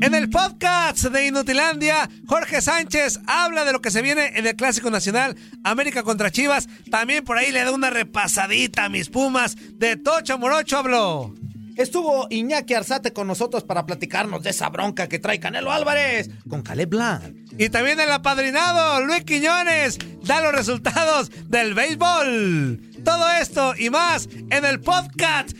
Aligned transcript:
En 0.00 0.14
el 0.14 0.30
podcast 0.30 1.06
de 1.06 1.26
Inutilandia, 1.26 2.08
Jorge 2.26 2.60
Sánchez 2.62 3.18
habla 3.26 3.64
de 3.64 3.72
lo 3.72 3.82
que 3.82 3.90
se 3.90 4.00
viene 4.00 4.32
en 4.36 4.46
el 4.46 4.54
Clásico 4.54 4.90
Nacional, 4.90 5.36
América 5.64 6.04
contra 6.04 6.30
Chivas. 6.30 6.68
También 6.88 7.24
por 7.24 7.36
ahí 7.36 7.50
le 7.50 7.64
da 7.64 7.72
una 7.72 7.90
repasadita 7.90 8.84
a 8.84 8.88
mis 8.88 9.08
Pumas. 9.08 9.56
De 9.74 9.96
Tocho 9.96 10.38
Morocho 10.38 10.78
habló. 10.78 11.34
Estuvo 11.76 12.28
Iñaki 12.30 12.74
Arzate 12.74 13.12
con 13.12 13.26
nosotros 13.26 13.64
para 13.64 13.86
platicarnos 13.86 14.42
de 14.42 14.50
esa 14.50 14.68
bronca 14.68 15.08
que 15.08 15.18
trae 15.18 15.40
Canelo 15.40 15.72
Álvarez 15.72 16.30
con 16.48 16.62
Caleb 16.62 16.90
Blanc. 16.90 17.36
Y 17.58 17.68
también 17.68 17.98
el 17.98 18.10
apadrinado, 18.12 19.04
Luis 19.04 19.24
Quiñones, 19.24 19.98
da 20.24 20.40
los 20.40 20.52
resultados 20.52 21.30
del 21.48 21.74
béisbol. 21.74 22.80
Todo 23.04 23.30
esto 23.32 23.74
y 23.76 23.90
más 23.90 24.28
en 24.50 24.64
el 24.64 24.80
podcast 24.80 25.50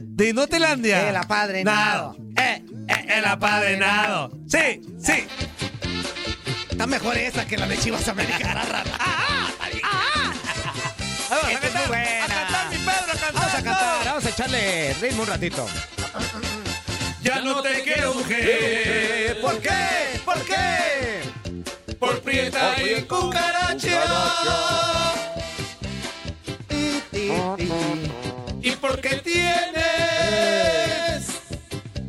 de 0.00 0.28
Inutilandia. 0.30 1.08
El 1.08 1.16
apadrinado. 1.16 2.16
Eh, 2.36 2.62
el 2.88 3.24
apadrinado. 3.24 4.30
Sí, 4.48 4.80
sí. 5.02 5.26
Está 6.70 6.86
mejor 6.86 7.16
esa 7.16 7.46
que 7.46 7.56
la 7.56 7.66
de 7.66 7.78
Chivas 7.78 8.06
América. 8.08 8.54
Vamos, 11.28 11.48
Esta 11.48 11.48
a 11.48 11.50
es 11.52 11.58
cantar, 11.60 11.80
muy 11.80 11.88
buena. 11.88 12.24
a 12.24 12.28
cantar, 12.28 12.70
mi 12.70 12.76
Pedro. 12.78 13.32
Vamos 13.34 13.54
a 13.54 13.62
cantar, 13.62 14.04
vamos 14.04 14.24
a 14.26 14.28
echarle 14.28 14.94
ritmo 15.00 15.22
un 15.22 15.28
ratito. 15.28 15.66
Ya 17.22 17.40
no 17.40 17.60
te 17.62 17.82
quiero, 17.82 18.14
mujer. 18.14 19.40
¿Por 19.40 19.58
qué? 19.58 20.20
¿Por 20.24 20.42
qué? 20.44 21.22
Por 21.98 22.20
prieta 22.20 22.76
y 22.80 23.02
cucaracha. 23.02 24.02
Ti, 26.68 27.02
ti, 27.10 27.30
ti, 27.56 27.70
ti. 29.24 29.46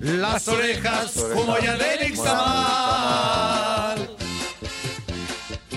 Las 0.08 0.47
orejas 0.47 1.11
como 1.33 1.58
ya 1.59 1.75
de 1.75 2.05
Ixtamal. 2.08 4.08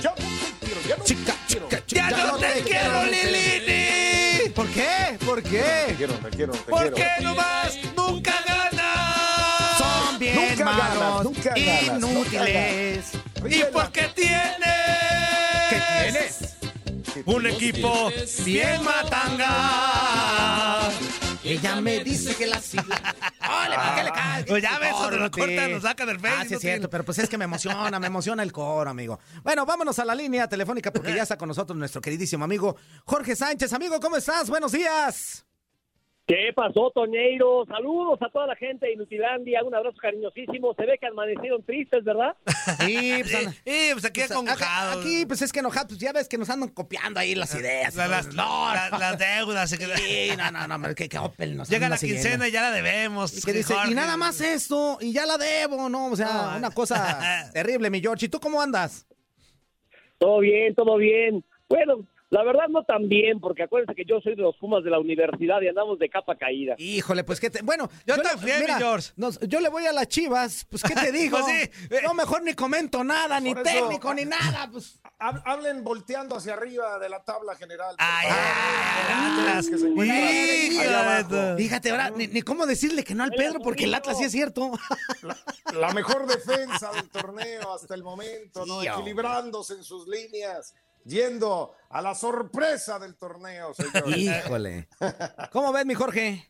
Ya 0.00 0.10
no 0.10 0.14
te 0.14 0.66
quiero, 0.66 0.80
ya 0.88 0.96
no 0.96 1.04
Chica, 1.04 1.34
te 1.48 1.54
chica, 1.54 1.86
chica. 1.86 2.10
Ya 2.10 2.26
no 2.26 2.36
te 2.38 2.62
quiero, 2.62 3.04
Lilini. 3.06 4.50
¿Por 4.54 4.68
qué? 4.68 5.18
¿Por 5.26 5.42
Te 5.42 5.50
qué? 5.50 5.94
quiero, 5.96 6.12
te 6.14 6.30
quiero, 6.30 6.52
te 6.52 6.70
¿Por 6.70 6.80
quiero. 6.80 6.94
qué 6.96 7.08
nomás 7.24 7.76
nunca 7.96 8.34
ganas? 8.46 9.78
Son 9.78 10.18
bien 10.18 10.36
Nunca 10.36 10.64
ganas, 10.64 10.94
malos, 10.96 11.24
nunca 11.24 11.50
ganas, 11.54 11.82
inútiles. 11.82 13.04
¿Y 13.48 13.64
por 13.72 13.90
qué 13.90 14.02
tienes? 14.14 14.60
¿Qué 15.70 15.82
tienes? 16.02 16.56
Un 17.26 17.46
equipo 17.46 18.10
bien 18.44 18.84
matanga. 18.84 20.88
Ella 21.42 21.80
me 21.80 22.04
dice 22.04 22.34
que 22.36 22.46
la 22.46 22.60
sigla. 22.60 23.14
¡Ole, 23.40 23.74
¿para 23.74 23.94
qué 23.96 24.04
le 24.04 24.10
caes? 24.12 24.44
Pues 24.46 24.62
ya 24.62 24.78
ves, 24.78 24.92
cuando 24.92 25.16
lo 25.16 25.30
cortan, 25.30 25.72
lo 25.72 25.80
sacan 25.80 26.06
del 26.06 26.20
Face, 26.20 26.34
Ah, 26.38 26.44
sí, 26.46 26.54
es 26.54 26.60
cierto, 26.60 26.90
pero 26.90 27.04
pues 27.04 27.18
es 27.18 27.28
que 27.28 27.38
me 27.38 27.44
emociona, 27.44 27.98
me 27.98 28.06
emociona 28.06 28.42
el 28.42 28.52
coro, 28.52 28.88
amigo. 28.90 29.18
Bueno, 29.42 29.64
vámonos 29.66 29.98
a 29.98 30.04
la 30.04 30.14
línea 30.14 30.46
telefónica 30.48 30.92
porque 30.92 31.14
ya 31.14 31.22
está 31.22 31.36
con 31.38 31.48
nosotros 31.48 31.76
nuestro 31.78 32.00
queridísimo 32.00 32.44
amigo 32.44 32.76
Jorge 33.04 33.34
Sánchez. 33.34 33.72
Amigo, 33.72 33.98
¿cómo 34.00 34.16
estás? 34.16 34.48
Buenos 34.50 34.72
días. 34.72 35.44
¿Qué 36.26 36.52
pasó, 36.54 36.92
Toñeiro? 36.94 37.66
Saludos 37.66 38.22
a 38.22 38.28
toda 38.30 38.46
la 38.46 38.54
gente 38.54 38.86
de 38.86 38.92
Inutilandia, 38.92 39.64
un 39.64 39.74
abrazo 39.74 39.96
cariñosísimo. 40.00 40.74
Se 40.74 40.86
ve 40.86 40.96
que 40.96 41.06
amanecieron 41.08 41.60
tristes, 41.64 42.04
¿verdad? 42.04 42.36
Sí, 42.86 43.22
pues, 43.22 43.48
Sí, 43.64 43.90
pues 43.92 44.04
aquí 44.04 44.20
pues. 44.28 44.62
Aquí, 44.96 45.26
pues 45.26 45.42
es 45.42 45.52
que 45.52 45.58
enojados, 45.58 45.88
pues 45.88 45.98
ya 45.98 46.12
ves 46.12 46.28
que 46.28 46.38
nos 46.38 46.48
andan 46.48 46.68
copiando 46.68 47.18
ahí 47.18 47.34
las 47.34 47.52
ideas. 47.56 47.96
La- 47.96 48.06
las, 48.06 48.28
no, 48.28 48.72
la- 48.72 48.90
no. 48.90 48.98
las 49.00 49.18
deudas. 49.18 49.70
Sí, 49.70 50.30
no, 50.38 50.50
no, 50.68 50.78
no, 50.78 50.94
que, 50.94 51.08
que 51.08 51.18
Opel 51.18 51.56
nos 51.56 51.68
Llega 51.68 51.88
la 51.88 51.96
siguiendo. 51.96 52.22
quincena 52.22 52.46
y 52.48 52.52
ya 52.52 52.62
la 52.62 52.70
debemos. 52.70 53.36
Y 53.36 53.42
que 53.42 53.52
dice, 53.52 53.74
y 53.88 53.94
nada 53.94 54.16
más 54.16 54.40
esto, 54.40 54.98
y 55.00 55.12
ya 55.12 55.26
la 55.26 55.36
debo, 55.36 55.88
¿no? 55.88 56.12
O 56.12 56.16
sea, 56.16 56.50
No. 56.52 56.58
una 56.58 56.70
cosa 56.70 57.50
terrible, 57.52 57.90
mi 57.90 58.00
George. 58.00 58.26
¿Y 58.26 58.28
tú 58.28 58.38
cómo 58.38 58.62
andas? 58.62 59.04
Todo 60.18 60.38
bien, 60.38 60.76
todo 60.76 60.96
bien. 60.96 61.44
Bueno, 61.68 62.06
la 62.30 62.42
verdad 62.44 62.68
no 62.68 62.84
tan 62.84 63.08
bien, 63.08 63.40
porque 63.40 63.64
acuérdense 63.64 63.94
que 63.94 64.04
yo 64.04 64.20
soy 64.20 64.36
de 64.36 64.42
los 64.42 64.56
Pumas 64.56 64.84
de 64.84 64.90
la 64.90 64.98
universidad 65.00 65.60
y 65.62 65.68
andamos 65.68 65.98
de 65.98 66.08
capa 66.08 66.36
caída. 66.36 66.76
Híjole, 66.78 67.24
pues 67.24 67.40
que 67.40 67.50
te... 67.50 67.60
Bueno, 67.62 67.90
Yo 68.06 68.16
también, 68.22 68.60
mi 68.64 68.72
George. 68.72 69.10
nos- 69.16 69.38
yo 69.40 69.60
le 69.60 69.68
voy 69.68 69.84
a 69.86 69.92
las 69.92 70.06
chivas, 70.08 70.64
pues 70.70 70.82
¿qué 70.82 70.94
te 70.94 71.10
digo? 71.18 71.38
Pues 71.40 71.70
sí. 71.72 71.96
No, 72.04 72.14
mejor 72.14 72.42
ni 72.44 72.54
comento 72.54 73.02
nada, 73.04 73.40
ni 73.40 73.50
eso- 73.50 73.62
técnico, 73.62 74.14
ni 74.14 74.24
nada. 74.24 74.68
Pues. 74.70 75.00
Hab- 75.18 75.42
Hablen 75.44 75.84
volteando 75.84 76.36
hacia 76.36 76.54
arriba 76.54 76.98
de 76.98 77.08
la 77.08 77.22
tabla 77.24 77.54
general. 77.56 77.94
Ay, 77.98 78.28
Atlas. 78.30 79.68
Que 79.68 79.78
se 79.78 79.88
encuentra 79.88 81.56
Fíjate, 81.56 81.90
ahora, 81.90 82.10
ni, 82.10 82.26
ni 82.28 82.42
cómo 82.42 82.64
decirle 82.66 83.04
que 83.04 83.14
no 83.14 83.24
al 83.24 83.30
Pedro, 83.32 83.60
porque 83.60 83.84
el 83.84 83.94
Atlas 83.94 84.18
sí 84.18 84.24
es 84.24 84.32
cierto. 84.32 84.70
La 85.74 85.92
mejor 85.92 86.26
defensa 86.26 86.90
del 86.92 87.08
torneo 87.10 87.74
hasta 87.74 87.94
el 87.94 88.02
momento, 88.02 88.64
¿no? 88.66 88.82
Equilibrándose 88.82 89.74
en 89.74 89.84
sus 89.84 90.06
líneas, 90.08 90.74
yendo 91.04 91.74
a 91.88 92.00
la 92.02 92.14
sorpresa 92.14 92.98
del 92.98 93.16
torneo, 93.16 93.74
señor. 93.74 94.16
Híjole. 94.16 94.88
¿Cómo 95.52 95.72
ves, 95.72 95.86
mi 95.86 95.94
Jorge? 95.94 96.46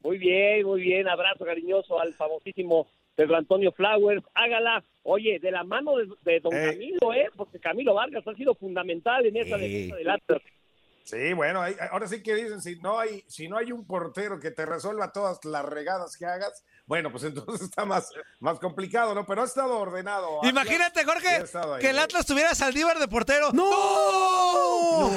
Muy 0.00 0.18
bien, 0.18 0.64
muy 0.66 0.80
bien. 0.82 1.08
Abrazo 1.08 1.44
cariñoso 1.44 1.98
al 2.00 2.12
famosísimo 2.14 2.86
Pedro 3.14 3.36
Antonio 3.36 3.72
Flowers. 3.72 4.22
Hágala, 4.34 4.84
oye, 5.02 5.38
de 5.38 5.50
la 5.50 5.64
mano 5.64 5.96
de, 5.96 6.08
de 6.22 6.40
don 6.40 6.52
Eh. 6.54 6.72
Camilo, 6.72 7.14
¿eh? 7.14 7.30
Porque 7.36 7.58
Camilo 7.58 7.94
Vargas 7.94 8.26
ha 8.26 8.34
sido 8.34 8.54
fundamental 8.54 9.24
en 9.26 9.36
esa 9.36 9.58
Sí. 9.58 9.62
defensa 9.68 9.96
del 9.96 10.10
Atlas. 10.10 10.42
Sí, 11.04 11.34
bueno, 11.34 11.62
ahora 11.90 12.08
sí 12.08 12.22
que 12.22 12.34
dicen, 12.34 12.62
si 12.62 12.76
no 12.76 12.98
hay, 12.98 13.24
si 13.28 13.46
no 13.46 13.58
hay 13.58 13.72
un 13.72 13.86
portero 13.86 14.40
que 14.40 14.50
te 14.50 14.64
resuelva 14.64 15.12
todas 15.12 15.38
las 15.44 15.62
regadas 15.64 16.16
que 16.16 16.24
hagas, 16.24 16.64
bueno, 16.86 17.12
pues 17.12 17.24
entonces 17.24 17.60
está 17.62 17.84
más, 17.84 18.08
más 18.40 18.58
complicado, 18.58 19.14
¿no? 19.14 19.26
Pero 19.26 19.42
ha 19.42 19.44
estado 19.44 19.78
ordenado. 19.78 20.40
Imagínate, 20.44 21.04
Jorge, 21.04 21.28
ahí. 21.28 21.80
que 21.80 21.90
el 21.90 21.98
Atlas 21.98 22.24
tuviera 22.24 22.50
a 22.50 22.54
Saldívar 22.54 22.98
de 22.98 23.06
portero. 23.08 23.52
¡No! 23.52 25.10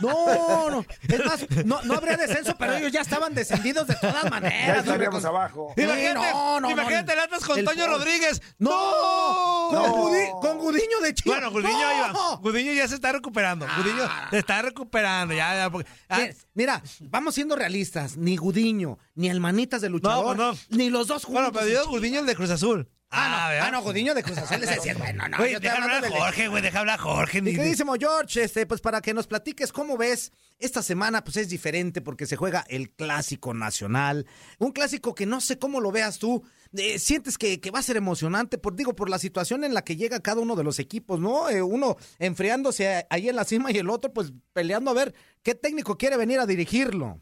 No, 0.00 0.70
no. 0.70 0.84
Es 1.08 1.24
más, 1.24 1.46
no, 1.64 1.80
no 1.82 1.94
habría 1.94 2.16
descenso, 2.16 2.54
pero 2.58 2.74
ellos 2.74 2.92
ya 2.92 3.00
estaban 3.00 3.34
descendidos 3.34 3.86
de 3.86 3.94
todas 3.96 4.24
Ya 4.24 4.30
maneras. 4.30 4.78
estaríamos 4.78 4.90
hombre, 4.90 5.10
con- 5.10 5.26
abajo. 5.26 5.72
Sí, 5.76 5.82
Imagínate, 5.82 6.30
no, 6.32 6.60
no, 6.60 6.70
imagínate 6.70 7.06
no. 7.06 7.12
el 7.12 7.18
Atlas 7.20 7.44
con 7.44 7.58
El 7.58 7.64
Toño 7.64 7.86
por- 7.86 7.98
Rodríguez. 7.98 8.42
¡No! 8.58 8.70
Con. 9.70 9.92
Gudi- 9.92 10.40
con 10.40 10.58
Gudiño 10.58 11.00
de 11.02 11.14
Chivas. 11.14 11.38
Bueno, 11.40 11.50
Gudiño, 11.50 11.72
¡No! 11.72 12.08
iba- 12.10 12.36
Gudiño 12.42 12.72
ya 12.72 12.88
se 12.88 12.94
está 12.96 13.12
recuperando. 13.12 13.66
Gudiño 13.78 14.08
se 14.30 14.38
está 14.38 14.62
recuperando. 14.62 15.13
Ya, 15.28 15.54
ya, 15.56 15.70
porque- 15.70 15.88
ah, 16.08 16.18
Mira, 16.18 16.34
Mira, 16.54 16.82
vamos 17.10 17.34
siendo 17.34 17.56
realistas. 17.56 18.16
Ni 18.16 18.36
Gudiño, 18.36 18.98
ni 19.14 19.28
el 19.28 19.40
Manitas 19.40 19.80
de 19.80 19.88
luchador, 19.90 20.36
No, 20.36 20.50
pues 20.52 20.66
ni 20.70 20.90
los 20.90 21.06
dos 21.08 21.24
juntos. 21.24 21.42
bueno, 21.42 21.52
pero 21.52 21.68
yo 21.72 21.88
Gudiño 21.88 22.20
el 22.20 22.26
de 22.26 22.34
Cruz 22.36 22.50
Azul. 22.50 22.88
Ah, 23.10 23.28
no, 23.44 23.48
¿verdad? 23.50 23.68
ah, 23.68 23.70
no, 23.70 23.82
Gudiño 23.82 24.12
de 24.14 24.22
Cruz 24.24 24.38
Azul 24.38 24.62
ese 24.64 24.80
sí 24.80 24.88
es 24.88 24.98
bueno. 24.98 25.28
No, 25.28 25.36
Güey, 25.38 25.54
deja 25.60 25.74
hablar 25.80 26.04
a 26.04 26.10
Jorge, 26.10 26.48
güey, 26.48 26.62
deja 26.62 26.80
hablar 26.80 26.98
a 26.98 27.02
Jorge. 27.02 27.40
Mi 27.42 27.50
ni- 27.50 27.56
queridísimo 27.56 27.94
George, 27.98 28.42
este, 28.42 28.66
pues 28.66 28.80
para 28.80 29.00
que 29.00 29.14
nos 29.14 29.28
platiques 29.28 29.72
cómo 29.72 29.96
ves 29.96 30.32
esta 30.58 30.82
semana, 30.82 31.22
pues 31.22 31.36
es 31.36 31.48
diferente 31.48 32.00
porque 32.00 32.26
se 32.26 32.34
juega 32.36 32.64
el 32.68 32.90
clásico 32.90 33.54
nacional, 33.54 34.26
un 34.58 34.72
clásico 34.72 35.14
que 35.14 35.26
no 35.26 35.40
sé 35.40 35.58
cómo 35.60 35.80
lo 35.80 35.92
veas 35.92 36.18
tú, 36.18 36.42
eh, 36.72 36.98
sientes 36.98 37.38
que, 37.38 37.60
que 37.60 37.70
va 37.70 37.78
a 37.78 37.82
ser 37.82 37.96
emocionante, 37.96 38.58
por 38.58 38.74
digo, 38.74 38.96
por 38.96 39.08
la 39.08 39.20
situación 39.20 39.62
en 39.62 39.74
la 39.74 39.82
que 39.84 39.94
llega 39.96 40.18
cada 40.18 40.40
uno 40.40 40.56
de 40.56 40.64
los 40.64 40.80
equipos, 40.80 41.20
¿no? 41.20 41.48
Eh, 41.50 41.62
uno 41.62 41.96
enfriándose 42.18 43.06
ahí 43.10 43.28
en 43.28 43.36
la 43.36 43.44
cima 43.44 43.70
y 43.70 43.78
el 43.78 43.90
otro 43.90 44.12
pues 44.12 44.32
peleando 44.52 44.90
a 44.90 44.94
ver 44.94 45.14
qué 45.44 45.54
técnico 45.54 45.96
quiere 45.96 46.16
venir 46.16 46.40
a 46.40 46.46
dirigirlo. 46.46 47.20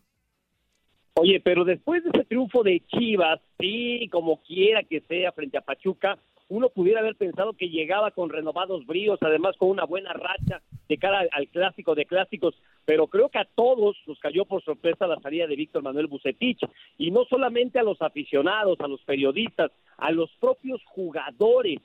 Oye, 1.14 1.40
pero 1.40 1.64
después 1.64 2.02
de 2.02 2.10
ese 2.10 2.24
triunfo 2.24 2.62
de 2.62 2.80
Chivas, 2.86 3.40
sí, 3.60 4.08
como 4.10 4.42
quiera 4.42 4.82
que 4.82 5.00
sea 5.02 5.32
frente 5.32 5.58
a 5.58 5.60
Pachuca, 5.60 6.18
uno 6.48 6.70
pudiera 6.70 7.00
haber 7.00 7.16
pensado 7.16 7.52
que 7.52 7.68
llegaba 7.68 8.10
con 8.10 8.30
renovados 8.30 8.86
bríos, 8.86 9.18
además 9.22 9.56
con 9.56 9.70
una 9.70 9.84
buena 9.84 10.12
racha 10.12 10.62
de 10.88 10.98
cara 10.98 11.26
al 11.32 11.48
clásico 11.48 11.94
de 11.94 12.06
clásicos, 12.06 12.54
pero 12.84 13.06
creo 13.06 13.28
que 13.28 13.38
a 13.38 13.48
todos 13.54 13.96
nos 14.06 14.18
cayó 14.20 14.44
por 14.44 14.62
sorpresa 14.62 15.06
la 15.06 15.20
salida 15.20 15.46
de 15.46 15.56
Víctor 15.56 15.82
Manuel 15.82 16.08
Bucetich, 16.08 16.60
y 16.98 17.10
no 17.10 17.24
solamente 17.24 17.78
a 17.78 17.82
los 17.82 18.00
aficionados, 18.02 18.80
a 18.80 18.88
los 18.88 19.02
periodistas, 19.02 19.70
a 19.98 20.10
los 20.10 20.30
propios 20.40 20.82
jugadores. 20.86 21.78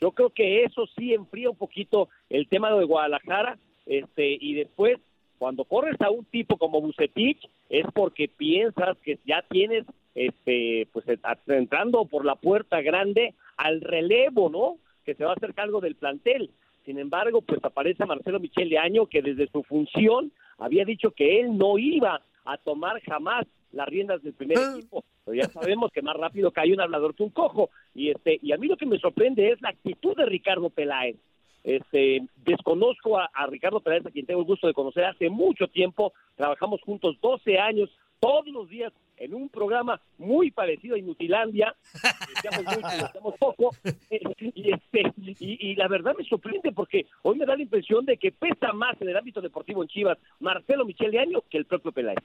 Yo 0.00 0.12
creo 0.12 0.30
que 0.30 0.64
eso 0.64 0.86
sí 0.96 1.14
enfría 1.14 1.50
un 1.50 1.56
poquito 1.56 2.08
el 2.28 2.48
tema 2.48 2.72
de 2.72 2.84
Guadalajara, 2.84 3.58
este, 3.86 4.36
y 4.40 4.54
después, 4.54 4.98
cuando 5.38 5.64
corres 5.64 6.00
a 6.00 6.10
un 6.10 6.24
tipo 6.24 6.56
como 6.56 6.80
Bucetich, 6.80 7.48
es 7.72 7.86
porque 7.94 8.28
piensas 8.28 8.96
que 8.98 9.18
ya 9.26 9.42
tienes 9.50 9.84
este 10.14 10.86
pues 10.92 11.06
entrando 11.48 12.04
por 12.04 12.24
la 12.26 12.36
puerta 12.36 12.82
grande 12.82 13.34
al 13.56 13.80
relevo, 13.80 14.50
¿no? 14.50 14.76
Que 15.06 15.14
se 15.14 15.24
va 15.24 15.30
a 15.30 15.34
hacer 15.34 15.54
cargo 15.54 15.80
del 15.80 15.94
plantel. 15.96 16.50
Sin 16.84 16.98
embargo, 16.98 17.40
pues 17.40 17.60
aparece 17.64 18.04
Marcelo 18.04 18.38
Michele 18.40 18.76
Año 18.78 19.06
que 19.06 19.22
desde 19.22 19.48
su 19.48 19.62
función 19.62 20.32
había 20.58 20.84
dicho 20.84 21.12
que 21.12 21.40
él 21.40 21.56
no 21.56 21.78
iba 21.78 22.20
a 22.44 22.56
tomar 22.58 23.00
jamás 23.02 23.46
las 23.72 23.88
riendas 23.88 24.22
del 24.22 24.34
primer 24.34 24.58
Ah. 24.58 24.74
equipo. 24.76 25.02
Pero 25.24 25.34
ya 25.36 25.48
sabemos 25.48 25.90
que 25.92 26.02
más 26.02 26.16
rápido 26.16 26.50
cae 26.50 26.72
un 26.74 26.80
hablador 26.80 27.14
que 27.14 27.22
un 27.22 27.30
cojo. 27.30 27.70
Y 27.94 28.10
este 28.10 28.38
y 28.42 28.52
a 28.52 28.58
mí 28.58 28.66
lo 28.68 28.76
que 28.76 28.84
me 28.86 28.98
sorprende 28.98 29.50
es 29.50 29.62
la 29.62 29.70
actitud 29.70 30.14
de 30.16 30.26
Ricardo 30.26 30.68
Peláez. 30.68 31.16
Este, 31.64 32.26
desconozco 32.36 33.18
a, 33.18 33.30
a 33.32 33.46
Ricardo 33.46 33.80
Peláez, 33.80 34.04
a 34.06 34.10
quien 34.10 34.26
tengo 34.26 34.40
el 34.40 34.46
gusto 34.46 34.66
de 34.66 34.74
conocer 34.74 35.04
hace 35.04 35.30
mucho 35.30 35.68
tiempo. 35.68 36.12
Trabajamos 36.36 36.80
juntos 36.82 37.16
12 37.20 37.58
años, 37.58 37.88
todos 38.20 38.46
los 38.48 38.68
días 38.68 38.92
en 39.16 39.34
un 39.34 39.48
programa 39.48 40.00
muy 40.18 40.50
parecido 40.50 40.96
a 40.96 40.98
Inutilandia. 40.98 41.74
Decíamos 42.34 42.64
mucho, 42.64 42.88
decíamos 43.04 43.34
poco. 43.38 43.70
Y, 44.54 44.72
este, 44.72 45.02
y, 45.38 45.70
y 45.70 45.74
la 45.76 45.86
verdad 45.88 46.14
me 46.18 46.24
sorprende 46.24 46.72
porque 46.72 47.06
hoy 47.22 47.38
me 47.38 47.46
da 47.46 47.54
la 47.56 47.62
impresión 47.62 48.04
de 48.04 48.16
que 48.16 48.32
pesa 48.32 48.72
más 48.72 49.00
en 49.00 49.08
el 49.08 49.16
ámbito 49.16 49.40
deportivo 49.40 49.82
en 49.82 49.88
Chivas 49.88 50.18
Marcelo 50.40 50.84
Michele 50.84 51.18
Año 51.20 51.42
que 51.48 51.58
el 51.58 51.66
propio 51.66 51.92
Peláez. 51.92 52.18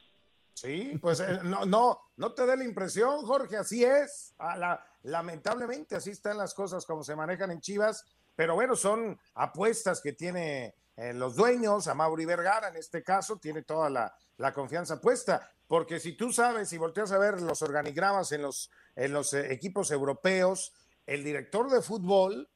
Sí, 0.54 0.98
pues 1.00 1.20
eh, 1.20 1.40
no, 1.44 1.66
no, 1.66 2.00
no 2.18 2.32
te 2.34 2.46
dé 2.48 2.58
la 2.58 2.64
impresión, 2.64 3.22
Jorge, 3.24 3.58
así 3.58 3.84
es. 3.84 4.34
A 4.40 4.58
la- 4.58 4.84
lamentablemente 5.08 5.96
así 5.96 6.12
están 6.12 6.38
las 6.38 6.54
cosas 6.54 6.86
como 6.86 7.04
se 7.04 7.16
manejan 7.16 7.52
en 7.52 7.62
Chivas, 7.62 8.06
pero 8.36 8.56
bueno, 8.56 8.76
son 8.76 9.18
apuestas 9.36 10.02
que 10.02 10.14
tiene 10.14 10.76
eh, 10.98 11.14
los 11.14 11.36
dueños, 11.36 11.88
a 11.88 11.94
Mauri 11.94 12.26
Vergara 12.26 12.68
en 12.68 12.76
este 12.76 13.04
caso, 13.04 13.38
tiene 13.38 13.64
toda 13.64 13.90
la, 13.90 14.14
confianza 14.54 15.00
puesta, 15.00 15.50
porque 15.66 16.00
si 16.00 16.14
tú 16.14 16.32
sabes 16.32 16.72
y 16.74 16.78
volteas 16.78 17.12
a 17.12 17.18
ver 17.18 17.42
los 17.42 17.62
organigramas 17.62 18.32
en 18.34 18.42
los, 18.42 18.70
en 18.96 19.14
los 19.14 19.34
eh, 19.34 19.52
equipos 19.54 19.92
europeos, 19.92 20.74
el 21.06 21.24
director 21.24 21.70
de 21.70 21.82
fútbol, 21.82 22.50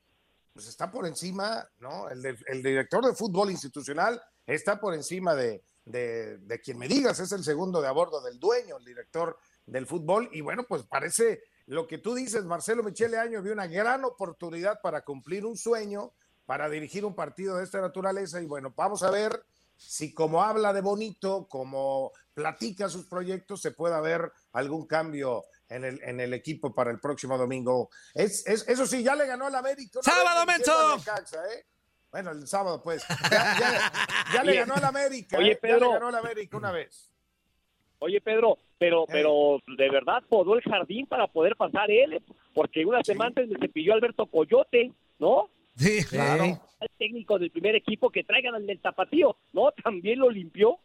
pues 0.54 0.68
está 0.68 0.92
por 0.92 1.07
encima, 1.07 1.65
¿no? 1.80 2.09
El 2.09 2.62
director 2.62 3.06
de 3.06 3.15
fútbol 3.15 3.50
institucional 3.50 4.21
está 4.45 4.77
por 4.80 4.94
encima 4.94 5.33
de, 5.36 5.63
de, 5.86 6.38
de 6.39 6.59
quien 6.59 6.77
me 6.77 6.89
digas, 6.89 7.21
es 7.21 7.31
el 7.31 7.45
segundo 7.45 7.81
de 7.81 7.88
a 7.88 7.92
bordo 7.92 8.21
del 8.21 8.38
dueño, 8.39 8.77
el 8.77 8.86
director 8.86 9.38
del 9.65 9.88
fútbol, 9.88 10.30
y 10.33 10.42
bueno, 10.42 10.65
pues 10.68 10.83
parece 10.83 11.42
lo 11.68 11.88
que 11.88 11.98
tú 11.98 12.13
dices, 12.16 12.44
Marcelo 12.46 12.84
Michele 12.84 13.18
Año 13.18 13.42
vio 13.42 13.54
una 13.54 13.68
gran 13.68 14.04
oportunidad 14.06 14.81
para 14.81 15.02
cumplir 15.02 15.46
un 15.46 15.58
sueño, 15.58 16.12
para 16.46 16.69
dirigir 16.69 17.06
un 17.06 17.16
partido 17.16 17.58
de 17.58 17.63
esta 17.63 17.80
naturaleza, 17.81 18.42
y 18.42 18.46
bueno, 18.46 18.74
vamos 18.75 19.04
a 19.04 19.12
ver 19.12 19.44
si 19.78 20.13
como 20.13 20.44
habla 20.44 20.74
de 20.74 20.81
bonito, 20.81 21.48
como 21.48 22.12
platica 22.34 22.88
sus 22.90 23.06
proyectos, 23.08 23.62
se 23.62 23.72
pueda 23.72 24.00
ver 24.02 24.31
algún 24.54 24.86
cambio 24.86 25.46
en 25.69 25.86
el, 25.86 26.04
en 26.04 26.19
el 26.19 26.34
equipo 26.34 26.74
para 26.75 26.92
el 26.92 27.00
próximo 27.00 27.38
domingo. 27.38 27.90
Es, 28.14 28.46
es- 28.46 28.68
eso 28.68 28.86
sí, 28.86 29.02
ya 29.04 29.16
le 29.16 29.25
ganó 29.25 29.48
al 29.48 29.56
América. 29.56 30.00
¡Sábado! 30.04 30.46
Necaxa, 30.46 31.44
¿eh? 31.54 31.66
Bueno, 32.12 32.31
el 32.31 32.46
sábado, 32.48 32.84
pues. 32.84 33.04
Ya, 33.31 33.57
ya- 33.60 33.92
ya 34.34 34.44
le 34.44 34.56
ganó 34.56 34.75
al 34.75 34.84
América. 34.84 35.38
oye, 35.38 35.52
¿eh? 35.54 35.60
Ya 35.62 35.68
le 35.69 35.74
Pedro. 35.75 35.92
ganó 35.94 36.07
al 36.10 36.16
América 36.16 36.57
una 36.57 36.72
vez. 36.72 37.11
Oye, 38.03 38.19
Pedro, 38.19 38.57
pero, 38.80 39.03
Eh. 39.03 39.07
pero 39.12 39.59
de 39.77 39.89
verdad 39.92 40.24
podó 40.27 40.56
el 40.56 40.62
jardín 40.63 41.06
para 41.06 41.27
poder 41.27 41.56
pasar 41.56 41.89
él, 41.92 42.21
porque 42.53 42.83
una 42.83 43.03
semana 43.03 43.27
antes 43.30 43.48
me 43.48 43.59
cepilló 43.59 43.94
Alberto 43.94 44.25
Coyote, 44.25 44.92
¿no? 45.19 45.50
Sí, 45.77 46.03
Claro. 46.06 46.44
El 46.80 46.89
técnico 46.98 47.38
del 47.38 47.51
primer 47.51 47.75
equipo 47.75 48.09
que 48.09 48.24
traigan 48.24 48.56
al 48.56 48.65
del 48.65 48.81
tapatío, 48.81 49.38
¿no? 49.53 49.71
También 49.83 50.18
lo 50.19 50.30
limpió. 50.31 50.80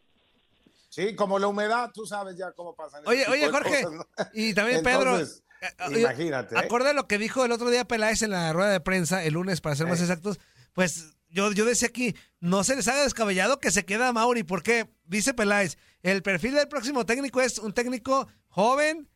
Sí, 0.90 1.14
como 1.16 1.38
la 1.38 1.48
humedad, 1.48 1.90
tú 1.92 2.04
sabes 2.06 2.36
ya 2.36 2.52
cómo 2.52 2.74
pasan. 2.74 3.02
ese 3.02 3.10
Oye, 3.10 3.24
oye, 3.28 3.48
Jorge, 3.48 3.82
cosas, 3.82 3.92
¿no? 3.92 4.04
y 4.34 4.52
también 4.54 4.82
Pedro, 4.82 5.12
Entonces, 5.12 5.42
eh, 5.62 5.66
oye, 5.88 6.00
imagínate. 6.02 6.54
¿eh? 6.54 6.94
lo 6.94 7.08
que 7.08 7.16
dijo 7.18 7.44
el 7.46 7.52
otro 7.52 7.70
día 7.70 7.84
Peláez 7.86 8.20
en 8.22 8.30
la 8.30 8.52
rueda 8.52 8.70
de 8.70 8.80
prensa, 8.80 9.24
el 9.24 9.34
lunes 9.34 9.60
para 9.62 9.74
ser 9.74 9.86
más 9.86 10.00
Eh. 10.00 10.04
exactos, 10.04 10.38
pues 10.74 11.15
yo, 11.28 11.52
yo 11.52 11.64
decía 11.64 11.88
aquí, 11.88 12.14
no 12.40 12.64
se 12.64 12.76
les 12.76 12.88
haga 12.88 13.02
descabellado 13.02 13.58
que 13.60 13.70
se 13.70 13.84
queda 13.84 14.12
Mauri, 14.12 14.42
porque 14.42 14.88
dice 15.04 15.34
Peláez, 15.34 15.76
el 16.02 16.22
perfil 16.22 16.54
del 16.54 16.68
próximo 16.68 17.04
técnico 17.06 17.40
es 17.40 17.58
un 17.58 17.72
técnico 17.72 18.28
joven, 18.48 19.08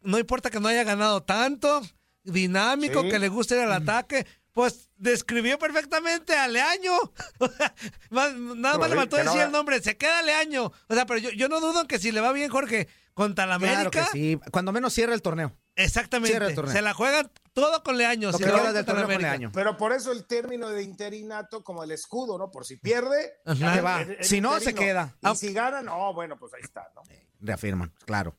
no 0.00 0.18
importa 0.18 0.50
que 0.50 0.60
no 0.60 0.68
haya 0.68 0.84
ganado 0.84 1.22
tanto, 1.22 1.82
dinámico, 2.22 3.02
Sí. 3.02 3.08
que 3.10 3.18
le 3.18 3.28
guste 3.28 3.54
ir 3.56 3.60
al 3.62 3.72
ataque. 3.72 4.26
Pues 4.52 4.88
describió 4.96 5.58
perfectamente 5.58 6.34
a 6.36 6.46
Leaño. 6.46 6.92
O 7.40 7.48
sea, 7.48 7.74
más- 8.10 8.34
nada 8.34 8.78
más 8.78 8.88
le 8.88 8.94
faltó 8.96 9.16
decir 9.16 9.40
el 9.40 9.50
nombre, 9.50 9.80
se 9.82 9.96
queda 9.96 10.22
Leaño. 10.22 10.70
O 10.88 10.94
sea, 10.94 11.06
pero 11.06 11.18
yo, 11.18 11.30
yo 11.30 11.48
no 11.48 11.60
dudo 11.60 11.88
que 11.88 11.98
si 11.98 12.12
le 12.12 12.20
va 12.20 12.32
bien, 12.32 12.50
Jorge, 12.50 12.86
contra 13.14 13.46
la 13.46 13.58
Claro 13.58 13.74
América. 13.74 14.04
que 14.12 14.18
sí. 14.18 14.38
Cuando 14.50 14.72
menos 14.72 14.92
cierra 14.92 15.14
el 15.14 15.22
torneo. 15.22 15.52
Exactamente. 15.76 16.30
Cierra 16.30 16.48
el 16.48 16.54
torneo. 16.54 16.72
Se 16.74 16.82
la 16.82 16.92
juegan 16.94 17.30
todo 17.52 17.82
con 17.82 17.96
Leaño. 17.96 18.30
Lo 18.32 18.38
que 18.38 18.44
del 18.44 18.52
torneo 18.84 18.84
con 18.84 18.98
América. 19.04 19.28
Leaño. 19.30 19.50
Pero 19.54 19.76
por 19.76 19.92
eso 19.92 20.12
el 20.12 20.26
término 20.26 20.68
de 20.70 20.82
interinato 20.82 21.62
como 21.64 21.82
el 21.84 21.90
escudo, 21.92 22.36
¿no? 22.38 22.50
Por 22.50 22.64
si 22.64 22.76
pierde. 22.76 23.32
Ahí 23.46 23.80
va. 23.80 24.02
el- 24.02 24.10
el 24.18 24.24
Si 24.24 24.40
no, 24.40 24.58
se 24.60 24.74
queda. 24.74 25.16
Y 25.22 25.34
si 25.36 25.52
gana, 25.52 25.82
no, 25.82 26.12
bueno, 26.12 26.36
pues 26.38 26.52
ahí 26.54 26.60
está, 26.62 26.88
¿no? 26.94 27.02
Reafirman, 27.40 27.92
claro. 28.04 28.36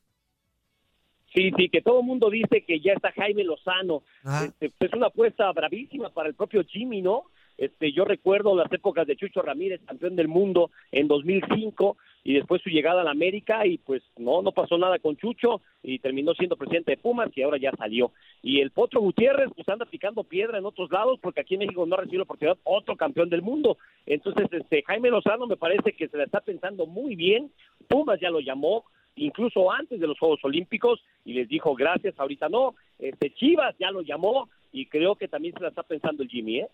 Sí, 1.33 1.51
sí, 1.57 1.69
que 1.69 1.81
todo 1.81 1.99
el 1.99 2.05
mundo 2.05 2.29
dice 2.29 2.63
que 2.65 2.79
ya 2.79 2.93
está 2.93 3.11
Jaime 3.11 3.43
Lozano. 3.43 4.03
Este, 4.45 4.73
es 4.79 4.93
una 4.93 5.07
apuesta 5.07 5.51
bravísima 5.51 6.13
para 6.13 6.29
el 6.29 6.35
propio 6.35 6.63
Jimmy, 6.63 7.01
¿no? 7.01 7.23
Este, 7.57 7.91
yo 7.91 8.05
recuerdo 8.05 8.55
las 8.55 8.71
épocas 8.71 9.07
de 9.07 9.15
Chucho 9.15 9.41
Ramírez, 9.41 9.81
campeón 9.85 10.15
del 10.15 10.27
mundo 10.27 10.71
en 10.91 11.07
2005, 11.07 11.97
y 12.23 12.33
después 12.33 12.61
su 12.61 12.69
llegada 12.69 13.01
a 13.01 13.03
la 13.03 13.11
América, 13.11 13.65
y 13.65 13.77
pues 13.77 14.01
no, 14.17 14.41
no 14.41 14.51
pasó 14.51 14.77
nada 14.77 14.99
con 14.99 15.15
Chucho, 15.15 15.61
y 15.83 15.99
terminó 15.99 16.33
siendo 16.33 16.57
presidente 16.57 16.91
de 16.91 16.97
Pumas, 16.97 17.29
y 17.35 17.43
ahora 17.43 17.57
ya 17.57 17.71
salió. 17.77 18.11
Y 18.41 18.61
el 18.61 18.71
Potro 18.71 18.99
Gutiérrez, 19.01 19.49
pues 19.55 19.67
anda 19.69 19.85
picando 19.85 20.23
piedra 20.23 20.57
en 20.57 20.65
otros 20.65 20.91
lados, 20.91 21.19
porque 21.21 21.41
aquí 21.41 21.53
en 21.53 21.61
México 21.61 21.85
no 21.85 21.95
ha 21.95 21.99
recibido 21.99 22.19
la 22.19 22.23
oportunidad 22.23 22.57
otro 22.63 22.95
campeón 22.95 23.29
del 23.29 23.41
mundo. 23.41 23.77
Entonces, 24.05 24.47
este, 24.51 24.83
Jaime 24.83 25.09
Lozano 25.09 25.47
me 25.47 25.57
parece 25.57 25.93
que 25.93 26.07
se 26.07 26.17
la 26.17 26.23
está 26.23 26.41
pensando 26.41 26.85
muy 26.85 27.15
bien, 27.15 27.51
Pumas 27.87 28.19
ya 28.19 28.29
lo 28.29 28.39
llamó, 28.39 28.85
incluso 29.15 29.71
antes 29.71 29.99
de 29.99 30.07
los 30.07 30.19
Juegos 30.19 30.43
Olímpicos 30.43 31.01
y 31.23 31.33
les 31.33 31.47
dijo 31.47 31.73
gracias, 31.75 32.19
ahorita 32.19 32.49
no. 32.49 32.75
Este 32.99 33.33
Chivas 33.33 33.75
ya 33.79 33.91
lo 33.91 34.01
llamó 34.01 34.49
y 34.71 34.87
creo 34.87 35.15
que 35.15 35.27
también 35.27 35.53
se 35.53 35.61
la 35.61 35.69
está 35.69 35.83
pensando 35.83 36.23
el 36.23 36.29
Jimmy, 36.29 36.59
¿eh? 36.59 36.67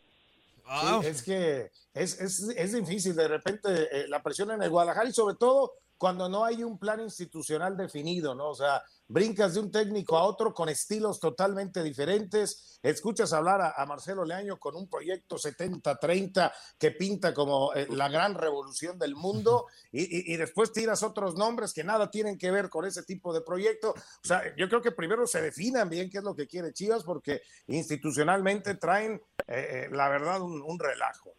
Sí, 0.66 1.08
es 1.08 1.24
que 1.24 1.72
es, 1.94 2.20
es, 2.22 2.40
es 2.56 2.74
difícil 2.74 3.16
de 3.16 3.28
repente 3.28 3.70
eh, 3.92 4.08
la 4.08 4.24
presión 4.24 4.52
en 4.52 4.62
el 4.62 4.70
Guadalajara 4.70 5.10
y 5.10 5.14
sobre 5.14 5.36
todo 5.36 5.74
cuando 6.02 6.28
no 6.28 6.44
hay 6.44 6.64
un 6.64 6.80
plan 6.80 7.00
institucional 7.00 7.78
definido, 7.78 8.34
¿no? 8.34 8.50
O 8.50 8.56
sea, 8.56 8.82
brincas 9.08 9.54
de 9.54 9.60
un 9.60 9.70
técnico 9.72 10.18
a 10.18 10.24
otro 10.24 10.52
con 10.52 10.68
estilos 10.68 11.20
totalmente 11.20 11.84
diferentes, 11.84 12.80
escuchas 12.82 13.34
hablar 13.34 13.62
a, 13.62 13.74
a 13.80 13.86
Marcelo 13.86 14.26
Leaño 14.26 14.58
con 14.58 14.76
un 14.76 14.90
proyecto 14.90 15.36
70-30 15.36 16.52
que 16.80 16.90
pinta 16.90 17.36
como 17.36 17.72
eh, 17.76 17.86
la 17.92 18.10
gran 18.10 18.34
revolución 18.34 18.98
del 18.98 19.14
mundo 19.14 19.68
y, 19.92 20.02
y- 20.02 20.34
y 20.34 20.38
después 20.38 20.74
tiras 20.74 21.04
otros 21.04 21.36
nombres 21.36 21.72
que 21.72 21.84
nada 21.84 22.10
tienen 22.10 22.40
que 22.40 22.50
ver 22.50 22.70
con 22.70 22.84
ese 22.86 23.04
tipo 23.04 23.32
de 23.32 23.42
proyecto. 23.42 23.92
O 23.92 24.28
sea, 24.28 24.42
yo 24.58 24.68
creo 24.70 24.82
que 24.82 24.92
primero 24.94 25.28
se 25.28 25.40
definan 25.40 25.88
bien 25.88 26.10
qué 26.10 26.18
es 26.18 26.24
lo 26.24 26.34
que 26.36 26.48
quiere 26.48 26.74
Chivas 26.74 27.04
porque 27.04 27.44
institucionalmente 27.68 28.74
traen, 28.74 29.22
eh, 29.48 29.86
eh, 29.86 29.90
la 29.92 30.10
verdad, 30.10 30.42
un, 30.42 30.64
un 30.64 30.80
relajo. 30.80 31.36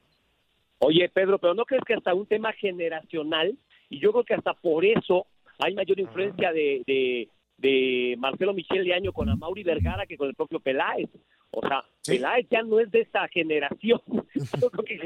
Oye, 0.78 1.08
Pedro, 1.08 1.40
pero 1.40 1.54
¿no 1.54 1.64
crees 1.64 1.82
que 1.84 1.94
hasta 1.94 2.14
un 2.14 2.26
tema 2.28 2.52
generacional? 2.52 3.58
Y 3.92 4.00
yo 4.00 4.10
creo 4.12 4.24
que 4.24 4.34
hasta 4.34 4.54
por 4.54 4.84
eso 4.86 5.26
hay 5.58 5.74
mayor 5.74 6.00
influencia 6.00 6.50
de, 6.50 6.82
de, 6.86 7.28
de 7.58 8.16
Marcelo 8.18 8.54
Michel 8.54 8.84
de 8.84 8.94
Año 8.94 9.12
con 9.12 9.28
Amauri 9.28 9.62
Vergara 9.62 10.06
que 10.06 10.16
con 10.16 10.28
el 10.28 10.34
propio 10.34 10.60
Peláez. 10.60 11.10
O 11.50 11.60
sea, 11.60 11.84
Sí. 12.00 12.12
Peláez 12.16 12.46
ya 12.50 12.62
no 12.62 12.80
es 12.80 12.90
de 12.90 13.02
esta 13.02 13.28
generación. 13.28 14.00
Yo 14.60 14.70
creo 14.70 14.84
que 14.84 14.98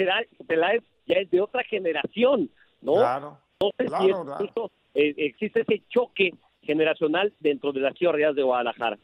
Peláez 0.46 0.82
ya 1.06 1.16
es 1.16 1.30
de 1.30 1.40
otra 1.40 1.62
generación, 1.64 2.48
¿no? 2.80 2.94
Claro. 2.94 3.38
No 3.60 3.70
sé 3.76 3.84
si 3.84 3.88
Claro, 3.88 4.06
es 4.06 4.14
claro. 4.24 4.36
justo, 4.38 4.70
eh, 4.94 5.14
existe 5.16 5.60
ese 5.62 5.82
choque 5.88 6.32
generacional 6.62 7.34
dentro 7.40 7.72
de 7.72 7.80
las 7.80 7.94
Chivas 7.94 8.34
de 8.36 8.42
Guadalajara. 8.42 8.98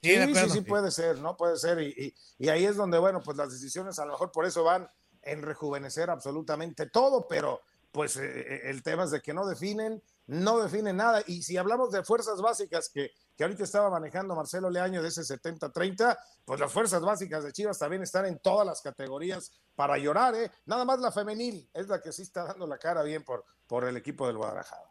Sí, 0.00 0.10
Sí, 0.34 0.50
sí, 0.50 0.60
puede 0.62 0.90
ser, 0.90 1.18
¿no? 1.18 1.36
Puede 1.36 1.56
ser. 1.56 1.80
Y, 1.82 1.88
y- 2.06 2.14
y 2.38 2.48
ahí 2.48 2.64
es 2.64 2.76
donde, 2.76 2.98
bueno, 2.98 3.20
pues 3.24 3.36
las 3.36 3.50
decisiones 3.50 3.98
a 3.98 4.04
lo 4.06 4.12
mejor 4.12 4.30
por 4.32 4.46
eso 4.46 4.62
van 4.64 4.88
en 5.22 5.42
rejuvenecer 5.42 6.08
absolutamente 6.10 6.86
todo, 6.88 7.26
pero 7.28 7.60
pues 7.92 8.16
eh, 8.16 8.22
eh, 8.24 8.60
el 8.64 8.82
tema 8.82 9.04
es 9.04 9.10
de 9.10 9.20
que 9.20 9.32
no 9.32 9.46
definen 9.46 10.02
no 10.26 10.60
define 10.60 10.92
nada. 10.92 11.22
Y 11.26 11.42
si 11.42 11.56
hablamos 11.56 11.90
de 11.90 12.04
fuerzas 12.04 12.40
básicas 12.40 12.90
que, 12.92 13.10
que 13.36 13.44
ahorita 13.44 13.64
estaba 13.64 13.90
manejando 13.90 14.34
Marcelo 14.34 14.70
Leaño 14.70 15.02
de 15.02 15.08
ese 15.08 15.22
70-30, 15.22 16.16
pues 16.44 16.60
las 16.60 16.72
fuerzas 16.72 17.02
básicas 17.02 17.44
de 17.44 17.52
Chivas 17.52 17.78
también 17.78 18.02
están 18.02 18.26
en 18.26 18.38
todas 18.38 18.66
las 18.66 18.80
categorías 18.80 19.50
para 19.74 19.98
llorar, 19.98 20.34
¿eh? 20.34 20.50
Nada 20.66 20.84
más 20.84 21.00
la 21.00 21.12
femenil 21.12 21.68
es 21.72 21.88
la 21.88 22.00
que 22.00 22.12
sí 22.12 22.22
está 22.22 22.44
dando 22.44 22.66
la 22.66 22.78
cara 22.78 23.02
bien 23.02 23.24
por, 23.24 23.44
por 23.66 23.84
el 23.84 23.96
equipo 23.96 24.26
del 24.26 24.36
Guadalajara. 24.36 24.90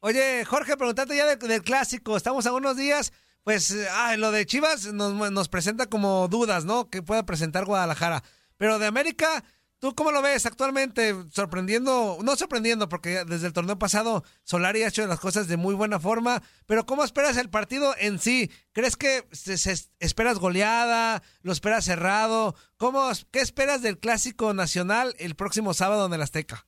Oye, 0.00 0.44
Jorge, 0.44 0.76
preguntarte 0.76 1.16
ya 1.16 1.26
del, 1.26 1.38
del 1.38 1.62
clásico. 1.62 2.16
Estamos 2.16 2.46
a 2.46 2.52
unos 2.52 2.76
días. 2.76 3.12
Pues 3.42 3.74
ah, 3.90 4.16
lo 4.16 4.30
de 4.30 4.46
Chivas 4.46 4.86
nos, 4.92 5.12
nos 5.32 5.48
presenta 5.48 5.86
como 5.86 6.28
dudas, 6.28 6.64
¿no? 6.64 6.88
Que 6.88 7.02
pueda 7.02 7.26
presentar 7.26 7.64
Guadalajara. 7.64 8.22
Pero 8.56 8.78
de 8.78 8.86
América, 8.86 9.44
¿Tú 9.84 9.94
cómo 9.94 10.12
lo 10.12 10.22
ves 10.22 10.46
actualmente? 10.46 11.12
Sorprendiendo, 11.30 12.16
no 12.24 12.36
sorprendiendo, 12.36 12.88
porque 12.88 13.22
desde 13.28 13.48
el 13.48 13.52
torneo 13.52 13.78
pasado 13.78 14.22
Solari 14.42 14.82
ha 14.82 14.88
hecho 14.88 15.06
las 15.06 15.20
cosas 15.20 15.46
de 15.46 15.58
muy 15.58 15.74
buena 15.74 16.00
forma, 16.00 16.40
pero 16.64 16.86
¿cómo 16.86 17.04
esperas 17.04 17.36
el 17.36 17.50
partido 17.50 17.92
en 18.00 18.18
sí? 18.18 18.50
¿Crees 18.72 18.96
que 18.96 19.24
se, 19.32 19.58
se- 19.58 19.90
esperas 20.00 20.38
goleada? 20.38 21.22
¿Lo 21.42 21.52
esperas 21.52 21.84
cerrado? 21.84 22.54
¿Cómo, 22.78 23.10
¿Qué 23.30 23.40
esperas 23.40 23.82
del 23.82 23.98
Clásico 23.98 24.54
Nacional 24.54 25.14
el 25.18 25.34
próximo 25.34 25.74
sábado 25.74 26.06
en 26.06 26.14
el 26.14 26.22
Azteca? 26.22 26.64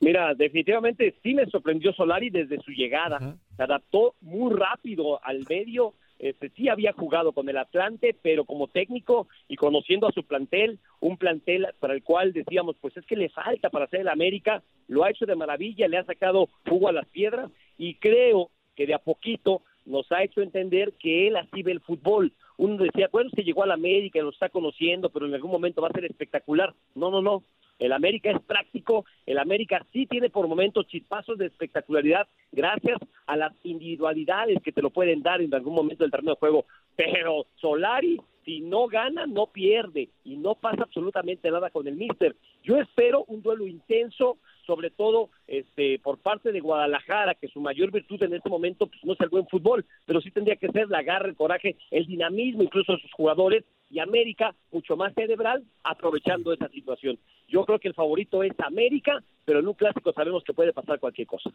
Mira, 0.00 0.34
definitivamente 0.34 1.16
sí 1.22 1.34
me 1.34 1.46
sorprendió 1.46 1.92
Solari 1.92 2.30
desde 2.30 2.60
su 2.62 2.72
llegada. 2.72 3.36
Se 3.56 3.62
adaptó 3.62 4.16
muy 4.22 4.52
rápido 4.56 5.24
al 5.24 5.44
medio. 5.48 5.94
Este, 6.18 6.50
sí 6.50 6.68
había 6.68 6.92
jugado 6.92 7.32
con 7.32 7.48
el 7.48 7.56
Atlante, 7.56 8.14
pero 8.20 8.44
como 8.44 8.66
técnico 8.68 9.28
y 9.46 9.56
conociendo 9.56 10.08
a 10.08 10.12
su 10.12 10.24
plantel, 10.24 10.78
un 11.00 11.16
plantel 11.16 11.68
para 11.78 11.94
el 11.94 12.02
cual 12.02 12.32
decíamos, 12.32 12.76
pues 12.80 12.96
es 12.96 13.06
que 13.06 13.16
le 13.16 13.28
falta 13.28 13.70
para 13.70 13.84
hacer 13.84 14.00
el 14.00 14.08
América, 14.08 14.62
lo 14.88 15.04
ha 15.04 15.10
hecho 15.10 15.26
de 15.26 15.36
maravilla, 15.36 15.86
le 15.86 15.98
ha 15.98 16.04
sacado 16.04 16.48
jugo 16.68 16.88
a 16.88 16.92
las 16.92 17.06
piedras 17.06 17.50
y 17.76 17.94
creo 17.94 18.50
que 18.74 18.86
de 18.86 18.94
a 18.94 18.98
poquito 18.98 19.62
nos 19.86 20.10
ha 20.12 20.22
hecho 20.22 20.42
entender 20.42 20.92
que 20.98 21.28
él 21.28 21.36
así 21.36 21.62
ve 21.62 21.72
el 21.72 21.80
fútbol. 21.80 22.32
Uno 22.56 22.76
decía, 22.76 23.08
bueno, 23.10 23.30
que 23.34 23.44
llegó 23.44 23.62
al 23.62 23.70
América 23.70 24.20
lo 24.20 24.30
está 24.30 24.48
conociendo, 24.48 25.10
pero 25.10 25.26
en 25.26 25.34
algún 25.34 25.50
momento 25.50 25.80
va 25.80 25.88
a 25.88 25.92
ser 25.92 26.04
espectacular. 26.04 26.74
No, 26.94 27.10
no, 27.10 27.22
no. 27.22 27.42
El 27.78 27.92
América 27.92 28.30
es 28.30 28.40
práctico, 28.42 29.04
el 29.26 29.38
América 29.38 29.84
sí 29.92 30.06
tiene 30.06 30.30
por 30.30 30.48
momentos 30.48 30.86
chispazos 30.88 31.38
de 31.38 31.46
espectacularidad 31.46 32.26
gracias 32.50 32.98
a 33.26 33.36
las 33.36 33.52
individualidades 33.62 34.62
que 34.62 34.72
te 34.72 34.82
lo 34.82 34.90
pueden 34.90 35.22
dar 35.22 35.40
en 35.40 35.54
algún 35.54 35.74
momento 35.74 36.04
del 36.04 36.10
terreno 36.10 36.32
de 36.32 36.38
juego. 36.38 36.64
Pero 36.96 37.46
Solari, 37.56 38.20
si 38.44 38.60
no 38.60 38.88
gana, 38.88 39.26
no 39.26 39.46
pierde 39.46 40.08
y 40.24 40.36
no 40.36 40.54
pasa 40.54 40.82
absolutamente 40.82 41.50
nada 41.50 41.70
con 41.70 41.86
el 41.86 41.94
Mister. 41.94 42.34
Yo 42.64 42.78
espero 42.78 43.24
un 43.28 43.42
duelo 43.42 43.66
intenso, 43.66 44.38
sobre 44.66 44.90
todo 44.90 45.30
este 45.46 45.98
por 46.00 46.18
parte 46.18 46.50
de 46.50 46.60
Guadalajara, 46.60 47.34
que 47.34 47.48
su 47.48 47.60
mayor 47.60 47.92
virtud 47.92 48.22
en 48.22 48.34
este 48.34 48.48
momento 48.48 48.86
pues, 48.86 49.04
no 49.04 49.12
es 49.12 49.20
el 49.20 49.28
buen 49.28 49.46
fútbol, 49.46 49.84
pero 50.06 50.20
sí 50.20 50.30
tendría 50.30 50.56
que 50.56 50.72
ser 50.72 50.88
la 50.88 51.02
garra, 51.02 51.28
el 51.28 51.36
coraje, 51.36 51.76
el 51.90 52.06
dinamismo 52.06 52.62
incluso 52.62 52.92
de 52.92 53.02
sus 53.02 53.12
jugadores 53.12 53.64
y 53.90 54.00
América 54.00 54.54
mucho 54.70 54.96
más 54.96 55.14
cerebral 55.14 55.64
aprovechando 55.82 56.52
esa 56.52 56.68
situación. 56.68 57.18
Yo 57.48 57.64
creo 57.64 57.78
que 57.78 57.88
el 57.88 57.94
favorito 57.94 58.42
es 58.42 58.52
América, 58.58 59.22
pero 59.44 59.60
en 59.60 59.68
un 59.68 59.74
clásico 59.74 60.12
sabemos 60.12 60.44
que 60.44 60.52
puede 60.52 60.72
pasar 60.72 61.00
cualquier 61.00 61.26
cosa. 61.26 61.50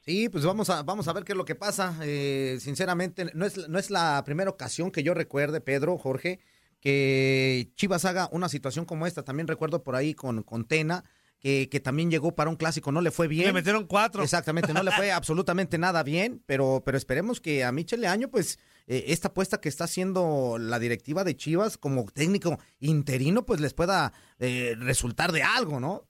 Sí, 0.00 0.30
pues 0.30 0.44
vamos 0.46 0.70
a, 0.70 0.82
vamos 0.82 1.06
a 1.06 1.12
ver 1.12 1.24
qué 1.24 1.32
es 1.32 1.36
lo 1.36 1.44
que 1.44 1.54
pasa. 1.54 1.94
Eh, 2.02 2.56
sinceramente, 2.60 3.26
no 3.34 3.44
es, 3.44 3.68
no 3.68 3.78
es 3.78 3.90
la 3.90 4.22
primera 4.24 4.48
ocasión 4.48 4.90
que 4.90 5.02
yo 5.02 5.12
recuerde, 5.12 5.60
Pedro, 5.60 5.98
Jorge, 5.98 6.40
que 6.80 7.68
Chivas 7.74 8.06
haga 8.06 8.28
una 8.32 8.48
situación 8.48 8.86
como 8.86 9.06
esta. 9.06 9.22
También 9.22 9.48
recuerdo 9.48 9.82
por 9.82 9.96
ahí 9.96 10.14
con, 10.14 10.42
con 10.44 10.64
Tena, 10.64 11.04
que, 11.40 11.68
que 11.70 11.80
también 11.80 12.10
llegó 12.10 12.34
para 12.34 12.48
un 12.48 12.56
clásico, 12.56 12.90
no 12.90 13.02
le 13.02 13.10
fue 13.10 13.28
bien. 13.28 13.48
Le 13.48 13.52
metieron 13.52 13.86
cuatro. 13.86 14.22
Exactamente, 14.22 14.72
no 14.72 14.82
le 14.82 14.92
fue 14.92 15.12
absolutamente 15.12 15.76
nada 15.76 16.02
bien, 16.02 16.42
pero, 16.46 16.82
pero 16.82 16.96
esperemos 16.96 17.38
que 17.42 17.62
a 17.62 17.70
Michel 17.70 18.00
Leaño, 18.00 18.28
pues, 18.28 18.58
eh, 18.88 19.04
esta 19.08 19.28
apuesta 19.28 19.60
que 19.60 19.68
está 19.68 19.84
haciendo 19.84 20.56
la 20.58 20.80
directiva 20.80 21.22
de 21.22 21.36
Chivas 21.36 21.78
como 21.78 22.04
técnico 22.06 22.58
interino, 22.80 23.46
pues 23.46 23.60
les 23.60 23.74
pueda 23.74 24.12
eh, 24.40 24.74
resultar 24.78 25.30
de 25.30 25.42
algo, 25.44 25.78
¿no? 25.78 26.08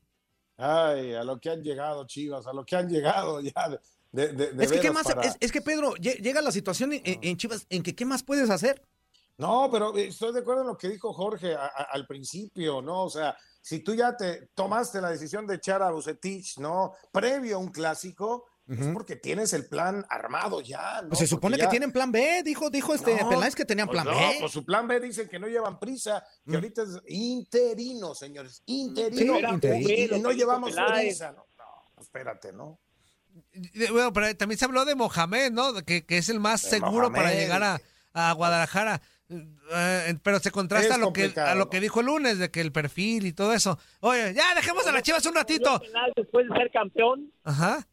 Ay, 0.57 1.15
a 1.15 1.23
lo 1.25 1.39
que 1.39 1.51
han 1.51 1.63
llegado, 1.63 2.07
Chivas, 2.07 2.47
a 2.47 2.53
lo 2.53 2.65
que 2.65 2.77
han 2.77 2.89
llegado 2.89 3.41
ya. 3.43 3.69
de- 3.69 3.79
de- 4.11 4.33
de- 4.33 4.53
de 4.53 4.65
es 4.65 4.73
que, 4.73 4.81
¿qué 4.81 4.91
más? 4.91 5.05
para- 5.05 5.23
Es, 5.23 5.37
es 5.39 5.53
que, 5.53 5.61
Pedro, 5.61 5.93
lle- 5.97 6.21
llega 6.21 6.41
la 6.41 6.51
situación 6.53 6.93
en, 6.95 7.03
en 7.05 7.37
Chivas 7.37 7.67
en 7.69 7.83
que, 7.83 7.95
¿qué 7.95 8.05
más 8.07 8.23
puedes 8.23 8.49
hacer? 8.51 8.83
No, 9.37 9.69
pero 9.71 9.97
eh, 9.97 10.09
estoy 10.09 10.33
de 10.33 10.41
acuerdo 10.41 10.63
en 10.63 10.69
lo 10.69 10.77
que 10.79 10.89
dijo 10.89 11.13
Jorge 11.13 11.55
a- 11.55 11.67
a- 11.67 11.87
al 11.93 12.07
principio, 12.07 12.83
¿no? 12.83 13.05
O 13.05 13.11
sea, 13.11 13.37
si 13.61 13.81
tú 13.81 13.95
ya 13.95 14.17
te 14.17 14.49
tomaste 14.55 15.01
la 15.01 15.11
decisión 15.11 15.47
de 15.47 15.57
echar 15.57 15.83
a 15.83 15.91
Bucetich, 15.91 16.59
¿no? 16.59 16.93
Previo 17.13 17.57
a 17.57 17.59
un 17.61 17.69
clásico, 17.69 18.47
es 18.69 18.87
porque 18.89 19.17
tienes 19.17 19.53
el 19.55 19.67
plan 19.67 20.05
armado 20.11 20.61
ya, 20.61 21.01
¿no? 21.03 21.09
Pues 21.09 21.21
se 21.21 21.27
supone 21.27 21.53
Porque 21.57 21.61
que 21.61 21.67
ya- 21.67 21.71
tienen 21.71 21.91
plan 21.93 22.13
B, 22.13 22.43
dijo, 22.45 22.69
dijo 22.71 22.95
este 22.95 23.17
No, 23.17 23.29
Peláez 23.29 23.55
que 23.55 23.65
tenían 23.65 23.87
pues 23.89 24.03
plan 24.03 24.15
no, 24.15 24.21
B. 24.21 24.37
pues 24.41 24.53
su 24.53 24.65
plan 24.65 24.87
B 24.87 25.01
dicen 25.01 25.29
que 25.29 25.39
no 25.39 25.47
llevan 25.49 25.79
prisa, 25.79 26.23
que 26.45 26.53
Mm. 26.53 26.55
ahorita 26.57 26.83
es 26.83 26.89
interino, 27.07 28.15
señores, 28.15 28.63
interino. 28.67 29.59
Sí, 29.61 30.09
y, 30.13 30.21
no 30.21 30.33
llevamos 30.33 30.71
Peláez. 30.71 31.01
prisa, 31.07 31.33
¿no? 31.33 31.47
No, 31.57 32.03
espérate, 32.03 32.53
¿no? 32.53 32.79
Eh, 33.53 33.89
Bueno, 33.91 34.13
pero 34.13 34.37
también 34.37 34.59
se 34.59 34.65
habló 34.65 34.85
de 34.85 34.95
Mohamed, 34.95 35.53
¿no? 35.53 35.73
Que, 35.85 36.05
que 36.05 36.19
es 36.19 36.29
el 36.29 36.41
más 36.41 36.63
De 36.65 36.71
seguro 36.71 37.11
para 37.13 37.33
llegar 37.33 37.63
a, 37.63 37.81
a 38.13 38.33
Guadalajara. 38.33 39.01
Eh, 39.31 40.19
pero 40.23 40.41
se 40.41 40.51
contrasta 40.51 40.95
a 40.95 40.99
lo, 40.99 41.13
que, 41.13 41.33
a 41.37 41.55
lo 41.55 41.69
que 41.69 41.81
dijo 41.81 42.01
el 42.01 42.07
lunes, 42.07 42.39
de 42.39 42.51
que 42.51 42.61
el 42.63 42.73
perfil 42.73 43.27
y 43.27 43.33
todo 43.33 43.53
eso. 43.53 43.79
Oye, 44.01 44.33
ya 44.35 44.55
dejemos 44.55 44.87
a 44.87 44.93
las 44.93 45.03
chivas 45.03 45.25
un 45.27 45.35
ratito. 45.35 45.71
¿Corrió 45.79 45.93
penal 45.93 46.13
después 46.17 46.49
de 46.49 46.57
ser 46.57 46.71
campeón? 46.73 47.33
Ajá. 47.45 47.87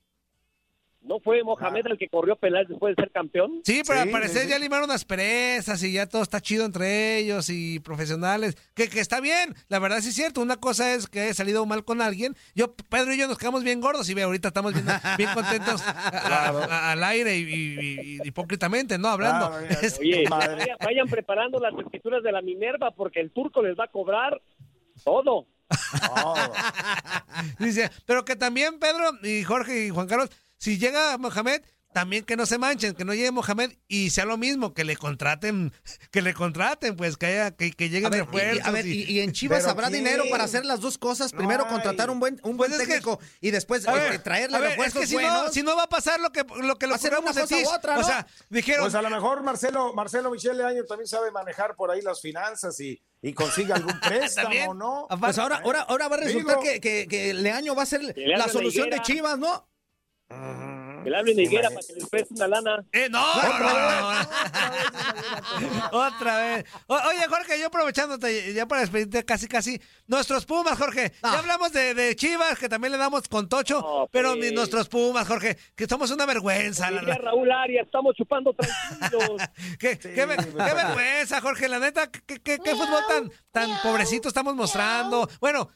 ¿No 1.07 1.19
fue 1.19 1.43
Mohamed 1.43 1.85
el 1.85 1.97
que 1.99 2.09
corrió 2.09 2.35
penal 2.35 2.65
después 2.67 2.95
de 2.95 3.03
ser 3.03 3.11
campeón? 3.11 3.61
Sí, 3.63 3.83
pero 3.85 3.99
Sí, 4.01 4.07
al 4.07 4.09
parecer 4.11 4.41
sí, 4.43 4.49
ya 4.49 4.57
limaron 4.59 4.89
las 4.89 5.05
perezas 5.05 5.81
y 5.83 5.93
ya 5.93 6.07
todo 6.07 6.23
está 6.23 6.41
chido 6.41 6.65
entre 6.65 7.17
ellos 7.19 7.47
y 7.49 7.79
profesionales. 7.79 8.57
Que, 8.73 8.89
que 8.89 8.99
está 8.99 9.19
bien, 9.21 9.53
la 9.67 9.77
verdad 9.79 9.99
sí 10.01 10.09
es 10.09 10.15
cierto. 10.15 10.41
Una 10.41 10.57
cosa 10.57 10.93
es 10.95 11.07
que 11.07 11.19
haya 11.21 11.33
salido 11.35 11.65
mal 11.67 11.85
con 11.85 12.01
alguien. 12.01 12.35
Yo, 12.55 12.73
Pedro 12.75 13.13
y 13.13 13.17
yo 13.17 13.27
nos 13.27 13.37
quedamos 13.37 13.63
bien 13.63 13.81
gordos 13.81 14.09
y 14.09 14.15
ve, 14.15 14.23
ahorita 14.23 14.47
estamos 14.47 14.73
bien, 14.73 14.85
bien 15.17 15.29
contentos 15.33 15.81
a- 15.85 15.91
a- 15.91 16.49
a- 16.49 16.91
al 16.93 17.03
aire 17.03 17.37
y, 17.37 17.41
y- 17.43 17.99
y- 18.23 18.27
hipócritamente, 18.27 18.97
¿no? 18.97 19.09
Hablando. 19.09 19.49
Claro, 19.49 19.63
mira, 19.67 19.79
Es- 19.81 19.99
Oye, 19.99 20.23
Madre. 20.29 20.55
vaya- 20.55 20.77
vayan 20.83 21.07
preparando 21.07 21.59
las 21.59 21.73
escrituras 21.77 22.23
de 22.23 22.31
la 22.31 22.41
Minerva 22.41 22.91
porque 22.91 23.19
el 23.19 23.31
turco 23.31 23.61
les 23.61 23.77
va 23.77 23.83
a 23.85 23.89
cobrar 23.89 24.41
todo. 25.03 25.45
No, 26.15 26.33
Dice, 27.59 27.89
pero 28.05 28.23
que 28.25 28.35
también 28.35 28.79
Pedro 28.79 29.11
y 29.23 29.43
Jorge 29.43 29.85
y 29.85 29.89
Juan 29.89 30.07
Carlos, 30.07 30.29
si 30.57 30.77
llega 30.77 31.17
Mohamed, 31.17 31.61
también 31.93 32.25
que 32.25 32.35
no 32.35 32.45
se 32.45 32.57
manchen, 32.57 32.93
que 32.93 33.05
no 33.05 33.13
llegue 33.13 33.31
Mohamed 33.31 33.71
y 33.87 34.09
sea 34.09 34.25
lo 34.25 34.35
mismo, 34.37 34.73
que 34.73 34.83
le 34.83 34.97
contraten, 34.97 35.71
que 36.11 36.21
le 36.21 36.33
contraten, 36.33 36.97
pues 36.97 37.15
que 37.15 37.25
haya, 37.27 37.51
que, 37.51 37.71
que 37.71 37.87
lleguen 37.89 38.07
A 38.07 38.09
ver, 38.09 38.19
y- 38.19 38.25
refuerzos. 38.25 38.65
a 38.67 38.71
ver, 38.71 38.85
y- 38.85 39.19
en 39.21 39.31
Chivas 39.31 39.59
¿Pero 39.61 39.71
habrá 39.71 39.87
quién? 39.87 40.03
dinero 40.03 40.25
para 40.29 40.43
hacer 40.43 40.65
las 40.65 40.81
dos 40.81 40.97
cosas. 40.97 41.31
Primero 41.31 41.63
Ay. 41.65 41.71
contratar 41.71 42.09
un 42.09 42.19
buen, 42.19 42.37
un 42.43 42.57
buen 42.57 42.69
Pues 42.71 42.81
es 42.81 42.87
que- 42.87 42.93
técnico 42.95 43.17
y 43.39 43.51
después 43.51 43.87
A 43.87 43.93
este, 43.95 44.09
ver, 44.09 44.23
traerle 44.23 44.57
a 44.57 44.59
ver, 44.59 44.69
refuerzos 44.71 44.95
es 44.95 45.01
que 45.03 45.07
si 45.07 45.13
buenos. 45.13 45.43
no, 45.45 45.51
si 45.53 45.63
no 45.63 45.77
va 45.77 45.83
a 45.83 45.87
pasar 45.89 46.19
lo 46.19 46.33
que 46.33 46.39
lo 46.41 46.75
que 46.77 46.85
ocurrió 46.85 47.15
a 47.17 47.19
una 47.21 47.27
cosa 47.29 47.41
Bucetich. 47.43 47.65
u 47.65 47.69
otra, 47.73 47.97
O 47.99 48.03
sea, 48.03 48.27
dijeron, 48.49 48.81
Pues 48.83 48.95
a 48.95 49.01
lo 49.01 49.09
mejor 49.09 49.41
Marcelo, 49.43 49.93
Marcelo 49.93 50.31
Michel 50.31 50.59
Año 50.65 50.83
también 50.83 51.07
sabe 51.07 51.31
manejar 51.31 51.77
por 51.77 51.91
ahí 51.91 52.01
las 52.01 52.19
finanzas 52.19 52.77
y, 52.81 53.01
y 53.21 53.31
consigue 53.31 53.71
algún 53.71 53.97
préstamo. 54.01 54.73
¿no? 54.73 55.07
Pues 55.17 55.37
ahora, 55.37 55.61
ahora, 55.63 55.83
ahora 55.83 56.09
va 56.09 56.17
a 56.17 56.19
resultar 56.19 56.57
Digo- 56.59 56.61
que, 56.61 56.81
que, 56.81 57.07
que 57.07 57.33
Leaño 57.33 57.73
va 57.73 57.83
a 57.83 57.85
ser 57.85 58.01
la 58.17 58.49
solución 58.49 58.89
de. 58.89 58.99
Chivas, 59.01 59.39
¿no? 59.39 59.65
Que 60.27 61.09
le 61.11 61.17
hablen 61.17 61.37
a 61.37 61.41
Higuera 61.43 61.69
para 61.69 61.81
que 61.85 61.93
les 61.93 62.09
preste 62.09 62.33
una 62.33 62.47
lana. 62.47 62.83
Eh, 62.91 63.07
no, 63.11 63.19
no, 63.43 63.59
no, 63.59 64.13
no. 64.13 64.29
Otra 65.91 66.37
vez. 66.37 66.65
O- 66.87 66.95
oye, 66.95 67.27
Jorge, 67.29 67.59
yo 67.59 67.67
aprovechándote 67.67 68.51
ya 68.53 68.65
para 68.67 68.81
despedirte 68.81 69.23
casi, 69.23 69.47
casi. 69.47 69.79
Nuestros 70.07 70.45
Pumas, 70.47 70.77
Jorge. 70.79 71.13
Ah. 71.21 71.33
Ya 71.33 71.39
hablamos 71.39 71.71
de, 71.73 71.93
de 71.93 72.15
Chivas, 72.15 72.57
que 72.57 72.67
también 72.69 72.91
le 72.91 72.97
damos 72.97 73.27
con 73.27 73.47
Tocho, 73.47 73.81
No, 73.81 74.09
pero 74.11 74.33
pues. 74.35 74.43
ni 74.49 74.55
nuestros 74.55 74.89
Pumas, 74.89 75.27
Jorge, 75.27 75.57
que 75.75 75.85
somos 75.85 76.09
una 76.09 76.25
vergüenza. 76.25 76.89
la- 76.89 77.03
la- 77.03 77.15
Raúl 77.17 77.51
Arias, 77.51 77.85
estamos 77.85 78.15
chupando 78.15 78.53
tranquilos. 78.53 79.41
¿Qué, 79.79 79.99
qué 79.99 80.25
vergüenza, 80.25 81.39
Jorge, 81.39 81.69
la 81.69 81.77
neta, 81.79 82.09
¿qué, 82.09 82.39
qué- 82.41 82.57
qué 82.63 82.71
fútbol 82.71 83.03
tan, 83.07 83.31
tan 83.51 83.79
pobrecito 83.83 84.27
estamos 84.27 84.55
mostrando? 84.55 85.29
Bueno, 85.39 85.69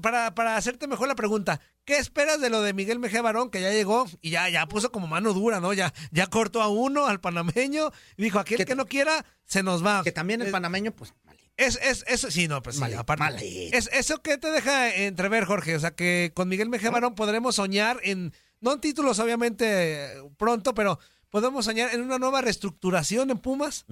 para, 0.00 0.34
para 0.34 0.56
hacerte 0.56 0.86
mejor 0.86 1.08
la 1.08 1.14
pregunta, 1.14 1.60
¿qué 1.84 1.98
esperas 1.98 2.40
de 2.40 2.50
lo 2.50 2.62
de 2.62 2.72
Miguel 2.74 2.98
Mejía 2.98 3.22
Barón, 3.22 3.50
que 3.50 3.60
ya 3.60 3.70
llegó 3.70 4.06
y 4.20 4.30
ya, 4.30 4.48
ya 4.48 4.66
puso 4.66 4.90
como 4.92 5.06
mano 5.06 5.32
dura, 5.32 5.60
¿no? 5.60 5.72
Ya, 5.72 5.92
ya 6.10 6.26
cortó 6.26 6.62
a 6.62 6.68
uno, 6.68 7.06
al 7.06 7.20
panameño, 7.20 7.90
y 8.16 8.22
dijo, 8.24 8.38
aquel 8.38 8.58
Que- 8.58 8.66
que 8.66 8.74
no 8.74 8.86
quiera, 8.86 9.24
se 9.44 9.62
nos 9.62 9.84
va. 9.84 10.02
Que 10.02 10.12
también 10.12 10.42
el 10.42 10.50
panameño, 10.50 10.92
pues. 10.92 11.14
Es, 11.56 11.76
es, 11.82 12.04
eso, 12.06 12.30
sí, 12.30 12.46
no, 12.46 12.62
pues 12.62 12.76
sí, 12.76 12.80
Malito, 12.80 13.00
aparte. 13.00 13.24
malito. 13.24 13.76
Es, 13.76 13.88
¿Eso 13.92 14.22
qué 14.22 14.38
te 14.38 14.50
deja 14.52 14.94
entrever, 14.94 15.44
Jorge? 15.44 15.74
O 15.74 15.80
sea, 15.80 15.90
que 15.90 16.30
con 16.34 16.48
Miguel 16.48 16.68
Mejía 16.68 16.90
Barón 16.90 17.16
podremos 17.16 17.56
soñar 17.56 17.98
en, 18.04 18.32
no 18.60 18.74
en 18.74 18.80
títulos, 18.80 19.18
obviamente, 19.18 20.08
pronto, 20.36 20.72
pero 20.74 21.00
podemos 21.30 21.64
soñar 21.64 21.92
en 21.92 22.02
una 22.02 22.18
nueva 22.20 22.42
reestructuración 22.42 23.30
en 23.30 23.38
Pumas. 23.38 23.86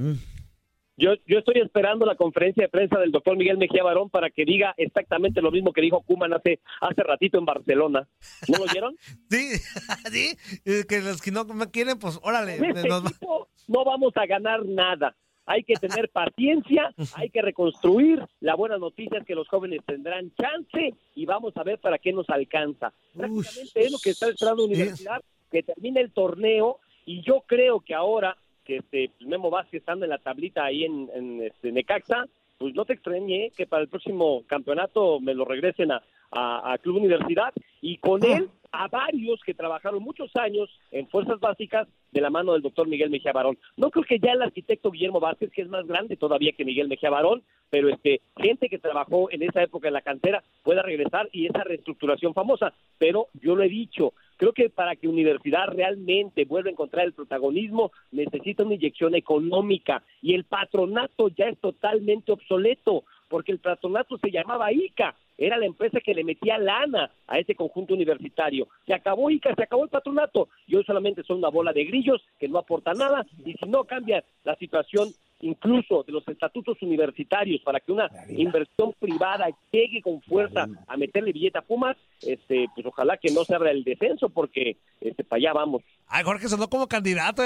Yo, 0.99 1.11
yo 1.27 1.39
estoy 1.39 1.61
esperando 1.61 2.07
la 2.07 2.15
conferencia 2.17 2.63
de 2.65 2.69
prensa 2.71 2.99
del 2.99 3.13
doctor 3.13 3.37
Miguel 3.37 3.59
Mejía 3.59 3.83
Barón 3.83 4.09
para 4.09 4.31
que 4.31 4.45
diga 4.47 4.73
exactamente 4.79 5.43
lo 5.43 5.51
mismo 5.51 5.73
que 5.73 5.83
dijo 5.83 6.01
Kuman 6.03 6.33
hace, 6.33 6.61
hace 6.81 7.03
ratito 7.03 7.39
en 7.39 7.45
Barcelona. 7.45 8.09
¿No 8.49 8.59
lo 8.59 8.65
oyeron? 8.65 8.97
Sí, 9.31 9.57
sí, 10.13 10.37
eh, 10.65 10.85
que 10.89 11.01
los 11.01 11.21
que 11.21 11.31
no 11.31 11.45
me 11.45 11.71
quieren, 11.71 11.99
pues 11.99 12.19
órale. 12.23 12.55
Este 12.55 12.89
nos 12.89 13.05
va- 13.05 13.09
equipo 13.11 13.49
no 13.69 13.85
vamos 13.85 14.13
a 14.17 14.27
ganar 14.27 14.65
nada. 14.65 15.15
Hay 15.49 15.63
que 15.65 15.75
tener 15.75 16.09
paciencia, 16.09 16.93
hay 17.15 17.31
que 17.31 17.43
reconstruir. 17.43 18.21
La 18.41 18.55
buena 18.55 18.79
noticia 18.79 19.19
es 19.19 19.27
que 19.27 19.35
los 19.35 19.47
jóvenes 19.49 19.81
tendrán 19.87 20.33
chance 20.35 20.95
y 21.15 21.27
vamos 21.27 21.57
a 21.57 21.63
ver 21.63 21.79
para 21.79 21.99
qué 21.99 22.13
nos 22.13 22.29
alcanza. 22.31 22.93
Prácticamente 23.15 23.81
es 23.81 23.93
lo 23.93 23.99
que 24.03 24.11
está 24.11 24.29
esperando 24.29 24.63
la 24.63 24.67
universidad, 24.69 25.21
que 25.51 25.63
termine 25.63 26.01
el 26.01 26.13
torneo 26.13 26.79
y 27.05 27.23
yo 27.23 27.43
creo 27.47 27.81
que 27.81 27.95
ahora 27.95 28.37
que 28.67 28.77
este 28.79 29.11
Memo 29.21 29.51
Vázquez 29.51 29.81
estando 29.81 30.05
en 30.05 30.11
la 30.11 30.19
tablita 30.19 30.65
ahí 30.65 30.85
en, 30.85 31.09
en 31.15 31.43
este, 31.43 31.73
Necaxa, 31.73 32.27
pues 32.59 32.75
no 32.75 32.85
te 32.85 32.95
extrañe 32.95 33.51
que 33.57 33.67
para 33.67 33.83
el 33.83 33.89
próximo 33.89 34.43
campeonato 34.47 35.21
me 35.21 35.35
lo 35.35 35.45
regresen 35.45 35.93
a, 35.93 36.03
a- 36.31 36.73
a 36.73 36.79
Club 36.79 36.97
Universidad 36.97 37.53
y 37.81 37.99
con 37.99 38.25
él 38.25 38.49
a 38.73 38.89
varios 38.89 39.41
que 39.45 39.55
trabajaron 39.55 40.03
muchos 40.03 40.35
años 40.37 40.69
en 40.91 41.07
fuerzas 41.09 41.39
básicas 41.41 41.87
de 42.13 42.21
la 42.21 42.31
mano 42.31 42.53
del 42.53 42.63
doctor 42.63 42.89
Miguel 42.89 43.11
Mejía 43.11 43.33
Barón. 43.33 43.57
No 43.77 43.91
creo 43.91 44.05
que 44.05 44.19
ya 44.19 44.33
el 44.33 44.43
arquitecto 44.43 44.91
Guillermo 44.91 45.21
Vázquez, 45.21 45.51
que 45.51 45.63
es 45.63 45.69
más 45.69 45.87
grande 45.87 46.17
todavía 46.17 46.53
que 46.53 46.65
Miguel 46.65 46.89
Mejía 46.89 47.09
Barón, 47.11 47.43
pero 47.71 47.89
este 47.89 48.21
gente 48.37 48.69
que 48.69 48.79
trabajó 48.79 49.31
en 49.31 49.43
esa 49.43 49.63
época 49.63 49.89
en 49.89 49.95
la 49.95 50.01
cantera 50.03 50.43
pueda 50.63 50.83
regresar 50.83 51.29
y 51.33 51.47
esa 51.47 51.63
reestructuración 51.65 52.35
famosa. 52.35 52.73
Pero 52.99 53.29
yo 53.41 53.55
lo 53.55 53.63
he 53.63 53.69
dicho, 53.69 54.13
creo 54.37 54.53
que 54.53 54.71
para 54.71 54.97
que 54.97 55.09
Universidad 55.09 55.69
realmente 55.69 56.45
vuelva 56.45 56.69
a 56.69 56.73
encontrar 56.73 57.07
el 57.07 57.13
protagonismo 57.13 57.93
necesita 58.13 58.63
una 58.65 58.75
inyección 58.75 59.15
económica. 59.15 60.03
Y 60.23 60.35
el 60.35 60.45
patronato 60.45 61.29
ya 61.29 61.47
es 61.47 61.59
totalmente 61.59 62.33
obsoleto 62.33 63.05
porque 63.29 63.53
el 63.53 63.59
patronato 63.59 64.19
se 64.19 64.31
llamaba 64.31 64.73
ICA, 64.73 65.17
era 65.39 65.59
la 65.59 65.67
empresa 65.67 66.01
que 66.01 66.15
le 66.15 66.25
metía 66.25 66.59
lana 66.59 67.11
a 67.27 67.39
ese 67.39 67.55
conjunto 67.55 67.95
universitario. 67.95 68.69
Se 68.87 68.95
acabó 68.95 69.31
ICA, 69.31 69.55
se 69.55 69.65
acabó 69.65 69.85
el 69.85 69.91
patronato. 69.91 70.49
Y 70.67 70.77
hoy 70.77 70.85
solamente 70.85 71.23
son 71.25 71.39
una 71.39 71.49
bola 71.49 71.73
de 71.73 71.85
grillos 71.85 72.23
que 72.39 72.49
no 72.49 72.59
aporta 72.59 72.95
nada. 72.95 73.27
Y 73.45 73.53
si 73.53 73.67
no 73.67 73.85
cambia 73.85 74.25
la 74.45 74.57
situación 74.57 75.09
incluso 75.41 76.03
de 76.05 76.13
los 76.13 76.27
estatutos 76.29 76.77
universitarios 76.81 77.61
para 77.63 77.81
que 77.81 77.93
una 77.93 78.09
inversión 78.29 78.95
privada 78.99 79.47
llegue 79.71 80.01
con 80.03 80.23
fuerza 80.23 80.67
a 80.87 80.97
meterle 80.97 81.33
billete 81.33 81.59
a 81.59 81.63
Pumas, 81.63 81.97
este, 82.23 82.67
pues 82.75 82.87
ojalá 82.87 83.17
que 83.19 83.31
no 83.33 83.45
se 83.45 83.55
abra 83.55 83.71
el 83.71 83.85
descenso 83.85 84.29
porque 84.31 84.77
este, 85.01 85.25
para 85.25 85.39
allá 85.39 85.53
vamos. 85.53 85.83
Ay, 86.09 86.25
Jorge 86.25 86.49
sonó 86.49 86.69
como 86.69 86.87
candidato. 86.87 87.43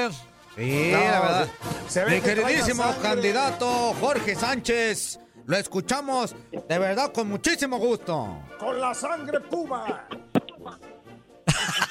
Sí, 0.56 0.90
No, 0.92 0.98
la 0.98 1.20
verdad. 1.20 1.48
se- 1.88 2.04
ve 2.04 2.10
Mi 2.16 2.20
que 2.20 2.34
queridísimo 2.34 2.82
candidato 3.02 3.66
Jorge 4.00 4.34
Sánchez, 4.34 5.20
lo 5.46 5.56
escuchamos 5.56 6.34
de 6.68 6.78
verdad 6.78 7.12
con 7.12 7.28
muchísimo 7.28 7.78
gusto. 7.78 8.38
Con 8.58 8.80
la 8.80 8.94
sangre 8.94 9.40
puma. 9.40 10.06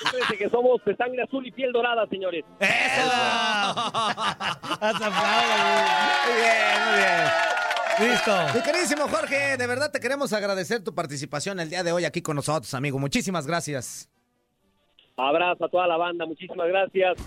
Acuérdense 0.05 0.37
que 0.37 0.49
somos 0.49 0.83
de 0.85 0.95
sangre 0.95 1.23
azul 1.23 1.45
y 1.45 1.51
piel 1.51 1.71
dorada, 1.71 2.07
señores. 2.07 2.43
¡Eso! 2.59 3.11
Muy 4.81 6.35
bien, 6.35 6.79
muy 6.85 6.95
bien. 6.97 8.11
Listo. 8.11 8.31
Mi 8.55 8.61
queridísimo 8.61 9.07
Jorge, 9.09 9.57
de 9.57 9.67
verdad 9.67 9.91
te 9.91 9.99
queremos 9.99 10.31
agradecer 10.31 10.81
tu 10.83 10.95
participación 10.95 11.59
el 11.59 11.69
día 11.69 11.83
de 11.83 11.91
hoy 11.91 12.05
aquí 12.05 12.21
con 12.21 12.37
nosotros, 12.37 12.73
amigo. 12.73 12.97
Muchísimas 12.97 13.45
gracias. 13.45 14.09
Abrazo 15.17 15.65
a 15.65 15.69
toda 15.69 15.85
la 15.85 15.97
banda, 15.97 16.25
muchísimas 16.25 16.67
gracias. 16.69 17.17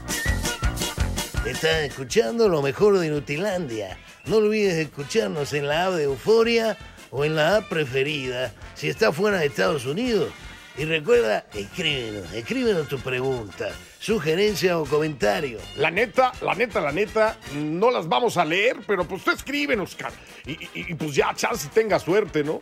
Estás 1.45 1.83
escuchando 1.83 2.49
lo 2.49 2.63
mejor 2.63 2.99
de 2.99 3.11
Nutilandia. 3.11 3.99
No 4.25 4.37
olvides 4.37 4.77
escucharnos 4.77 5.53
en 5.53 5.67
la 5.67 5.87
app 5.87 5.93
de 5.95 6.05
Euforia 6.05 6.79
o 7.11 7.25
en 7.27 7.37
la 7.37 7.57
app 7.57 7.69
preferida 7.69 8.53
si 8.75 8.89
estás 8.89 9.15
fuera 9.15 9.39
de 9.39 9.47
Estados 9.47 9.85
Unidos. 9.85 10.33
Y 10.79 10.87
recuerda, 10.87 11.45
escríbenos, 11.53 12.33
escríbenos 12.33 12.89
tu 12.89 12.99
pregunta, 12.99 13.69
sugerencia 14.03 14.79
o 14.81 14.85
comentario. 14.85 15.59
La 15.77 15.89
neta, 15.93 16.33
la 16.43 16.55
neta, 16.57 16.81
la 16.81 16.91
neta, 16.91 17.39
no 17.55 17.93
las 17.93 18.09
vamos 18.09 18.37
a 18.37 18.45
leer, 18.45 18.79
pero 18.85 19.05
pues 19.07 19.23
tú 19.23 19.31
escríbenos, 19.31 19.95
cara. 19.95 20.15
Y, 20.45 20.53
y- 20.53 20.69
y, 20.75 20.95
pues 20.95 21.15
ya, 21.15 21.33
chance 21.37 21.69
tenga 21.73 22.01
suerte, 22.01 22.43
¿no? 22.43 22.59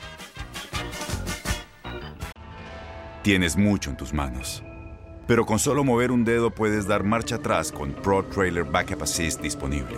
Tienes 3.22 3.56
mucho 3.56 3.88
en 3.88 3.96
tus 3.96 4.12
manos. 4.12 4.62
Pero 5.26 5.46
con 5.46 5.58
solo 5.58 5.82
mover 5.82 6.10
un 6.10 6.24
dedo 6.24 6.50
puedes 6.50 6.86
dar 6.86 7.04
marcha 7.04 7.36
atrás 7.36 7.72
con 7.72 7.92
Pro 7.92 8.22
Trailer 8.26 8.64
Backup 8.64 9.02
Assist 9.02 9.40
disponible. 9.40 9.96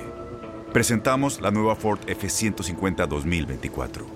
Presentamos 0.72 1.40
la 1.40 1.50
nueva 1.50 1.74
Ford 1.74 1.98
F150 2.06 3.08
2024. 3.08 4.06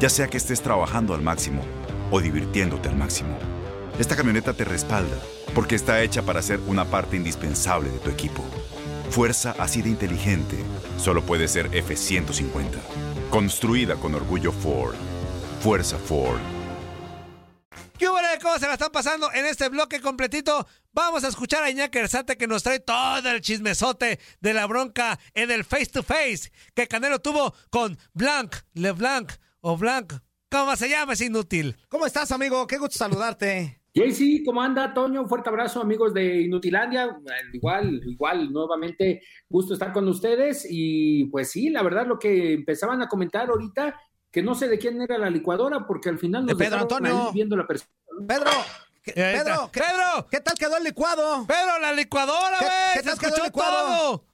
Ya 0.00 0.08
sea 0.08 0.26
que 0.26 0.36
estés 0.36 0.62
trabajando 0.62 1.14
al 1.14 1.22
máximo 1.22 1.62
o 2.10 2.20
divirtiéndote 2.20 2.88
al 2.88 2.96
máximo, 2.96 3.38
esta 4.00 4.16
camioneta 4.16 4.52
te 4.52 4.64
respalda 4.64 5.16
porque 5.56 5.74
está 5.74 6.02
hecha 6.02 6.22
para 6.22 6.42
ser 6.42 6.60
una 6.66 6.84
parte 6.84 7.16
indispensable 7.16 7.88
de 7.88 7.98
tu 7.98 8.10
equipo. 8.10 8.44
Fuerza 9.08 9.54
así 9.58 9.80
de 9.80 9.88
inteligente 9.88 10.58
solo 10.98 11.22
puede 11.22 11.48
ser 11.48 11.70
F150. 11.70 12.78
Construida 13.30 13.96
con 13.96 14.14
orgullo 14.14 14.52
Ford. 14.52 14.94
Fuerza 15.62 15.96
Ford. 15.96 16.38
¿Qué 17.98 18.06
hubo 18.06 18.18
de 18.18 18.38
cómo 18.42 18.58
se 18.58 18.66
la 18.66 18.74
están 18.74 18.92
pasando 18.92 19.32
en 19.32 19.46
este 19.46 19.70
bloque 19.70 20.02
completito? 20.02 20.68
Vamos 20.92 21.24
a 21.24 21.28
escuchar 21.28 21.62
a 21.62 21.70
Iñaki 21.70 22.00
Arzate 22.00 22.36
que 22.36 22.46
nos 22.46 22.62
trae 22.62 22.80
todo 22.80 23.30
el 23.30 23.40
chismesote 23.40 24.20
de 24.38 24.52
la 24.52 24.66
bronca 24.66 25.18
en 25.32 25.50
el 25.50 25.64
face 25.64 25.86
to 25.86 26.02
face 26.02 26.52
que 26.74 26.86
Canelo 26.86 27.20
tuvo 27.20 27.54
con 27.70 27.98
Blanc, 28.12 28.54
LeBlanc 28.74 29.32
o 29.62 29.78
Blanc. 29.78 30.12
¿Cómo 30.50 30.76
se 30.76 30.90
llama? 30.90 31.14
Es 31.14 31.22
inútil. 31.22 31.78
¿Cómo 31.88 32.04
estás, 32.04 32.30
amigo? 32.30 32.66
Qué 32.66 32.76
gusto 32.76 32.98
saludarte. 32.98 33.85
JC, 33.96 34.44
¿cómo 34.44 34.60
anda, 34.60 34.92
Toño? 34.92 35.22
Un 35.22 35.28
fuerte 35.28 35.48
abrazo, 35.48 35.80
amigos 35.80 36.12
de 36.12 36.42
Inutilandia. 36.42 37.16
Igual, 37.54 38.02
igual, 38.04 38.52
nuevamente, 38.52 39.22
gusto 39.48 39.72
estar 39.72 39.90
con 39.90 40.06
ustedes. 40.06 40.66
Y 40.68 41.24
pues 41.26 41.50
sí, 41.50 41.70
la 41.70 41.82
verdad, 41.82 42.06
lo 42.06 42.18
que 42.18 42.52
empezaban 42.52 43.00
a 43.00 43.08
comentar 43.08 43.48
ahorita, 43.48 43.98
que 44.30 44.42
no 44.42 44.54
sé 44.54 44.68
de 44.68 44.78
quién 44.78 45.00
era 45.00 45.16
la 45.16 45.30
licuadora, 45.30 45.86
porque 45.86 46.10
al 46.10 46.18
final 46.18 46.44
De 46.44 46.52
nos 46.52 46.58
Pedro 46.62 46.80
Antonio. 46.80 47.22
ahí 47.28 47.32
viendo 47.32 47.56
la 47.56 47.66
persona. 47.66 47.90
Pedro, 48.28 48.50
¿qué-. 49.02 49.12
Pedro, 49.14 49.70
¿qué, 49.72 49.80
Pedro, 49.80 50.28
qué 50.30 50.40
tal 50.40 50.58
quedó 50.58 50.76
el 50.76 50.84
licuado? 50.84 51.46
Pedro, 51.46 51.78
la 51.80 51.94
licuadora, 51.94 52.58
¿Qué- 52.58 52.64
güey. 52.66 52.76
qué 52.92 52.98
Se 53.00 53.04
tal 53.08 53.18
quedó 53.18 53.36
el 53.38 53.42
licuado? 53.44 53.86
todo. 53.86 54.24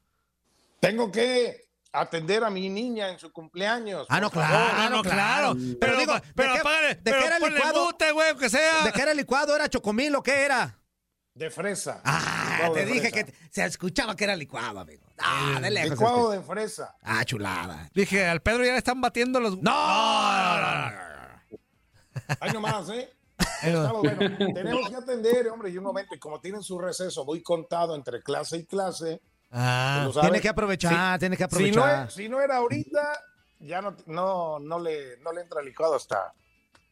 Tengo 0.81 1.13
que 1.13 1.62
atender 1.93 2.43
a 2.45 2.51
mi 2.51 2.69
niña 2.69 3.11
en 3.11 3.19
su 3.19 3.31
cumpleaños. 3.33 4.07
Ah, 4.09 4.21
no, 4.21 4.31
claro. 4.31 4.57
Ah, 4.75 4.89
no, 4.91 5.03
claro. 5.03 5.55
Pero 5.55 5.79
Pero, 5.81 5.97
digo, 5.99 6.13
pero, 6.35 6.49
¿de 6.53 6.55
qué- 6.55 6.61
apágale, 6.61 6.89
de 6.95 7.01
pero 7.03 7.19
qué 7.21 7.27
era 7.27 7.37
el 7.37 7.55
licuado? 7.55 7.85
mute, 7.85 8.13
güey, 8.13 8.29
aunque 8.31 8.49
sea. 8.51 8.85
¿De 8.85 8.93
qué 8.93 9.03
era 9.03 9.11
el 9.11 9.17
licuado? 9.17 9.55
¿Era 9.55 9.69
chocomil 9.69 10.15
o 10.17 10.23
qué 10.23 10.43
era? 10.43 10.79
De 11.35 11.51
fresa. 11.51 12.03
Ah, 12.05 12.49
Licuado 12.57 12.73
te 12.75 12.85
dije 12.87 13.11
fresa. 13.11 13.25
que 13.27 13.35
se 13.51 13.65
escuchaba 13.65 14.15
que 14.15 14.25
era 14.25 14.37
licuado, 14.37 14.81
amigo. 14.81 15.07
Ah, 15.19 15.59
de 15.63 15.71
lejos. 15.71 15.91
Licuado 15.93 16.31
de 16.31 16.43
fresa. 16.43 16.95
Ah, 17.03 17.25
chulada. 17.25 17.89
Dije, 17.95 18.27
al 18.27 18.43
Pedro 18.43 18.65
ya 18.65 18.73
le 18.73 18.79
están 18.79 19.01
batiendo 19.01 19.41
los... 19.41 19.57
No, 19.63 19.73
no, 19.73 20.61
no, 20.61 20.91
no. 20.91 21.59
Ahí 22.41 22.51
nomás, 22.53 22.89
¿eh? 22.91 23.11
Bueno, 23.63 24.03
tenemos 24.55 24.91
que 24.91 24.97
atender, 24.97 25.49
hombre, 25.49 25.71
y 25.71 25.79
un 25.79 25.85
momento, 25.85 26.15
y 26.15 26.19
como 26.19 26.41
tienen 26.41 26.63
su 26.63 26.79
receso 26.79 27.25
muy 27.25 27.43
contado 27.43 27.95
entre 27.97 28.23
clase 28.23 28.59
y 28.59 28.67
clase, 28.67 29.21
Ah, 29.53 30.09
saben. 30.13 30.31
Tiene 30.31 30.41
que 30.41 30.49
aprovechar, 30.49 31.19
tiene 31.19 31.37
que 31.37 31.45
Si 31.45 31.71
no, 31.71 31.83
aprovechar. 31.85 32.11
si 32.11 32.29
no 32.29 32.41
era 32.41 32.57
ahorita, 32.57 33.21
ya 33.61 33.83
no, 33.83 33.95
no, 34.07 34.59
no, 34.59 34.79
le, 34.79 35.19
no 35.19 35.33
le 35.33 35.43
entra 35.43 35.61
el 35.61 35.67
licuado 35.67 35.95
hasta 35.95 36.33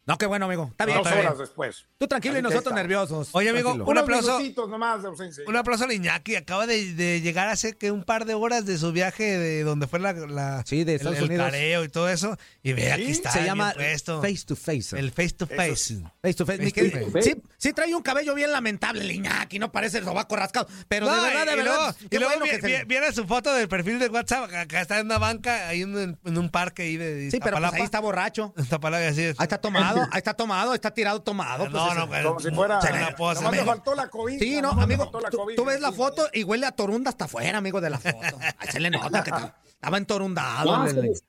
No, 0.06 0.18
qué 0.18 0.26
bueno, 0.26 0.46
amigo. 0.46 0.68
Está 0.70 0.86
bien, 0.86 0.98
dos 0.98 1.06
está 1.06 1.14
bien. 1.16 1.26
horas 1.28 1.38
después. 1.38 1.84
Tú 1.98 2.08
tranquilo 2.08 2.38
y 2.38 2.42
nosotros 2.42 2.64
está. 2.72 2.74
nerviosos. 2.74 3.28
Oye, 3.32 3.50
amigo, 3.50 3.74
Tranquilo. 3.74 3.90
Un 3.90 3.98
aplauso. 3.98 4.40
nomás 4.66 5.02
de 5.02 5.08
ausencia. 5.08 5.44
Un 5.46 5.54
aplauso 5.56 5.84
a 5.84 5.92
Iñaki. 5.94 6.34
Acaba 6.36 6.66
de, 6.66 6.94
de 6.94 7.20
llegar 7.20 7.48
hace 7.48 7.76
que 7.76 7.92
un 7.92 8.02
par 8.02 8.24
de 8.24 8.34
horas 8.34 8.64
de 8.66 8.76
su 8.78 8.90
viaje 8.92 9.38
de 9.38 9.62
donde 9.62 9.86
fue 9.86 10.00
la, 10.00 10.12
la- 10.14 10.64
Sí, 10.66 10.82
de 10.84 10.94
el, 10.94 10.96
Estados 10.96 11.18
el 11.18 11.24
Unidos. 11.26 11.44
careo 11.46 11.84
y 11.84 11.88
todo 11.90 12.08
eso. 12.08 12.36
Y 12.62 12.72
ve, 12.72 12.90
aquí 12.92 13.04
Sí, 13.04 13.10
está. 13.12 13.30
Se 13.30 13.44
llama 13.44 13.72
puesto. 13.74 14.20
face 14.22 14.44
to 14.46 14.56
face. 14.56 14.98
El 14.98 15.12
face 15.12 15.30
to 15.30 15.46
face. 15.46 16.00
Face 16.22 16.34
to 16.34 16.46
face. 16.46 16.58
Face 16.58 16.64
Mi 16.64 16.70
to 16.72 16.74
querido- 16.74 17.10
face. 17.12 17.22
Sí, 17.34 17.42
sí 17.58 17.72
trae 17.72 17.94
un 17.94 18.02
cabello 18.02 18.34
bien 18.34 18.50
lamentable, 18.50 19.02
el 19.02 19.12
Iñaki, 19.12 19.58
no 19.60 19.70
parece 19.70 19.98
el 19.98 20.04
sobaco 20.04 20.34
rascado. 20.34 20.66
Pero 20.88 21.06
de 21.06 21.20
verdad, 21.20 21.46
de 21.46 21.52
y 21.52 21.56
verdad, 21.56 21.96
y 22.10 22.16
luego 22.16 22.30
bueno 22.36 22.44
vi- 22.46 22.50
que 22.50 22.60
se 22.60 22.66
vi- 22.66 22.84
viene 22.86 23.12
su 23.12 23.26
foto 23.26 23.52
del 23.52 23.68
perfil 23.68 23.98
de 23.98 24.08
WhatsApp. 24.08 24.50
Acá 24.52 24.80
está 24.80 24.98
en 24.98 25.06
una 25.06 25.18
banca, 25.18 25.68
ahí 25.68 25.82
en, 25.82 26.18
en 26.24 26.38
un 26.38 26.48
parque 26.48 26.82
ahí 26.82 26.96
de 26.96 27.30
Sí, 27.30 27.38
pero 27.38 27.58
pues 27.58 27.72
ahí 27.74 27.82
está 27.82 28.00
borracho. 28.00 28.54
Iztapalapa, 28.58 29.06
así 29.06 29.22
es. 29.22 29.38
Ahí 29.38 29.44
está 29.44 29.60
tomado, 29.94 30.08
ahí 30.12 30.18
está 30.18 30.34
tomado, 30.34 30.74
está 30.74 30.90
tirado 30.94 31.22
tomado. 31.22 31.64
pues, 31.64 31.72
no, 31.72 31.86
ese- 31.88 31.98
no, 31.98 32.06
güey. 32.08 32.22
Como 32.24 32.40
si 32.40 32.50
fuera. 32.50 32.78
Posa, 33.16 33.40
nomás 33.40 33.42
le 33.42 33.46
amigo. 33.60 33.64
faltó 33.66 33.94
la 33.94 34.08
COVID. 34.08 34.38
Sí, 34.38 34.60
no, 34.62 34.70
amigo, 34.70 35.10
tú, 35.10 35.18
COVID 35.36 35.56
tú 35.56 35.64
ves 35.64 35.80
la 35.80 35.92
foto 35.92 36.28
y 36.32 36.42
huele 36.44 36.66
a 36.66 36.72
torunda 36.72 37.10
hasta 37.10 37.24
afuera, 37.26 37.58
amigo, 37.58 37.80
de 37.80 37.90
la 37.90 37.98
foto. 37.98 38.38
Ahí 38.58 38.68
se 38.70 38.80
le 38.80 38.90
nota 38.90 39.22
que 39.22 39.30
ta- 39.30 39.56
estaba 39.66 39.96
entorundado. 39.98 40.76
No, 40.78 40.86
es- 40.86 41.22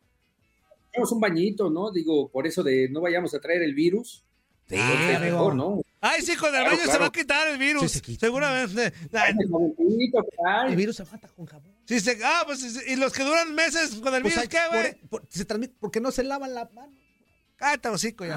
un 1.12 1.20
bañito, 1.20 1.70
¿no? 1.70 1.90
Digo, 1.92 2.30
por 2.30 2.46
eso 2.48 2.64
de 2.64 2.90
no 2.90 3.00
vayamos 3.02 3.34
a 3.34 3.40
traer 3.40 3.64
el 3.64 3.74
virus. 3.74 4.24
Sí, 4.68 4.76
Pues, 4.78 5.00
es 5.10 5.16
amigo. 5.18 5.36
mejor, 5.38 5.56
¿no? 5.56 5.82
Ay, 6.00 6.22
sí, 6.22 6.36
con 6.38 6.54
el 6.56 6.64
baño 6.64 6.80
se 6.90 6.98
va 6.98 7.08
a 7.08 7.12
quitar 7.12 7.48
el 7.50 7.58
virus. 7.58 7.84
Sí, 7.84 7.90
se 7.90 8.02
quita. 8.02 8.26
Seguramente. 8.26 8.94
Ay, 9.14 9.34
El 10.70 10.76
virus 10.76 10.96
se 10.96 11.06
mata 11.06 11.28
con 11.36 11.46
jabón. 11.46 11.72
sí, 11.86 12.00
se- 12.00 12.20
ah, 12.24 12.44
pues 12.46 12.64
y 12.88 12.96
los 12.96 13.12
que 13.14 13.24
duran 13.24 13.54
meses 13.54 13.96
con 13.96 14.14
el 14.16 14.22
Pues 14.22 14.36
virus, 14.36 14.38
hay- 14.38 14.48
¿qué, 14.48 14.60
güey? 14.70 14.96
por- 15.08 15.22
por- 15.22 15.28
se 15.30 15.46
transmite 15.46 15.76
porque 15.80 16.00
no 16.00 16.12
se 16.12 16.24
lavan 16.24 16.54
la 16.54 16.70
mano. 16.74 16.92
Cállate, 17.62 17.90
hocico 17.90 18.26
ya. 18.26 18.36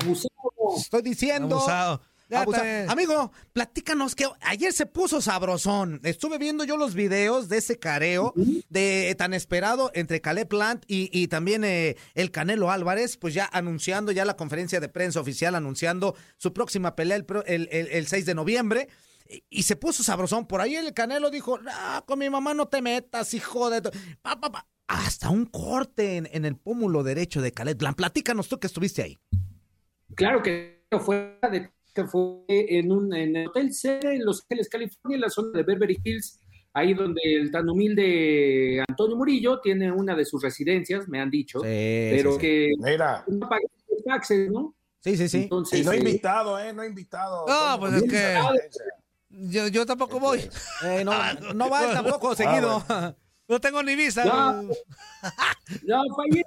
Estoy 0.78 1.02
diciendo. 1.02 1.56
Abusado. 1.56 2.02
Abusado. 2.30 2.64
Amigo, 2.90 3.32
platícanos 3.52 4.14
que 4.14 4.26
ayer 4.42 4.72
se 4.72 4.86
puso 4.86 5.20
sabrosón. 5.20 6.00
Estuve 6.04 6.36
viendo 6.38 6.64
yo 6.64 6.76
los 6.76 6.94
videos 6.94 7.48
de 7.48 7.58
ese 7.58 7.78
careo 7.78 8.32
de 8.68 9.14
tan 9.16 9.34
esperado 9.34 9.90
entre 9.94 10.20
Caleb 10.20 10.48
Plant 10.48 10.84
y, 10.88 11.10
y 11.12 11.28
también 11.28 11.64
eh, 11.64 11.96
el 12.14 12.30
Canelo 12.30 12.70
Álvarez, 12.70 13.16
pues 13.16 13.34
ya 13.34 13.48
anunciando 13.52 14.10
ya 14.12 14.24
la 14.24 14.36
conferencia 14.36 14.80
de 14.80 14.88
prensa 14.88 15.20
oficial, 15.20 15.54
anunciando 15.54 16.16
su 16.36 16.52
próxima 16.52 16.94
pelea 16.96 17.16
el, 17.16 17.26
el- 17.46 17.68
el- 17.70 17.88
el 17.88 18.06
6 18.06 18.26
de 18.26 18.34
noviembre. 18.34 18.88
Y- 19.28 19.42
Y 19.48 19.62
se 19.62 19.76
puso 19.76 20.02
sabrosón. 20.02 20.46
Por 20.46 20.60
ahí 20.60 20.74
el 20.76 20.92
Canelo 20.92 21.30
dijo, 21.30 21.58
ah, 21.70 22.02
con 22.06 22.18
mi 22.18 22.28
mamá 22.28 22.52
no 22.52 22.66
te 22.68 22.82
metas, 22.82 23.32
hijo 23.34 23.70
de... 23.70 23.80
tu-". 23.80 23.90
Pa, 24.22 24.38
pa, 24.40 24.50
pa. 24.50 24.66
Hasta 24.86 25.30
un 25.30 25.46
corte 25.46 26.16
en, 26.16 26.28
en 26.32 26.44
el 26.44 26.56
pómulo 26.56 27.02
derecho 27.02 27.40
de 27.40 27.52
Caleb. 27.52 27.78
Platícanos 27.96 28.48
tú 28.48 28.58
que 28.58 28.66
estuviste 28.66 29.02
ahí. 29.02 29.18
Claro 30.14 30.42
que 30.42 30.84
fue, 31.00 31.38
de- 31.50 31.70
que 31.94 32.04
fue 32.04 32.44
en 32.48 32.92
un 32.92 33.14
en 33.14 33.36
el 33.36 33.48
hotel 33.48 33.72
sede 33.72 34.14
en 34.16 34.24
Los 34.24 34.42
Ángeles, 34.42 34.68
California, 34.68 35.14
en 35.16 35.20
la 35.22 35.30
zona 35.30 35.50
de 35.58 35.62
Beverly 35.62 35.98
Hills, 36.04 36.38
ahí 36.72 36.92
donde 36.92 37.20
el 37.24 37.50
tan 37.50 37.68
humilde 37.68 38.84
Antonio 38.88 39.16
Murillo 39.16 39.60
tiene 39.60 39.90
una 39.90 40.14
de 40.14 40.24
sus 40.24 40.42
residencias, 40.42 41.08
me 41.08 41.20
han 41.20 41.30
dicho, 41.30 41.60
pero 41.62 42.32
sí, 42.32 42.36
sí. 42.36 42.40
que 42.40 42.70
Mira, 42.78 43.24
no 43.26 43.48
los 43.48 44.04
taxes, 44.04 44.50
¿no? 44.50 44.74
Sí, 45.00 45.16
sí, 45.16 45.28
sí. 45.28 45.42
Entonces, 45.44 45.80
y 45.80 45.84
no 45.84 45.92
eh, 45.92 45.98
invitado, 45.98 46.58
¿eh? 46.58 46.72
No 46.72 46.84
invitado. 46.84 47.46
No, 47.46 47.78
pues 47.80 47.94
es 47.94 48.02
que- 48.02 48.06
invitado. 48.06 48.54
Yo, 49.30 49.66
yo 49.68 49.84
tampoco 49.84 50.20
voy. 50.20 50.40
Eh, 50.84 51.02
no, 51.04 51.12
no 51.54 51.68
va 51.70 51.92
tampoco 51.92 52.34
seguido. 52.36 52.84
No 53.48 53.60
tengo 53.60 53.82
ni 53.82 53.96
visa. 53.96 54.24
No. 54.24 54.70
No, 55.86 56.02
fue 56.14 56.26
ahí 56.26 56.42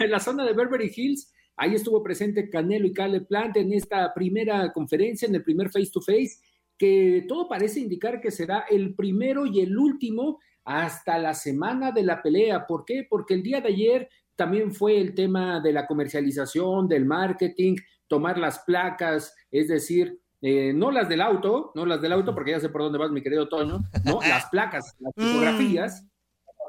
en 0.00 0.10
la 0.10 0.18
zona 0.18 0.46
de 0.46 0.54
Beverly 0.54 0.90
Hills. 0.94 1.30
Ahí 1.56 1.74
estuvo 1.74 2.02
presente 2.02 2.48
Canelo 2.48 2.86
y 2.86 2.92
Caleb 2.94 3.26
Plant 3.26 3.58
en 3.58 3.72
esta 3.74 4.14
primera 4.14 4.72
conferencia, 4.72 5.28
en 5.28 5.34
el 5.34 5.44
primer 5.44 5.70
face 5.70 5.90
to 5.92 6.00
face, 6.00 6.38
que 6.78 7.26
todo 7.28 7.46
parece 7.46 7.80
indicar 7.80 8.20
que 8.20 8.30
será 8.30 8.64
el 8.70 8.94
primero 8.94 9.44
y 9.44 9.60
el 9.60 9.76
último 9.76 10.40
hasta 10.64 11.18
la 11.18 11.34
semana 11.34 11.92
de 11.92 12.02
la 12.02 12.22
pelea. 12.22 12.66
¿Por 12.66 12.84
qué? 12.84 13.06
Porque 13.08 13.34
el 13.34 13.42
día 13.42 13.60
de 13.60 13.68
ayer 13.68 14.08
también 14.36 14.72
fue 14.72 14.98
el 14.98 15.14
tema 15.14 15.60
de 15.60 15.72
la 15.72 15.86
comercialización, 15.86 16.88
del 16.88 17.04
marketing, 17.04 17.76
tomar 18.08 18.38
las 18.38 18.60
placas, 18.60 19.34
es 19.50 19.68
decir, 19.68 20.18
eh, 20.40 20.72
no 20.74 20.90
las 20.90 21.08
del 21.08 21.20
auto, 21.20 21.70
no 21.74 21.86
las 21.86 22.02
del 22.02 22.12
auto, 22.12 22.34
porque 22.34 22.50
ya 22.50 22.60
sé 22.60 22.68
por 22.68 22.82
dónde 22.82 22.98
vas, 22.98 23.10
mi 23.10 23.22
querido 23.22 23.48
Toño, 23.48 23.80
no, 24.04 24.18
las 24.28 24.46
placas, 24.46 24.96
las 24.98 25.12
fotografías, 25.14 26.04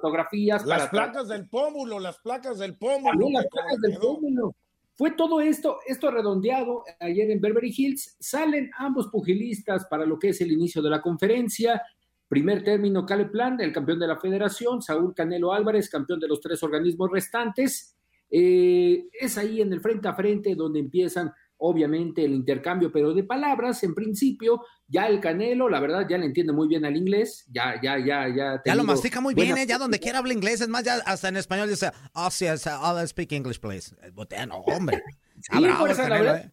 fotografías 0.03 0.65
Las 0.65 0.89
para 0.89 0.91
placas 0.91 1.29
del 1.29 1.47
pómulo, 1.47 1.97
las 1.97 2.17
placas 2.19 2.59
del 2.59 2.75
pómulo. 2.75 3.11
también 3.11 3.33
las 3.33 3.47
placas 3.47 3.79
del 3.79 3.97
pómulo. 3.97 4.55
Fue 4.95 5.11
todo 5.11 5.39
esto, 5.39 5.79
esto 5.87 6.11
redondeado 6.11 6.83
ayer 6.99 7.31
en 7.31 7.39
Beverly 7.39 7.73
Hills. 7.75 8.17
Salen 8.19 8.69
ambos 8.77 9.07
pugilistas 9.07 9.85
para 9.85 10.05
lo 10.05 10.19
que 10.19 10.29
es 10.29 10.41
el 10.41 10.51
inicio 10.51 10.81
de 10.81 10.89
la 10.89 11.01
conferencia. 11.01 11.81
Primer 12.27 12.63
término, 12.63 13.05
Caleb 13.05 13.31
Plant, 13.31 13.61
el 13.61 13.71
campeón 13.71 13.99
de 13.99 14.07
la 14.07 14.19
federación, 14.19 14.81
Saúl 14.81 15.15
Canelo 15.15 15.53
Álvarez, 15.53 15.89
campeón 15.89 16.19
de 16.19 16.27
los 16.27 16.41
tres 16.41 16.61
organismos 16.61 17.09
restantes. 17.09 17.95
Eh, 18.29 19.05
es 19.13 19.37
ahí 19.37 19.61
en 19.61 19.71
el 19.71 19.79
frente 19.79 20.09
a 20.09 20.13
frente 20.13 20.53
donde 20.53 20.79
empiezan, 20.79 21.31
obviamente, 21.57 22.25
el 22.25 22.33
intercambio, 22.33 22.91
pero 22.91 23.13
de 23.13 23.23
palabras, 23.23 23.83
en 23.83 23.95
principio, 23.95 24.63
ya 24.87 25.07
el 25.07 25.19
Canelo, 25.19 25.69
la 25.69 25.79
verdad, 25.79 26.05
ya 26.09 26.17
le 26.17 26.25
entiende 26.25 26.51
muy 26.53 26.67
bien 26.67 26.83
al 26.85 26.97
inglés, 26.97 27.45
ya, 27.51 27.79
ya, 27.81 27.97
ya, 27.97 28.27
ya. 28.27 28.61
Ya 28.65 28.75
lo 28.75 28.83
mastica 28.83 29.21
muy 29.21 29.33
bien, 29.33 29.57
¿eh? 29.57 29.65
Ya 29.65 29.77
donde 29.77 29.99
quiera 29.99 30.19
habla 30.19 30.33
inglés. 30.33 30.61
Es 30.61 30.67
más, 30.67 30.83
ya 30.83 30.95
hasta 31.05 31.29
en 31.29 31.37
español 31.37 31.69
dice, 31.69 31.91
oh, 32.13 32.29
sí, 32.29 32.45
I'll 32.45 33.07
speak 33.07 33.31
English, 33.31 33.59
please. 33.59 33.95
Eh, 34.03 34.11
botea, 34.11 34.45
no, 34.45 34.57
hombre. 34.57 35.01
Sí, 35.39 35.57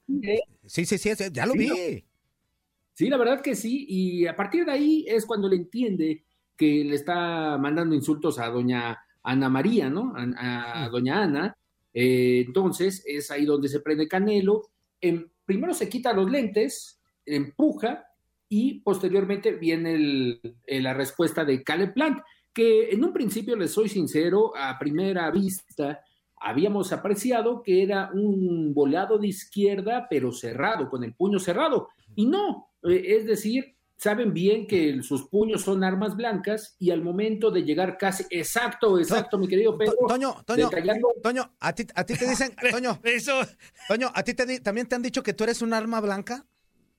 sí. 0.07 0.37
Sí, 0.67 0.87
sí, 0.87 0.99
sí, 0.99 1.15
sí, 1.17 1.25
ya 1.33 1.47
lo 1.47 1.53
Sí, 1.53 1.59
vi. 1.59 1.69
no. 1.69 1.75
Sí, 2.95 3.09
la 3.09 3.17
verdad 3.17 3.41
que 3.41 3.55
sí, 3.55 3.87
y 3.89 4.27
a 4.27 4.37
partir 4.37 4.65
de 4.65 4.73
ahí 4.73 5.05
es 5.09 5.25
cuando 5.25 5.49
le 5.49 5.57
entiende 5.57 6.25
que 6.57 6.85
le 6.85 6.95
está 6.95 7.57
mandando 7.59 7.95
insultos 7.95 8.39
a 8.39 8.49
doña 8.49 8.99
Ana 9.23 9.49
María, 9.49 9.89
¿no? 9.89 10.13
A, 10.17 10.85
a 10.85 10.89
doña 10.89 11.23
Ana. 11.23 11.57
Eh, 11.95 12.45
entonces 12.47 13.03
es 13.07 13.31
ahí 13.31 13.45
donde 13.47 13.69
se 13.69 13.81
prende 13.81 14.07
Canelo. 14.07 14.63
Em, 15.01 15.29
primero 15.45 15.75
se 15.75 15.89
quita 15.89 16.13
los 16.13 16.31
lentes, 16.31 17.01
empuja 17.25 18.07
y 18.49 18.81
posteriormente 18.81 19.53
viene 19.53 20.41
la 20.67 20.95
respuesta 20.95 21.45
de 21.45 21.63
Caleb 21.63 21.95
Plant, 21.95 22.19
que 22.53 22.91
en 22.91 23.05
un 23.05 23.13
principio, 23.13 23.57
les 23.57 23.73
soy 23.73 23.89
sincero, 23.89 24.53
a 24.57 24.79
primera 24.79 25.31
vista 25.31 26.01
habíamos 26.41 26.93
apreciado 26.93 27.63
que 27.63 27.83
era 27.83 28.11
un 28.13 28.73
volado 28.73 29.19
de 29.19 29.29
izquierda, 29.29 30.07
pero 30.09 30.33
cerrado, 30.33 30.89
con 30.89 31.05
el 31.05 31.15
puño 31.15 31.39
cerrado. 31.39 31.89
Y 32.17 32.27
no, 32.27 32.71
eh, 32.83 33.03
es 33.09 33.27
decir, 33.27 33.77
saben 34.03 34.33
bien 34.33 34.67
que 34.67 35.03
sus 35.03 35.29
puños 35.29 35.61
son 35.61 35.85
armas 35.85 36.17
blancas 36.17 36.75
y 36.79 36.91
al 36.91 37.03
momento 37.03 37.51
de 37.51 37.65
llegar 37.65 37.99
casi, 37.99 38.25
exacto, 38.31 38.99
exacto, 38.99 39.37
mi 39.37 39.47
querido 39.47 39.77
Pedro. 39.77 39.93
To- 40.01 40.07
Toño, 40.07 40.43
Toño, 40.47 40.71
detallando- 40.71 41.13
Toño, 41.23 41.55
a 41.61 41.75
ti, 41.75 41.87
a 41.95 42.05
ti 42.05 42.15
te 42.17 42.27
dicen, 42.27 42.55
Toño, 42.71 42.99
Eso, 43.03 43.39
Toño, 43.89 44.11
a 44.15 44.23
ti 44.23 44.33
te 44.33 44.47
di- 44.47 44.61
también 44.61 44.87
te 44.87 44.95
han 44.95 45.03
dicho 45.03 45.23
que 45.23 45.35
tú 45.35 45.45
eres 45.45 45.61
un 45.61 45.75
arma 45.75 46.01
blanca. 46.01 46.47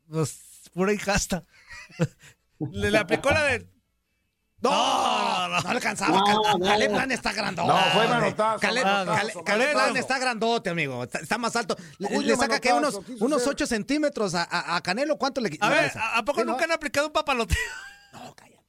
pues, 0.07 0.69
pura 0.73 0.93
hijasta. 0.93 1.43
Le, 2.71 2.91
le 2.91 2.97
aplicó 2.99 3.31
la 3.31 3.45
de. 3.45 3.67
No, 4.62 4.69
No, 4.71 5.47
no, 5.50 5.62
no. 5.62 5.69
alcanzaba. 5.69 6.17
No, 6.19 6.24
Cal- 6.26 6.60
no. 6.60 6.65
Caleb 6.65 6.91
Plant 6.91 7.12
está 7.12 7.34
grandote. 7.34 7.67
No, 7.67 7.80
fue 7.93 8.08
manotazo, 8.08 8.60
Caleb, 8.60 8.84
manotazo, 8.86 9.43
Caleb- 9.43 9.74
manotazo. 9.74 9.97
Está 10.00 10.19
grandote, 10.19 10.69
amigo. 10.69 11.04
Está, 11.04 11.19
está 11.19 11.38
más 11.39 11.56
alto. 11.56 11.76
Le, 11.97 12.36
saca 12.36 12.60
que 12.60 12.71
unos, 12.71 13.00
unos 13.19 13.41
ser. 13.41 13.50
8 13.52 13.65
centímetros 13.67 14.36
a, 14.36 14.43
a- 14.43 14.76
a 14.76 14.82
Canelo. 14.82 15.17
¿Cuánto 15.17 15.41
le 15.41 15.58
A 15.60 15.69
ver? 15.69 15.91
¿a, 15.97 16.17
a 16.19 16.24
poco 16.26 16.43
nunca 16.43 16.65
han 16.65 16.71
aplicado 16.71 17.08
un 17.08 17.13
papaloteo? 17.13 17.58
No, 18.13 18.36
cállate. 18.36 18.61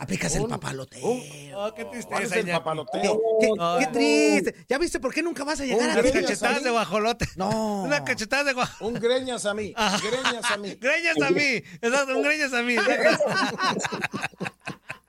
Aplicas 0.00 0.34
el 0.36 0.46
papaloteo. 0.46 1.02
Oh, 1.04 1.74
qué 1.74 1.84
¿Cuál 1.84 1.98
es 1.98 2.06
tristeza, 2.08 2.34
el 2.36 2.42
Iñaki. 2.46 2.58
papaloteo? 2.58 3.20
¿Qué, 3.40 3.48
qué- 3.48 3.78
qué 3.80 3.86
triste. 3.92 4.54
¿Ya 4.68 4.78
viste 4.78 5.00
por 5.00 5.12
qué 5.12 5.22
nunca 5.24 5.42
vas 5.44 5.60
a 5.60 5.64
llegar 5.64 5.90
Un 5.90 5.98
a 5.98 6.02
ti? 6.02 6.12
cachetadas 6.12 6.62
de 6.62 6.70
guajolote. 6.70 7.26
No. 7.36 7.82
Unas 7.82 8.02
cachetadas 8.02 8.46
de 8.46 8.52
guajolote. 8.52 8.84
Un 8.96 9.02
greñas 9.02 9.44
a 9.44 9.54
mí, 9.54 9.74
greñas 10.10 10.50
a 10.50 10.56
mí. 10.56 10.74
Greñas 10.80 11.20
a 11.20 11.30
mí. 11.30 11.62
Exacto, 11.82 12.16
un 12.16 12.22
greñas 12.22 12.52
a 12.52 12.62
mí. 12.62 12.76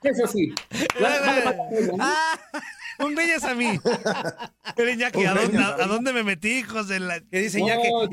Eso 0.04 0.28
sí. 0.28 0.54
Ah, 1.99 2.39
Un 2.99 3.15
greñas 3.15 3.43
a 3.43 3.54
mí. 3.54 3.80
Pero 4.75 4.91
Iñaki, 4.91 5.23
¿a 5.25 5.34
dónde, 5.34 5.47
greñas 5.58 5.69
a 5.71 5.73
a 5.75 5.78
mí. 5.88 5.93
dónde 5.93 6.13
me 6.13 6.23
metí, 6.23 6.49
hijos 6.60 6.88
de 6.88 6.99
la. 6.99 7.19
que 7.21 7.39
dice 7.41 7.60
que. 7.60 7.63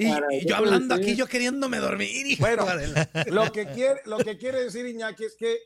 y- 0.04 0.10
caray, 0.12 0.38
y 0.42 0.46
yo 0.48 0.56
hablando 0.56 0.94
aquí, 0.94 1.16
yo 1.16 1.26
queriéndome 1.26 1.78
dormir. 1.78 2.26
hijo 2.26 2.40
Bueno, 2.42 2.64
de 2.66 2.88
la- 2.88 3.08
lo 3.28 3.50
que 3.50 3.66
quiere, 3.66 4.00
lo 4.04 4.18
que 4.18 4.36
quiere 4.36 4.62
decir 4.64 4.86
Iñaki 4.86 5.24
es 5.24 5.36
que 5.38 5.56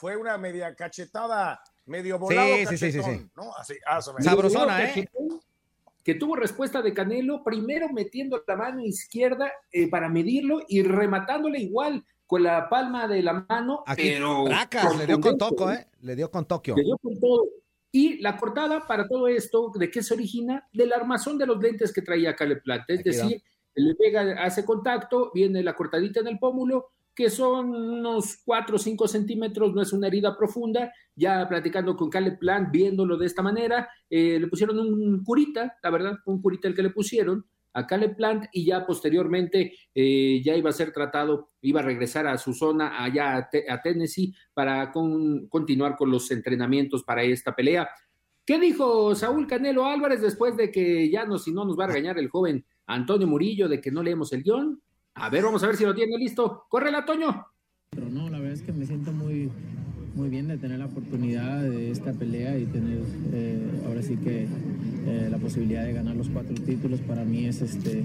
fue 0.00 0.16
una 0.16 0.38
media 0.38 0.74
cachetada, 0.74 1.60
medio 1.84 2.18
volado 2.18 2.48
Sí, 2.70 2.78
sí, 2.78 2.90
sí, 2.90 3.02
sí. 3.02 3.30
¿no? 3.36 3.54
Así, 3.54 3.74
ah, 3.86 4.00
Sabrosona, 4.00 4.82
¿eh? 4.82 5.06
Que 6.02 6.14
tuvo 6.14 6.36
respuesta 6.36 6.80
de 6.80 6.94
Canelo, 6.94 7.44
primero 7.44 7.90
metiendo 7.90 8.42
la 8.48 8.56
mano 8.56 8.80
izquierda 8.80 9.52
eh, 9.70 9.90
para 9.90 10.08
medirlo 10.08 10.62
y 10.66 10.82
rematándole 10.82 11.58
igual 11.58 12.02
con 12.26 12.44
la 12.44 12.66
palma 12.70 13.06
de 13.08 13.22
la 13.22 13.44
mano. 13.46 13.84
Aquí, 13.86 14.12
pero 14.14 14.46
le 14.96 15.06
dio 15.06 15.20
con 15.20 15.36
contundente, 15.36 15.36
Toco, 15.36 15.70
¿eh? 15.70 15.86
Le 16.00 16.16
dio 16.16 16.30
con 16.30 16.46
Tokio. 16.46 16.76
Le 16.76 16.84
dio 16.84 16.96
con 16.96 17.20
todo. 17.20 17.44
Y 17.92 18.22
la 18.22 18.38
cortada 18.38 18.86
para 18.86 19.06
todo 19.06 19.28
esto, 19.28 19.70
¿de 19.74 19.90
qué 19.90 20.02
se 20.02 20.14
origina? 20.14 20.66
Del 20.72 20.94
armazón 20.94 21.36
de 21.36 21.44
los 21.44 21.60
lentes 21.60 21.92
que 21.92 22.00
traía 22.00 22.34
Caleb 22.34 22.62
Plant. 22.62 22.88
Es 22.88 23.00
Aquí 23.00 23.10
va. 23.10 23.16
decir, 23.16 23.42
le 23.74 23.94
pega, 23.96 24.42
hace 24.42 24.64
contacto, 24.64 25.30
viene 25.34 25.62
la 25.62 25.74
cortadita 25.74 26.20
en 26.20 26.28
el 26.28 26.38
pómulo, 26.38 26.92
que 27.14 27.28
son 27.30 27.74
unos 27.74 28.38
4 28.44 28.76
o 28.76 28.78
5 28.78 29.08
centímetros, 29.08 29.74
no 29.74 29.82
es 29.82 29.92
una 29.92 30.06
herida 30.06 30.36
profunda. 30.36 30.92
Ya 31.14 31.46
platicando 31.48 31.96
con 31.96 32.08
Caleb 32.10 32.38
Plant, 32.38 32.70
viéndolo 32.72 33.16
de 33.18 33.26
esta 33.26 33.42
manera, 33.42 33.88
eh, 34.08 34.38
le 34.40 34.46
pusieron 34.48 34.78
un 34.78 35.22
curita, 35.24 35.76
la 35.82 35.90
verdad, 35.90 36.18
un 36.26 36.40
curita 36.40 36.68
el 36.68 36.74
que 36.74 36.82
le 36.82 36.90
pusieron 36.90 37.44
a 37.72 37.86
Caleb 37.86 38.16
Plant 38.16 38.46
y 38.52 38.64
ya 38.64 38.84
posteriormente 38.86 39.72
eh, 39.94 40.42
ya 40.44 40.56
iba 40.56 40.70
a 40.70 40.72
ser 40.72 40.92
tratado, 40.92 41.50
iba 41.60 41.80
a 41.80 41.84
regresar 41.84 42.26
a 42.26 42.36
su 42.38 42.52
zona 42.52 43.02
allá 43.04 43.36
a, 43.36 43.48
Te- 43.48 43.70
a 43.70 43.80
Tennessee 43.80 44.34
para 44.54 44.90
con- 44.90 45.46
continuar 45.48 45.96
con 45.96 46.10
los 46.10 46.30
entrenamientos 46.32 47.04
para 47.04 47.22
esta 47.22 47.54
pelea. 47.54 47.88
¿Qué 48.44 48.58
dijo 48.58 49.14
Saúl 49.14 49.46
Canelo 49.46 49.84
Álvarez 49.86 50.20
después 50.20 50.56
de 50.56 50.72
que 50.72 51.08
ya 51.10 51.24
no, 51.26 51.38
si 51.38 51.52
no 51.52 51.64
nos 51.64 51.78
va 51.78 51.84
a 51.84 51.88
regañar 51.88 52.18
el 52.18 52.28
joven 52.28 52.64
Antonio 52.86 53.28
Murillo 53.28 53.68
de 53.68 53.80
que 53.80 53.92
no 53.92 54.02
leemos 54.02 54.32
el 54.32 54.42
guion? 54.42 54.82
A 55.14 55.28
ver, 55.28 55.44
vamos 55.44 55.62
a 55.62 55.66
ver 55.66 55.76
si 55.76 55.84
lo 55.84 55.94
tiene 55.94 56.16
listo. 56.16 56.66
¡Córrela, 56.68 57.04
Toño! 57.04 57.46
Pero 57.90 58.08
no, 58.08 58.30
la 58.30 58.38
verdad 58.38 58.54
es 58.54 58.62
que 58.62 58.72
me 58.72 58.86
siento 58.86 59.12
muy, 59.12 59.50
muy 60.16 60.28
bien 60.28 60.48
de 60.48 60.58
tener 60.58 60.78
la 60.78 60.86
oportunidad 60.86 61.62
de 61.62 61.90
esta 61.90 62.12
pelea 62.12 62.58
y 62.58 62.64
tener 62.66 62.98
eh, 63.32 63.58
ahora 63.86 64.02
sí 64.02 64.16
que 64.16 64.42
eh, 65.06 65.28
la 65.30 65.38
posibilidad 65.38 65.84
de 65.84 65.92
ganar 65.92 66.16
los 66.16 66.28
cuatro 66.28 66.54
títulos 66.54 67.00
para 67.00 67.24
mí 67.24 67.46
es 67.46 67.62
este 67.62 68.04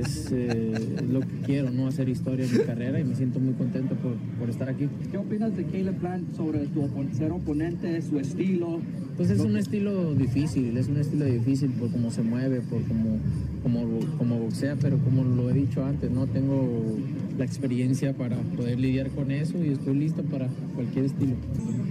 es, 0.00 0.30
eh, 0.32 0.72
lo 1.10 1.20
que 1.20 1.36
quiero, 1.44 1.70
no 1.70 1.86
hacer 1.86 2.08
historia 2.08 2.46
en 2.46 2.52
mi 2.52 2.64
carrera 2.64 2.98
y 2.98 3.04
me 3.04 3.14
siento 3.14 3.38
muy 3.38 3.54
contento 3.54 3.94
por, 3.96 4.14
por 4.38 4.50
estar 4.50 4.68
aquí. 4.68 4.88
¿Qué 5.10 5.18
opinas 5.18 5.56
de 5.56 5.64
Caleb 5.64 5.94
Plant 5.98 6.34
sobre 6.34 6.66
tu 6.66 6.82
opon- 6.82 7.12
ser 7.12 7.30
oponente, 7.30 8.00
su 8.02 8.18
estilo? 8.18 8.80
Pues 9.16 9.30
es 9.30 9.40
un 9.40 9.56
estilo 9.56 10.14
difícil, 10.14 10.76
es 10.76 10.88
un 10.88 10.96
estilo 10.98 11.24
difícil 11.26 11.70
por 11.70 11.90
cómo 11.90 12.10
se 12.10 12.22
mueve, 12.22 12.60
por 12.60 12.82
cómo, 12.82 13.18
cómo, 13.62 14.00
cómo 14.18 14.38
boxea, 14.40 14.76
pero 14.80 14.98
como 14.98 15.22
lo 15.24 15.48
he 15.50 15.54
dicho 15.54 15.84
antes, 15.84 16.10
no 16.10 16.26
tengo 16.26 16.96
la 17.38 17.44
experiencia 17.44 18.12
para 18.14 18.36
poder 18.36 18.78
lidiar 18.80 19.10
con 19.10 19.30
eso 19.30 19.62
y 19.62 19.68
estoy 19.68 19.94
listo 19.96 20.22
para 20.24 20.48
cualquier 20.74 21.04
estilo. 21.06 21.34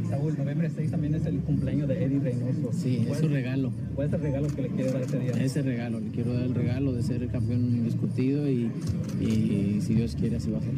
Saúl, 0.10 0.36
noviembre 0.38 0.70
6 0.76 0.92
también 0.92 1.16
es 1.16 1.26
el 1.26 1.40
cumpleaños 1.40 1.88
de 1.88 2.04
Eddie 2.04 2.20
Reynoso. 2.20 2.72
Sí, 2.74 2.98
es 3.02 3.08
¿Cuál- 3.08 3.20
su 3.22 3.28
regalo. 3.28 3.72
¿Cuál 3.96 4.08
es 4.08 4.14
el 4.14 4.22
regalo 4.22 4.48
que 4.48 4.62
le 4.64 4.68
quiere 4.70 4.92
dar 4.92 5.02
ese 5.02 5.20
día? 5.20 5.32
Ese 5.32 5.62
regalo, 5.62 6.00
le 6.00 6.10
quiero 6.10 6.34
dar 6.34 6.44
el 6.44 6.56
regalo 6.56 6.94
de 6.94 7.04
ser 7.04 7.24
el 7.24 7.30
campeón 7.30 7.62
indiscutido 7.62 8.50
y, 8.50 8.72
y 9.22 9.80
si 9.82 9.94
Dios 9.96 10.16
quiere 10.16 10.38
así 10.38 10.52
va 10.52 10.58
a 10.60 10.62
ser. 10.62 10.72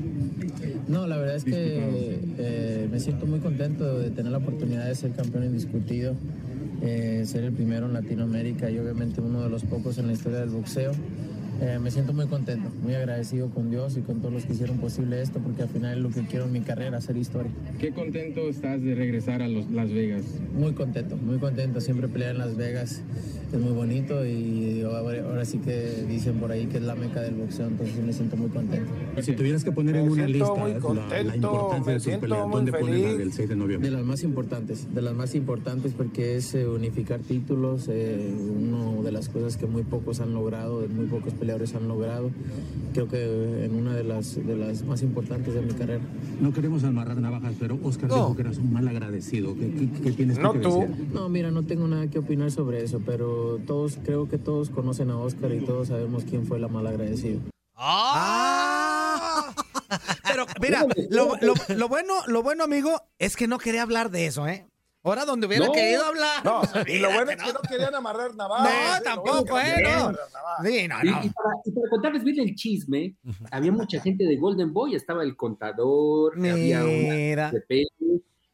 No, 0.87 1.07
la 1.07 1.17
verdad 1.17 1.35
es 1.35 1.43
que 1.43 2.19
eh, 2.37 2.87
me 2.91 2.99
siento 2.99 3.25
muy 3.25 3.39
contento 3.39 3.99
de 3.99 4.09
tener 4.11 4.31
la 4.31 4.37
oportunidad 4.37 4.87
de 4.87 4.95
ser 4.95 5.11
campeón 5.11 5.45
indiscutido, 5.45 6.15
eh, 6.81 7.23
ser 7.25 7.43
el 7.43 7.53
primero 7.53 7.87
en 7.87 7.93
Latinoamérica 7.93 8.69
y 8.71 8.77
obviamente 8.79 9.19
uno 9.21 9.41
de 9.43 9.49
los 9.49 9.63
pocos 9.63 9.97
en 9.97 10.07
la 10.07 10.13
historia 10.13 10.39
del 10.39 10.49
boxeo. 10.49 10.91
Eh, 11.59 11.79
me 11.81 11.89
siento 11.89 12.13
muy 12.13 12.27
contento, 12.27 12.69
muy 12.83 12.93
agradecido 12.93 13.49
con 13.49 13.71
Dios 13.71 13.97
y 13.97 14.01
con 14.01 14.19
todos 14.19 14.31
los 14.31 14.45
que 14.45 14.53
hicieron 14.53 14.77
posible 14.77 15.21
esto, 15.21 15.39
porque 15.39 15.63
al 15.63 15.69
final 15.69 15.97
es 15.97 16.03
lo 16.03 16.09
que 16.11 16.21
quiero 16.27 16.45
en 16.45 16.51
mi 16.51 16.61
carrera, 16.61 16.97
hacer 16.99 17.17
historia. 17.17 17.51
¿Qué 17.79 17.91
contento 17.91 18.41
estás 18.47 18.83
de 18.83 18.93
regresar 18.93 19.41
a 19.41 19.47
los 19.47 19.67
Las 19.71 19.91
Vegas? 19.91 20.23
Muy 20.55 20.73
contento, 20.73 21.17
muy 21.17 21.39
contento. 21.39 21.81
Siempre 21.81 22.07
pelear 22.07 22.31
en 22.33 22.37
Las 22.37 22.55
Vegas 22.55 23.01
es 23.51 23.59
muy 23.59 23.71
bonito 23.71 24.23
y 24.25 24.81
ahora, 24.83 25.23
ahora 25.25 25.45
sí 25.45 25.57
que 25.57 26.05
dicen 26.07 26.35
por 26.35 26.51
ahí 26.51 26.67
que 26.67 26.77
es 26.77 26.83
la 26.83 26.93
meca 26.95 27.21
del 27.21 27.33
boxeo, 27.33 27.65
entonces 27.67 27.95
sí 27.95 28.01
me 28.03 28.13
siento 28.13 28.37
muy 28.37 28.49
contento. 28.49 28.91
Si 29.21 29.33
tuvieras 29.33 29.63
que 29.63 29.71
poner 29.71 29.95
en 29.95 30.05
Me 30.05 30.11
una 30.11 30.25
siento 30.27 30.37
lista 30.37 30.61
muy 30.61 30.69
la- 30.69 30.75
la, 30.75 30.81
contento, 30.81 31.35
importancia 31.35 31.85
me 31.87 31.91
de 31.93 31.97
tu 31.97 32.03
siento 32.03 32.21
pelea, 32.21 32.45
muy 32.45 32.55
¿dónde 32.55 32.71
pones 32.73 33.01
la 33.03 33.13
del 33.17 33.33
6 33.33 33.49
de 33.49 33.55
noviembre? 33.55 33.89
De 33.89 33.95
las 33.95 34.05
más 34.05 34.23
importantes, 34.23 34.93
de 34.93 35.01
las 35.01 35.15
más 35.15 35.33
importantes 35.33 35.93
porque 35.93 36.35
es 36.35 36.53
eh, 36.53 36.67
unificar 36.67 37.19
títulos, 37.21 37.87
eh, 37.89 38.31
una 38.59 39.01
de 39.01 39.11
las 39.11 39.27
cosas 39.29 39.57
que 39.57 39.65
muy 39.65 39.81
pocos 39.83 40.19
han 40.19 40.33
logrado, 40.35 40.81
de 40.81 40.87
muy 40.89 41.05
pocos 41.07 41.33
peleadores 41.33 41.46
han 41.51 41.87
logrado. 41.87 42.29
Creo 42.93 43.07
que 43.07 43.65
en 43.65 43.75
una 43.75 43.93
de 43.95 44.03
las, 44.03 44.35
de 44.35 44.55
las 44.55 44.83
más 44.83 45.01
importantes 45.03 45.53
de 45.53 45.61
mi 45.61 45.73
carrera. 45.73 46.01
No 46.41 46.51
queremos 46.53 46.83
amarrar 46.83 47.17
navajas, 47.17 47.53
pero 47.59 47.77
Oscar 47.83 48.09
dijo 48.09 48.35
que 48.35 48.41
eras 48.41 48.57
un 48.57 48.71
mal 48.73 48.87
agradecido. 48.87 49.55
¿Qué, 49.55 49.71
qué- 49.71 50.01
qué 50.03 50.11
tienes 50.11 50.37
No 50.39 50.53
que 50.53 50.59
tú. 50.59 50.79
decir? 50.81 51.07
No, 51.13 51.29
mira, 51.29 51.51
no 51.51 51.63
tengo 51.63 51.87
nada 51.87 52.07
que 52.07 52.19
opinar 52.19 52.51
sobre 52.51 52.83
eso, 52.83 53.01
pero 53.05 53.59
todos, 53.65 53.97
creo 54.03 54.27
que 54.29 54.37
todos 54.37 54.69
conocen 54.69 55.09
a 55.11 55.17
Oscar 55.17 55.51
y 55.53 55.59
todos 55.59 55.87
sabemos 55.89 56.23
quién 56.23 56.45
fue 56.45 56.59
la 56.59 56.67
mal 56.67 56.85
agradecida. 56.87 57.39
¡Ah! 57.75 59.53
Pero 60.27 60.45
mira, 60.61 60.85
lo, 61.09 61.35
lo- 61.41 61.53
lo 61.75 61.87
bueno, 61.87 62.13
lo 62.27 62.43
bueno, 62.43 62.63
amigo, 62.63 63.01
es 63.19 63.35
que 63.35 63.47
no 63.47 63.57
quería 63.57 63.83
hablar 63.83 64.11
de 64.11 64.25
eso, 64.27 64.47
¿eh? 64.47 64.65
Ahora 65.07 65.25
donde 65.25 65.47
hubiera 65.47 65.65
No. 65.65 65.71
querido 65.71 66.03
hablar. 66.05 66.43
No, 66.43 66.61
y 66.87 66.99
lo 66.99 67.07
Mira 67.09 67.13
bueno 67.15 67.31
es 67.31 67.43
que 67.43 67.53
no 67.53 67.59
querían 67.69 67.95
amarrar 67.95 68.35
navajas. 68.35 68.63
No, 68.63 68.97
¿eh? 68.97 69.01
Tampoco, 69.03 69.59
¿eh? 69.59 69.63
no 69.69 69.75
querían 69.75 70.11
No. 70.11 70.17
Sí, 70.69 70.87
no, 70.87 70.95
Y, 71.03 71.07
y 71.07 71.29
para, 71.29 71.49
y 71.65 71.71
para 71.71 71.89
contarles 71.89 72.23
bien 72.23 72.39
el 72.39 72.55
chisme, 72.55 73.15
había 73.51 73.71
mucha 73.71 73.99
gente 74.01 74.25
de 74.25 74.35
Golden 74.37 74.73
Boy, 74.73 74.95
estaba 74.95 75.23
el 75.23 75.35
contador, 75.35 76.33
había 76.35 76.83
una 76.83 76.91
Mira. 77.15 77.51
pelo, 77.67 77.87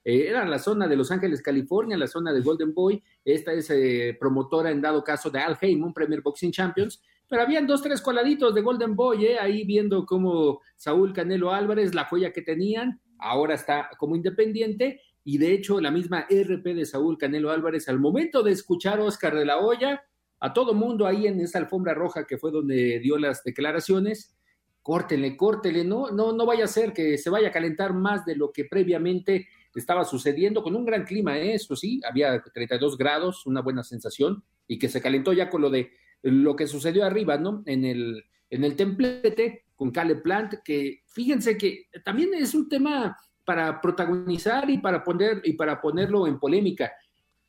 eh, 0.06 0.28
era 0.28 0.46
la 0.46 0.60
zona 0.60 0.88
de 0.88 0.96
Los 0.98 1.12
Ángeles, 1.12 1.42
California, 1.42 1.98
la 1.98 2.08
zona 2.08 2.34
de 2.34 2.42
Golden 2.42 2.74
Boy, 2.74 3.02
esta 3.24 3.54
es 3.54 3.70
eh, 3.70 4.16
promotora 4.20 4.70
en 4.70 4.82
dado 4.82 5.04
caso 5.04 5.30
de 5.30 5.40
Al 5.40 5.58
Heyman, 5.60 5.94
Premier 5.94 6.22
Boxing 6.22 6.52
Champions, 6.52 7.02
pero 7.30 7.42
habían 7.42 7.66
dos, 7.66 7.82
tres 7.82 8.02
coladitos 8.02 8.54
de 8.54 8.62
Golden 8.62 8.96
Boy, 8.96 9.26
eh, 9.26 9.40
ahí 9.40 9.64
viendo 9.64 10.06
cómo 10.06 10.60
Saúl 10.76 11.14
Canelo 11.14 11.52
Álvarez, 11.54 11.96
la 11.96 12.04
joya 12.06 12.34
que 12.34 12.42
tenían, 12.42 13.00
ahora 13.18 13.56
está 13.56 13.90
como 13.98 14.16
independiente, 14.18 15.00
y 15.24 15.38
de 15.38 15.54
hecho 15.54 15.80
la 15.80 15.92
misma 15.92 16.28
RP 16.30 16.74
de 16.74 16.86
Saúl 16.86 17.18
Canelo 17.18 17.52
Álvarez, 17.52 17.88
al 17.90 18.00
momento 18.00 18.44
de 18.44 18.52
escuchar 18.52 19.00
Oscar 19.00 19.36
de 19.36 19.46
la 19.46 19.60
Hoya, 19.60 20.04
a 20.40 20.54
todo 20.54 20.74
mundo 20.74 21.08
ahí 21.08 21.28
en 21.28 21.40
esa 21.40 21.60
alfombra 21.60 21.94
roja 21.94 22.28
que 22.28 22.38
fue 22.38 22.52
donde 22.52 23.00
dio 23.00 23.18
las 23.18 23.44
declaraciones, 23.44 24.36
córtele, 24.82 25.38
córtele, 25.38 25.86
no, 25.86 26.12
no, 26.12 26.34
no 26.34 26.46
vaya 26.46 26.66
a 26.66 26.68
ser 26.68 26.92
que 26.92 27.18
se 27.18 27.30
vaya 27.30 27.48
a 27.48 27.52
calentar 27.52 27.94
más 27.94 28.26
de 28.26 28.36
lo 28.36 28.52
que 28.52 28.66
previamente 28.66 29.48
estaba 29.74 30.04
sucediendo, 30.04 30.62
con 30.62 30.76
un 30.76 30.86
gran 30.86 31.06
clima, 31.06 31.40
¿eh? 31.40 31.56
eso 31.56 31.76
sí, 31.76 32.02
había 32.08 32.42
32 32.42 32.98
grados, 32.98 33.46
una 33.46 33.62
buena 33.62 33.84
sensación, 33.84 34.44
y 34.68 34.78
que 34.78 34.90
se 34.90 35.02
calentó 35.02 35.34
ya 35.34 35.50
con 35.50 35.62
lo 35.62 35.70
de 35.70 35.92
lo 36.22 36.56
que 36.56 36.68
sucedió 36.68 37.06
arriba, 37.06 37.38
¿no? 37.38 37.64
En 37.66 37.84
el, 37.86 38.24
en 38.50 38.64
el 38.64 38.76
templete 38.76 39.66
con 39.76 39.92
Caleb 39.92 40.22
Plant, 40.22 40.56
que 40.64 41.02
fíjense 41.08 41.58
que 41.58 41.88
también 42.06 42.34
es 42.34 42.54
un 42.54 42.70
tema 42.70 43.18
para 43.46 43.82
protagonizar 43.82 44.70
y 44.70 44.78
para 44.78 45.04
poner 45.04 45.42
y 45.44 45.54
para 45.54 45.82
ponerlo 45.82 46.28
en 46.28 46.40
polémica. 46.40 46.92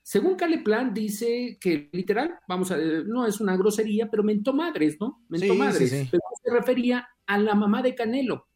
Según 0.03 0.35
Caleb 0.35 0.63
Plant 0.63 0.93
dice 0.93 1.57
que 1.61 1.89
literal, 1.93 2.39
vamos 2.47 2.71
a 2.71 2.77
no 2.77 3.27
es 3.27 3.41
una 3.41 3.57
grosería, 3.57 4.11
pero 4.11 4.23
mentó 4.23 4.53
madres, 4.53 4.99
¿no? 5.01 5.25
Mentó 5.29 5.55
Sí, 5.55 5.59
madres, 5.59 5.91
sí, 5.91 6.05
sí. 6.05 6.09
pero 6.11 6.23
se 6.43 6.51
refería 6.53 7.09
a 7.27 7.39
la 7.39 7.55
mamá 7.55 7.81
de 7.83 7.95
Canelo. 7.95 8.49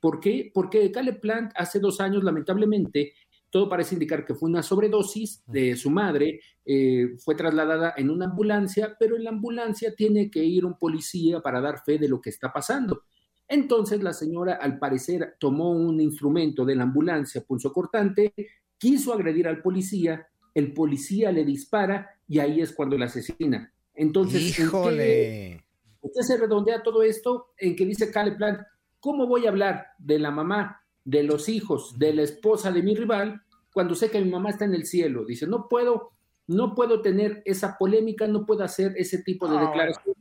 ¿Por 0.00 0.18
qué? 0.18 0.50
Porque 0.52 0.90
Caleb 0.90 1.20
Plant 1.20 1.52
hace 1.54 1.78
dos 1.78 2.00
años, 2.00 2.24
lamentablemente, 2.24 3.14
todo 3.50 3.68
parece 3.68 3.94
indicar 3.94 4.24
que 4.24 4.34
fue 4.34 4.48
una 4.48 4.62
sobredosis 4.62 5.42
de 5.46 5.76
su 5.76 5.90
madre, 5.90 6.40
eh, 6.64 7.14
fue 7.18 7.34
trasladada 7.34 7.94
en 7.96 8.10
una 8.10 8.26
ambulancia, 8.26 8.96
pero 8.98 9.16
en 9.16 9.24
la 9.24 9.30
ambulancia 9.30 9.94
tiene 9.94 10.30
que 10.30 10.44
ir 10.44 10.64
un 10.64 10.78
policía 10.78 11.40
para 11.40 11.60
dar 11.60 11.82
fe 11.84 11.98
de 11.98 12.08
lo 12.08 12.20
que 12.20 12.30
está 12.30 12.52
pasando. 12.52 13.04
Entonces 13.48 14.02
la 14.02 14.12
señora, 14.12 14.54
al 14.54 14.78
parecer, 14.78 15.36
tomó 15.38 15.70
un 15.70 16.00
instrumento 16.00 16.64
de 16.64 16.74
la 16.76 16.82
ambulancia, 16.84 17.42
pulso 17.46 17.72
cortante, 17.72 18.32
quiso 18.78 19.12
agredir 19.12 19.46
al 19.48 19.62
policía, 19.62 20.26
el 20.54 20.72
policía 20.72 21.30
le 21.32 21.44
dispara 21.44 22.10
y 22.28 22.38
ahí 22.40 22.60
es 22.60 22.72
cuando 22.72 22.98
la 22.98 23.06
asesina. 23.06 23.72
Entonces, 23.94 24.42
¿en 24.42 24.54
qué- 24.56 24.62
Híjole. 24.62 25.64
Usted 26.00 26.20
se 26.22 26.36
redondea 26.36 26.82
todo 26.82 27.02
esto 27.02 27.48
en 27.58 27.74
que 27.74 27.84
dice 27.86 28.10
Caleb 28.10 28.36
Plant, 28.36 28.60
¿cómo 29.00 29.26
voy 29.26 29.46
a 29.46 29.50
hablar 29.50 29.86
de 29.98 30.18
la 30.18 30.30
mamá, 30.30 30.82
de 31.04 31.22
los 31.22 31.48
hijos, 31.48 31.98
de 31.98 32.12
la 32.14 32.22
esposa 32.22 32.70
de 32.70 32.82
mi 32.82 32.94
rival 32.94 33.42
cuando 33.72 33.94
sé 33.94 34.10
que 34.10 34.20
mi 34.20 34.30
mamá 34.30 34.50
está 34.50 34.64
en 34.64 34.74
el 34.74 34.86
cielo? 34.86 35.24
Dice, 35.24 35.46
no 35.46 35.68
puedo, 35.68 36.10
no 36.46 36.74
puedo 36.74 37.00
tener 37.02 37.42
esa 37.44 37.76
polémica, 37.78 38.26
no 38.28 38.46
puedo 38.46 38.62
hacer 38.62 38.92
ese 38.96 39.22
tipo 39.22 39.48
de 39.48 39.56
Ah, 39.56 39.60
declaraciones. 39.66 40.15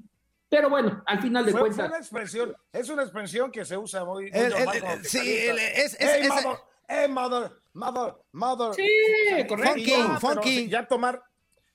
Pero 0.56 0.70
bueno, 0.70 1.04
al 1.06 1.22
final 1.22 1.46
de 1.46 1.52
Fue, 1.52 1.60
fue 1.60 1.70
cuentas, 1.70 1.90
una 1.90 1.98
expresión, 1.98 2.56
es 2.72 2.90
una 2.90 3.04
expresión 3.04 3.52
que 3.52 3.66
se 3.66 3.78
usa 3.78 4.06
muy, 4.06 4.32
muy 4.32 4.40
El- 4.40 5.06
sí, 5.06 5.20
es- 5.20 5.94
es- 5.94 5.98
Hey, 6.00 6.22
es- 6.24 6.30
mother, 6.30 6.58
hey, 6.88 7.08
mother, 7.10 7.52
mother, 7.74 8.14
mother. 8.32 8.74
Sí, 8.74 9.48
correcto. 9.50 9.78
Y 9.78 9.86
ya, 9.86 9.96
Funky, 9.96 10.18
pero 10.20 10.20
funky. 10.20 10.70
Ya 10.70 10.88
tomar, 10.88 11.22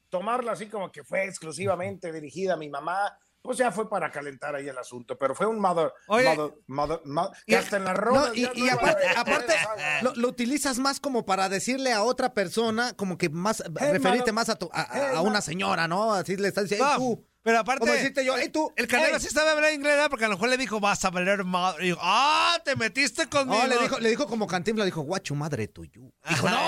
tomarla 0.09 0.53
así 0.53 0.67
como 0.67 0.91
que 0.91 1.05
fue 1.05 1.25
exclusivamente 1.25 2.11
dirigida 2.11 2.55
a 2.55 2.57
mi 2.57 2.71
mamá, 2.71 3.17
pues 3.43 3.57
ya 3.59 3.71
fue 3.71 3.89
para 3.89 4.11
calentar 4.11 4.55
ahí 4.55 4.69
el 4.69 4.77
asunto, 4.77 5.17
pero 5.19 5.35
fue 5.35 5.47
un 5.47 5.59
mother, 5.61 5.93
Oye. 6.09 6.25
mother, 6.37 6.55
mother, 6.67 7.01
mother, 7.05 7.37
Y- 7.47 7.51
que 7.53 7.57
hasta 7.57 7.77
en 7.79 7.85
las 7.85 7.97
rodas 7.97 8.29
no, 8.29 8.35
y, 8.35 8.43
ya 8.43 8.53
y 8.55 8.63
no- 8.63 8.73
aparte, 8.73 9.03
eh, 9.07 9.11
aparte 9.17 9.53
eh, 9.55 9.99
lo, 10.03 10.15
lo 10.15 10.29
utilizas 10.29 10.79
más 10.79 11.01
como 11.01 11.25
para 11.25 11.49
decirle 11.49 11.93
a 11.93 12.03
otra 12.03 12.35
persona, 12.35 12.95
como 12.97 13.17
que 13.19 13.29
más, 13.31 13.61
referirte 13.61 14.31
mother- 14.31 14.33
más 14.35 14.49
a, 14.51 14.57
tu, 14.57 14.69
a, 14.73 14.81
a- 14.83 14.89
hey, 14.93 15.17
a 15.17 15.21
una 15.23 15.41
señora, 15.43 15.87
¿no? 15.89 16.13
Así 16.15 16.37
le 16.37 16.49
estás 16.49 16.65
diciendo, 16.65 16.87
No, 16.87 16.93
"Ey, 16.93 16.99
tú. 16.99 17.27
Pero 17.43 17.59
aparte, 17.61 17.81
Como 17.81 17.93
decirte 17.93 18.23
yo, 18.25 18.37
"Ey, 18.37 18.51
tú". 18.51 18.71
el 18.77 18.87
Canelo 18.87 19.15
Ey. 19.17 19.21
sí 19.21 19.29
sabe 19.31 19.51
hablar 19.51 19.73
inglés, 19.73 19.93
¿verdad? 19.95 20.11
Porque 20.11 20.27
a 20.27 20.29
lo 20.29 20.35
mejor 20.35 20.51
le 20.51 20.59
dijo, 20.59 20.79
vas 20.79 21.03
a 21.07 21.11
valer 21.11 21.43
madre. 21.45 21.85
Y 21.85 21.87
dijo, 21.89 21.99
ah, 22.03 22.59
te 22.65 22.77
metiste 22.77 23.27
conmigo. 23.29 23.63
No, 23.63 23.67
le 23.67 23.79
dijo, 23.79 23.99
le 23.99 24.11
dijo 24.11 24.27
como 24.27 24.47
Cantinflas, 24.47 24.85
dijo, 24.85 25.01
guachu 25.03 25.35
madre 25.35 25.67
tuyo. 25.69 26.03
Dijo, 26.29 26.49
no, 26.51 26.59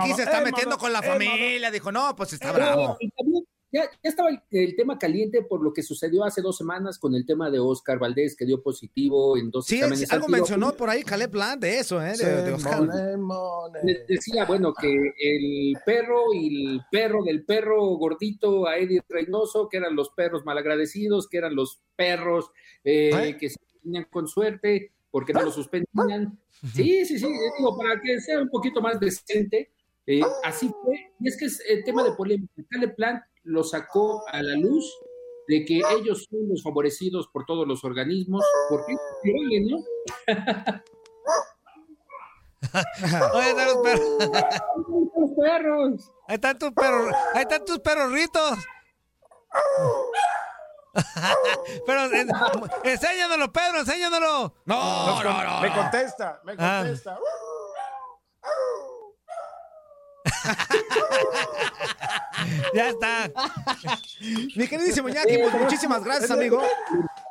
aquí 0.00 0.14
se 0.14 0.22
está 0.22 0.40
Eh, 0.40 0.44
metiendo 0.44 0.78
con 0.78 0.92
la 0.92 1.00
eh, 1.00 1.02
familia. 1.06 1.70
Dijo, 1.70 1.92
no, 1.92 2.16
pues 2.16 2.32
está 2.32 2.48
No, 2.48 2.54
bravo. 2.54 2.96
y 3.00 3.10
también 3.10 3.44
ya, 3.72 3.84
ya 3.84 4.10
estaba 4.10 4.30
el, 4.30 4.40
el 4.50 4.74
tema 4.76 4.98
caliente 4.98 5.42
por 5.42 5.62
lo 5.62 5.72
que 5.72 5.82
sucedió 5.82 6.24
hace 6.24 6.42
dos 6.42 6.56
semanas 6.56 6.98
con 6.98 7.14
el 7.14 7.24
tema 7.24 7.50
de 7.50 7.58
Oscar 7.58 7.98
Valdés, 7.98 8.34
que 8.36 8.44
dio 8.44 8.62
positivo 8.62 9.36
en 9.36 9.50
dos 9.50 9.66
Sí, 9.66 9.76
exámenes. 9.76 10.02
es- 10.02 10.12
algo 10.12 10.28
mencionó 10.28 10.72
por 10.76 10.90
ahí 10.90 11.02
Caleb 11.02 11.30
Bland 11.30 11.62
de 11.62 11.78
eso, 11.78 12.02
¿eh? 12.04 12.14
De, 12.16 12.42
de 12.42 12.52
Oscar. 12.52 12.88
Decía, 14.08 14.44
bueno, 14.44 14.72
que 14.74 15.12
el 15.18 15.76
perro 15.84 16.32
y 16.34 16.66
el 16.74 16.80
perro 16.90 17.22
del 17.24 17.44
perro 17.44 17.80
gordito 17.96 18.66
a 18.66 18.76
Eddie 18.78 19.00
Reynoso, 19.08 19.68
que 19.68 19.76
eran 19.78 19.94
los 19.96 20.10
perros 20.10 20.44
malagradecidos, 20.44 21.28
que 21.28 21.38
eran 21.38 21.54
los 21.54 21.80
perros 21.96 22.50
eh, 22.84 23.36
que 23.38 23.50
se 23.50 23.56
tenían 23.82 24.06
con 24.10 24.26
suerte 24.28 24.92
porque 25.10 25.32
no 25.32 25.42
lo 25.42 25.50
suspendían. 25.50 26.38
Sí, 26.74 27.04
sí, 27.04 27.18
sí, 27.18 27.26
eh, 27.26 27.50
digo, 27.58 27.76
para 27.76 28.00
que 28.00 28.20
sea 28.20 28.40
un 28.40 28.48
poquito 28.48 28.80
más 28.80 28.98
decente. 29.00 29.70
eh, 30.06 30.20
así 30.44 30.70
fue. 30.84 31.12
Y 31.20 31.28
es 31.28 31.36
que 31.36 31.44
es 31.46 31.62
el 31.68 31.84
tema 31.84 32.02
de 32.04 32.12
polémica. 32.12 32.52
Caleb 32.68 32.94
Plant 32.96 33.22
lo 33.50 33.64
sacó 33.64 34.22
a 34.28 34.42
la 34.42 34.54
luz 34.56 34.84
de 35.48 35.64
que 35.64 35.78
ellos 35.98 36.26
son 36.30 36.48
los 36.48 36.62
favorecidos 36.62 37.26
por 37.32 37.44
todos 37.44 37.66
los 37.66 37.82
organismos, 37.84 38.44
porque 38.68 38.94
¿no? 39.68 39.78
Oye, 43.34 43.50
están 43.50 43.66
los 43.66 43.76
perros. 43.78 44.18
Los 45.16 45.30
perros. 45.38 46.12
Ahí 46.28 46.34
están 46.36 46.58
tus 46.58 46.70
perros. 46.72 47.12
Ahí 47.34 47.42
están 47.42 47.64
tus 47.64 47.78
perrorritos. 47.80 48.58
Pero 51.86 52.04
eh, 52.14 52.26
enséñanoslo, 52.84 53.52
Pedro, 53.52 53.80
enséñanoslo. 53.80 54.54
No, 54.66 55.14
con- 55.16 55.24
no, 55.24 55.42
no. 55.44 55.60
Me 55.62 55.72
contesta, 55.74 56.40
me 56.44 56.54
Ah. 56.58 56.84
Ya 62.74 62.88
está. 62.88 63.30
Mi 64.56 64.66
queridísimo 64.66 65.08
Iñaki, 65.08 65.38
pues 65.38 65.54
muchísimas 65.54 66.04
gracias, 66.04 66.30
amigo. 66.30 66.62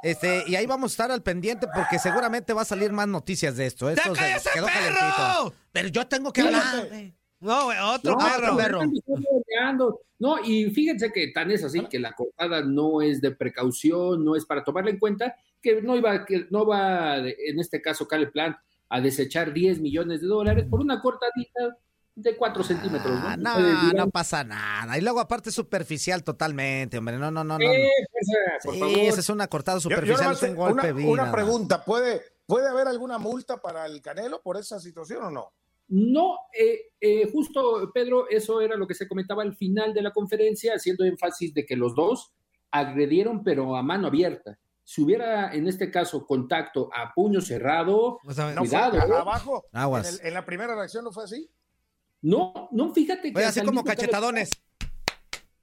Este, 0.04 0.44
y 0.48 0.56
ahí 0.56 0.66
vamos 0.66 0.92
a 0.92 0.94
estar 0.94 1.12
al 1.12 1.24
pendiente 1.24 1.68
porque 1.74 2.00
seguramente 2.00 2.54
va 2.54 2.62
a 2.62 2.66
salir 2.66 2.92
más 2.92 3.08
noticias 3.08 3.56
de 3.58 3.66
esto. 3.66 3.90
Esto 3.90 4.16
se 4.16 4.50
quedó 4.54 4.66
perro! 4.66 4.96
calentito. 4.96 5.54
Pero 5.72 5.88
yo 5.90 6.08
tengo 6.08 6.32
que 6.32 6.42
hablar. 6.42 6.90
No, 7.40 7.68
otro 7.94 8.18
No, 8.18 8.58
perro. 8.58 8.82
No, 10.20 10.38
y 10.44 10.70
fíjense 10.72 11.14
que 11.14 11.30
tan 11.30 11.50
es 11.50 11.64
así 11.64 11.86
que 11.90 11.98
la 11.98 12.12
cortada 12.12 12.62
no 12.62 13.02
es 13.02 13.22
de 13.22 13.32
precaución, 13.32 14.26
no 14.26 14.36
es 14.36 14.46
para 14.46 14.66
tomarla 14.66 14.92
en 14.92 15.00
cuenta, 15.00 15.36
que 15.62 15.82
no 15.82 15.96
iba, 15.96 16.26
que 16.26 16.46
no 16.50 16.66
va, 16.66 17.20
en 17.20 17.60
este 17.60 17.82
caso, 17.82 18.06
Caleb 18.06 18.34
Plant, 18.34 18.58
a 18.90 19.00
desechar 19.00 19.54
10 19.54 19.80
millones 19.80 20.20
de 20.20 20.28
dólares 20.28 20.66
por 20.70 20.82
una 20.82 21.02
cortadita 21.02 21.78
de 22.22 22.36
4 22.38 22.64
centímetros. 22.64 23.18
Ah, 23.22 23.36
¿no? 23.38 23.94
no, 23.94 24.10
pasa 24.10 24.44
nada. 24.44 24.98
Y 24.98 25.02
luego 25.02 25.20
aparte 25.20 25.52
superficial 25.52 26.24
totalmente, 26.24 26.98
hombre. 26.98 27.18
No, 27.18 27.32
no, 27.32 27.44
no, 27.44 27.58
no. 27.58 27.64
"Eh, 27.72 27.90
por 28.64 28.74
Sí, 28.74 28.80
favor". 28.80 28.98
esa 28.98 29.20
es 29.20 29.30
una 29.30 29.48
cortada 29.48 29.78
Yo- 29.80 29.90
yo 29.90 29.96
superficial, 29.96 30.34
es 30.34 30.44
un 30.44 30.56
golpe 30.56 30.94
una, 30.94 31.08
una 31.24 31.32
pregunta, 31.32 31.84
¿puede, 31.86 32.22
¿puede 32.46 32.68
haber 32.70 32.88
alguna 32.88 33.18
multa 33.18 33.58
para 33.58 33.86
el 33.86 34.02
Canelo 34.02 34.42
por 34.42 34.58
esa 34.58 34.80
situación 34.80 35.24
o 35.24 35.32
no? 35.32 35.54
No, 35.92 36.38
eh, 36.54 36.92
eh, 37.02 37.30
justo, 37.32 37.92
Pedro, 37.94 38.30
eso 38.30 38.62
era 38.62 38.76
lo 38.76 38.86
que 38.86 38.94
se 38.94 39.08
comentaba 39.08 39.42
al 39.42 39.56
final 39.56 39.94
de 39.94 40.02
la 40.04 40.12
conferencia, 40.12 40.74
haciendo 40.76 41.04
énfasis 41.04 41.54
de 41.54 41.66
que 41.66 41.76
los 41.76 41.96
dos 41.96 42.32
agredieron, 42.72 43.44
pero 43.44 43.76
a 43.76 43.82
mano 43.82 44.08
abierta. 44.08 44.58
Si 44.84 45.02
hubiera, 45.04 45.52
en 45.54 45.68
este 45.68 45.90
caso, 45.92 46.26
contacto 46.26 46.90
a 46.94 47.14
puño 47.14 47.42
cerrado, 47.42 48.20
Vamos 48.24 48.40
a 48.40 48.46
ver. 48.48 48.56
¿No 48.56 48.62
cuidado. 48.62 48.92
fue 49.02 49.10
¿eh? 49.10 49.14
a- 49.18 49.22
abajo? 49.22 49.66
Aguas. 49.72 50.08
En, 50.08 50.14
el- 50.22 50.28
en 50.28 50.34
la 50.34 50.46
primera 50.46 50.76
reacción 50.76 51.04
no 51.04 51.12
fue 51.12 51.24
así? 51.26 51.50
No, 52.22 52.70
no, 52.72 52.94
fíjate 52.94 53.32
que. 53.32 53.38
Oye, 53.38 53.48
así 53.48 53.62
como 53.62 53.84
Caleb- 53.84 53.96
cachetadones. 53.98 54.50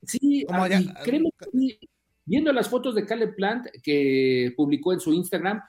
Sí, 0.02 0.44
Como 0.46 0.62
ah, 0.64 0.68
ya- 0.68 0.80
y 0.80 0.92
créeme 1.04 1.30
que 1.38 1.46
sí, 1.50 1.78
viendo 2.24 2.52
las 2.52 2.68
fotos 2.68 2.94
de 2.94 3.04
Caleb 3.04 3.34
Plant 3.34 3.66
que 3.82 4.52
publicó 4.56 4.92
en 4.92 5.00
su 5.00 5.12
Instagram, 5.12 5.60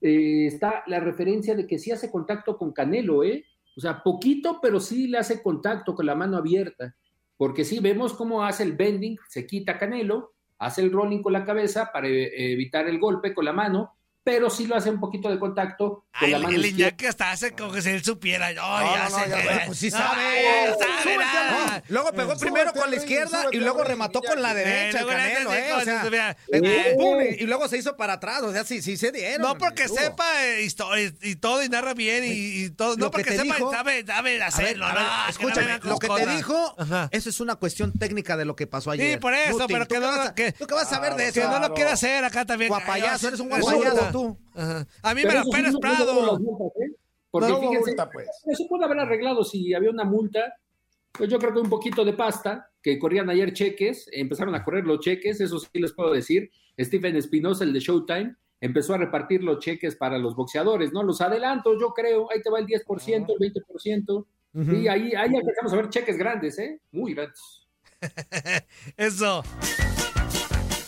eh, 0.00 0.46
está 0.46 0.82
la 0.86 1.00
referencia 1.00 1.54
de 1.54 1.66
que 1.66 1.78
sí 1.78 1.90
hace 1.92 2.10
contacto 2.10 2.58
con 2.58 2.72
Canelo, 2.72 3.22
¿eh? 3.24 3.44
O 3.76 3.80
sea, 3.80 4.02
poquito, 4.02 4.58
pero 4.60 4.80
sí 4.80 5.06
le 5.08 5.18
hace 5.18 5.42
contacto 5.42 5.94
con 5.94 6.06
la 6.06 6.14
mano 6.14 6.36
abierta. 6.36 6.96
Porque 7.36 7.64
sí 7.64 7.80
vemos 7.80 8.14
cómo 8.14 8.42
hace 8.44 8.62
el 8.62 8.72
bending, 8.72 9.18
se 9.28 9.46
quita 9.46 9.78
Canelo, 9.78 10.32
hace 10.58 10.80
el 10.82 10.90
rolling 10.90 11.20
con 11.22 11.34
la 11.34 11.44
cabeza 11.44 11.90
para 11.92 12.08
eh, 12.08 12.52
evitar 12.52 12.88
el 12.88 12.98
golpe 12.98 13.34
con 13.34 13.44
la 13.44 13.52
mano, 13.52 13.95
pero 14.26 14.50
sí 14.50 14.66
lo 14.66 14.74
hace 14.74 14.90
un 14.90 14.98
poquito 14.98 15.28
de 15.30 15.38
contacto 15.38 15.88
con 15.88 16.04
Ay, 16.14 16.30
la 16.32 16.36
el, 16.38 16.42
mano 16.42 16.56
el 16.56 16.64
izquierda. 16.66 16.88
Iñaki 16.90 17.06
hasta 17.06 17.30
hace 17.30 17.52
como 17.52 17.70
que 17.70 17.80
si 17.80 17.90
él 17.90 18.02
supiera. 18.02 18.46
Ay, 18.48 18.54
No, 18.56 18.82
ya 18.94 19.04
no, 19.04 19.10
no, 19.10 19.24
sé. 19.24 19.30
ya, 19.30 19.36
que- 19.36 19.44
bueno, 19.44 19.60
pues 19.66 19.78
sí 19.78 19.90
No, 19.90 19.98
sabe. 19.98 20.24
no 20.66 20.78
sabe 20.78 21.02
Súbete, 21.02 21.20
nada. 21.22 21.82
Luego 21.88 22.12
pegó 22.12 22.30
Súbete 22.32 22.40
primero 22.46 22.72
con 22.72 22.90
la 22.90 22.96
izquierda 22.96 23.40
súbete 23.42 23.56
y 23.56 23.60
luego 23.60 23.84
remató 23.84 24.20
con 24.22 24.42
la 24.42 24.52
derecha, 24.52 24.98
el 25.00 25.06
Canelo, 25.06 25.54
¿eh? 25.54 25.72
O 25.74 25.80
sea, 25.82 26.36
eh, 26.52 26.94
Uh. 26.96 27.00
pum, 27.00 27.20
y 27.22 27.42
y 27.44 27.46
luego 27.46 27.68
se 27.68 27.76
hizo 27.78 27.96
para 27.96 28.14
atrás, 28.14 28.42
o 28.42 28.50
sea, 28.52 28.64
sí, 28.64 28.82
sí 28.82 28.96
se 28.96 29.12
dieron. 29.12 29.42
No 29.42 29.56
porque 29.56 29.86
sepa 29.86 30.44
eh, 30.44 30.62
historia 30.64 31.12
y 31.22 31.36
todo 31.36 31.62
y 31.62 31.68
narra 31.68 31.94
bien 31.94 32.24
y, 32.24 32.30
y 32.64 32.70
todo. 32.70 32.96
Lo 32.96 32.96
No 32.96 33.10
que 33.12 33.18
porque 33.22 33.36
sepa 33.36 33.44
dijo- 33.54 33.70
sabe, 33.70 34.04
sabe 34.04 34.18
A 34.18 34.22
ver, 34.22 34.42
hacerlo. 34.42 34.86
a 34.86 34.92
ver, 34.94 35.02
no, 35.02 35.08
que 35.08 35.14
no 35.22 35.28
escúchame, 35.30 35.78
lo 35.84 35.98
que 36.00 36.08
te 36.08 36.26
dijo, 36.34 36.76
eso 37.12 37.28
es 37.30 37.38
una 37.40 37.54
cuestión 37.54 37.92
técnica 37.92 38.36
de 38.36 38.44
lo 38.44 38.56
que 38.56 38.66
pasó 38.66 38.90
ayer. 38.90 39.12
Sí, 39.12 39.20
por 39.20 39.34
eso, 39.34 39.66
pero 39.68 39.86
¿tú 39.86 39.94
que 39.94 40.00
no, 40.00 40.06
vas 40.08 40.28
a- 40.30 40.34
que, 40.34 40.50
¿Tú 40.50 40.66
qué 40.66 40.74
vas 40.74 40.90
a 40.90 40.96
saber 40.96 41.14
de 41.14 41.30
que 41.32 41.40
eso? 41.40 41.48
no 41.50 41.60
lo 41.60 41.72
quiere 41.74 41.90
hacer 41.90 42.24
acá 42.24 42.44
también. 42.44 42.70
Guapayazo, 42.70 43.26
Ay, 43.26 43.28
eres 43.28 43.40
un 43.40 43.48
guapayazo 43.50 44.15
tú. 44.16 44.38
Ajá. 44.54 44.86
A 45.02 45.14
mí 45.14 45.20
Pero 45.22 45.28
me 45.28 45.34
la 45.38 45.44
sí 45.44 45.50
pena 45.52 45.68
las 45.70 45.76
Prado. 45.80 46.38
multas, 46.38 46.66
¿eh? 46.82 46.96
Porque 47.30 47.48
No 47.48 47.60
fíjense, 47.60 47.90
multa, 47.90 48.10
pues. 48.10 48.28
eso 48.46 48.64
puede 48.68 48.84
haber 48.84 49.00
arreglado 49.00 49.44
si 49.44 49.74
había 49.74 49.90
una 49.90 50.04
multa. 50.04 50.54
Pues 51.12 51.30
yo 51.30 51.38
creo 51.38 51.52
que 51.54 51.60
un 51.60 51.70
poquito 51.70 52.04
de 52.04 52.12
pasta, 52.12 52.70
que 52.82 52.98
corrían 52.98 53.30
ayer 53.30 53.52
cheques, 53.52 54.08
empezaron 54.12 54.54
a 54.54 54.62
correr 54.62 54.84
los 54.84 55.00
cheques, 55.00 55.40
eso 55.40 55.58
sí 55.58 55.68
les 55.74 55.92
puedo 55.92 56.12
decir. 56.12 56.50
Stephen 56.78 57.16
Espinosa, 57.16 57.64
el 57.64 57.72
de 57.72 57.80
Showtime, 57.80 58.34
empezó 58.60 58.94
a 58.94 58.98
repartir 58.98 59.42
los 59.42 59.58
cheques 59.60 59.96
para 59.96 60.18
los 60.18 60.36
boxeadores, 60.36 60.92
¿no? 60.92 61.02
Los 61.02 61.20
adelantos, 61.22 61.76
yo 61.80 61.94
creo, 61.94 62.30
ahí 62.30 62.42
te 62.42 62.50
va 62.50 62.58
el 62.58 62.66
10%, 62.66 63.26
el 63.38 63.52
20%, 63.52 64.26
y 64.82 64.88
ahí, 64.88 65.12
ahí 65.14 65.30
empezamos 65.34 65.72
a 65.72 65.76
ver 65.76 65.88
cheques 65.90 66.16
grandes, 66.18 66.58
¿eh? 66.58 66.80
Muy 66.92 67.14
grandes. 67.14 67.66
Eso. 68.96 69.42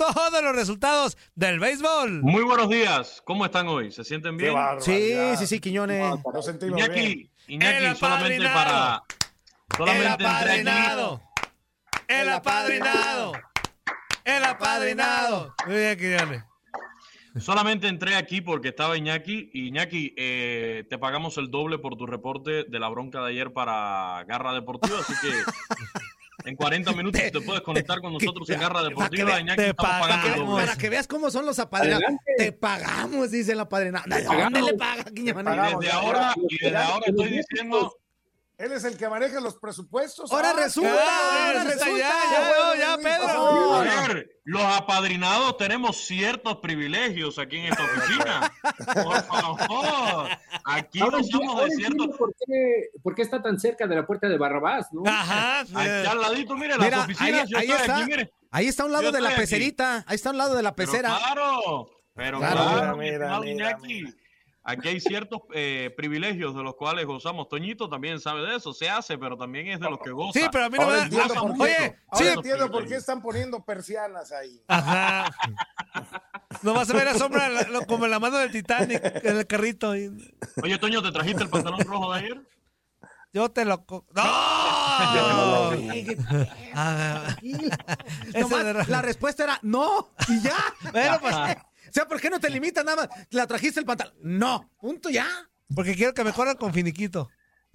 todos 0.00 0.42
los 0.42 0.56
resultados 0.56 1.18
del 1.34 1.60
béisbol. 1.60 2.22
Muy 2.22 2.42
buenos 2.42 2.70
días. 2.70 3.20
¿Cómo 3.26 3.44
están 3.44 3.68
hoy? 3.68 3.92
¿Se 3.92 4.02
sienten 4.02 4.38
bien? 4.38 4.54
Sí, 4.78 5.14
sí, 5.36 5.46
sí, 5.46 5.60
Quiñones. 5.60 6.14
Nos 6.32 6.44
sentimos 6.46 6.76
bien. 6.76 6.90
Iñaki, 6.90 7.30
Iñaki, 7.48 7.84
El 7.84 7.96
solamente 7.96 8.46
apadrinado. 8.46 8.54
para. 8.54 9.02
El 9.68 9.76
Solamente 9.76 10.24
apadrinado. 10.26 11.22
El 12.08 12.28
apadrinado. 12.30 13.32
El 14.24 14.44
apadrinado. 14.44 15.54
Muy 15.66 15.76
bien, 15.76 15.98
Quiñones. 15.98 16.44
Solamente 17.38 17.86
entré 17.86 18.16
aquí 18.16 18.40
porque 18.40 18.68
estaba 18.68 18.96
Iñaki. 18.96 19.50
Y 19.52 19.68
Iñaki, 19.68 20.14
eh, 20.16 20.84
te 20.88 20.96
pagamos 20.96 21.36
el 21.36 21.50
doble 21.50 21.78
por 21.78 21.96
tu 21.98 22.06
reporte 22.06 22.64
de 22.64 22.78
la 22.80 22.88
bronca 22.88 23.20
de 23.20 23.32
ayer 23.32 23.52
para 23.52 24.24
Garra 24.26 24.54
Deportiva. 24.54 24.98
Así 24.98 25.12
que 25.20 25.28
en 26.50 26.56
40 26.56 26.92
minutos 26.92 27.20
te 27.32 27.40
puedes 27.40 27.62
conectar 27.62 28.00
con 28.00 28.12
nosotros 28.12 28.48
en 28.50 28.60
Garra 28.60 28.82
Deportiva. 28.82 29.34
ve- 29.36 29.40
Iñaki, 29.40 29.56
te 29.62 29.68
estamos 29.70 29.92
pagando 30.00 30.26
el 30.26 30.32
pagamos. 30.34 30.60
Para 30.60 30.76
que 30.76 30.88
veas 30.90 31.06
cómo 31.06 31.30
son 31.30 31.46
los 31.46 31.58
apadrinados. 31.58 32.04
Te 32.36 32.52
pagamos, 32.52 33.30
dice 33.30 33.52
el 33.52 33.60
apadrinado. 33.60 34.04
¿De 34.08 34.22
dónde 34.24 34.62
le 34.62 34.74
paga, 34.74 35.04
Quiñones? 35.04 35.44
Y 35.54 35.76
desde 35.76 35.92
ahora, 35.92 36.34
y 36.48 36.58
desde 36.64 36.76
ahora 36.76 37.04
estoy 37.06 37.28
diciendo. 37.28 37.96
Él 38.60 38.72
es 38.72 38.84
el 38.84 38.98
que 38.98 39.08
maneja 39.08 39.40
los 39.40 39.56
presupuestos. 39.56 40.30
Ahora 40.30 40.50
Ah, 40.50 40.60
resulta, 40.64 40.92
Ah, 40.94 41.46
ahora 41.46 41.64
resulta, 41.64 41.88
ya, 41.96 42.12
ya, 42.30 42.78
ya, 42.78 42.96
Pedro. 42.98 43.74
A 43.74 43.80
ver, 44.08 44.30
los 44.44 44.62
apadrinados 44.62 45.56
tenemos 45.56 45.96
ciertos 46.04 46.56
privilegios 46.56 47.38
aquí 47.38 47.56
en 47.56 47.72
esta 47.72 47.82
oficina. 47.84 48.52
Por 49.02 49.22
favor. 49.24 50.28
Aquí 50.66 51.00
Ahora, 51.00 51.16
de 51.18 51.22
entiendo 51.24 51.68
ciertos. 52.04 52.16
por 52.18 52.34
qué, 52.34 52.90
por 53.02 53.14
qué 53.14 53.22
está 53.22 53.40
tan 53.40 53.58
cerca 53.58 53.86
de 53.86 53.94
la 53.96 54.06
puerta 54.06 54.28
de 54.28 54.36
Barrabás, 54.36 54.88
¿no? 54.92 55.04
Ajá. 55.06 55.60
Aquí 55.60 55.74
al 56.06 56.20
ladito, 56.20 56.54
mire, 56.54 56.76
las 56.76 56.80
Mira, 56.84 56.96
ahí, 56.98 57.04
oficinas. 57.04 57.48
yo 57.48 57.56
ahí 57.58 57.64
estoy 57.70 57.80
está. 57.80 57.96
aquí, 57.96 58.04
mire. 58.10 58.32
Ahí 58.50 58.66
está 58.68 58.82
a 58.82 58.86
un 58.86 58.92
lado 58.92 59.04
Yo 59.04 59.12
de 59.12 59.20
la 59.22 59.28
aquí. 59.30 59.40
pecerita. 59.40 60.04
Ahí 60.06 60.16
está 60.16 60.28
a 60.28 60.32
un 60.32 60.38
lado 60.38 60.54
de 60.54 60.62
la 60.62 60.74
Pero 60.74 60.90
pecera. 60.92 61.16
claro, 61.18 61.88
pero 62.14 62.38
Claro. 62.40 62.56
claro, 62.56 62.96
mi 62.98 63.10
Mira, 63.10 63.40
mira, 63.40 63.52
Iñaki. 63.70 64.04
Aquí 64.62 64.88
hay 64.88 65.00
ciertos 65.00 65.40
eh, 65.54 65.92
privilegios 65.96 66.54
de 66.54 66.62
los 66.62 66.74
cuales 66.76 67.06
gozamos. 67.06 67.48
Toñito 67.48 67.88
también 67.88 68.20
sabe 68.20 68.42
de 68.42 68.56
eso, 68.56 68.74
se 68.74 68.90
hace, 68.90 69.16
pero 69.16 69.36
también 69.38 69.68
es 69.68 69.80
de 69.80 69.88
los 69.88 69.98
que 70.00 70.10
goza. 70.10 70.38
Sí, 70.38 70.46
pero 70.52 70.64
a 70.66 70.68
mí 70.68 70.76
no 70.76 70.84
Ahora 70.84 70.96
me 70.98 71.02
entiendo 71.04 71.34
da. 71.34 71.40
por 71.40 71.52
qué. 71.54 71.62
Oye, 71.62 71.96
Ahora 72.10 72.26
sí. 72.26 72.32
entiendo 72.36 72.70
por 72.70 72.86
qué 72.86 72.94
están 72.96 73.22
poniendo 73.22 73.64
persianas 73.64 74.30
ahí. 74.32 74.62
Ajá. 74.68 75.34
No 76.62 76.74
vas 76.74 76.90
a 76.90 76.92
ver 76.92 77.04
la 77.06 77.14
sombra 77.14 77.48
la- 77.48 77.62
lo- 77.62 77.86
como 77.86 78.04
en 78.04 78.10
la 78.10 78.18
mano 78.18 78.36
del 78.36 78.50
Titanic 78.52 79.00
en 79.24 79.38
el 79.38 79.46
carrito. 79.46 79.90
Oye, 79.90 80.78
Toño, 80.78 81.02
¿te 81.02 81.10
trajiste 81.10 81.42
el 81.42 81.48
pantalón 81.48 81.80
rojo 81.80 82.12
de 82.12 82.18
ayer? 82.18 82.40
Yo 83.32 83.48
te 83.50 83.64
lo. 83.64 83.84
co- 83.86 84.04
¡No! 84.14 84.22
Ah, 86.74 87.36
ese 87.42 88.40
Nomás 88.40 88.64
de- 88.64 88.84
la 88.86 89.02
respuesta 89.02 89.44
era 89.44 89.58
no 89.62 90.10
y 90.28 90.40
ya. 90.42 90.56
Bueno, 90.92 91.18
pues, 91.20 91.34
O 91.90 91.92
sea, 91.92 92.06
¿por 92.08 92.20
qué 92.20 92.30
no 92.30 92.38
te 92.40 92.48
limitas 92.48 92.84
nada 92.84 92.96
más? 93.08 93.08
¿La 93.30 93.46
trajiste 93.46 93.80
el 93.80 93.86
pantalón? 93.86 94.14
No. 94.22 94.70
Punto 94.78 95.10
ya. 95.10 95.26
porque 95.74 95.94
quiero 95.94 96.14
que 96.14 96.24
me 96.24 96.32
corran 96.32 96.56
con 96.56 96.72
finiquito. 96.72 97.28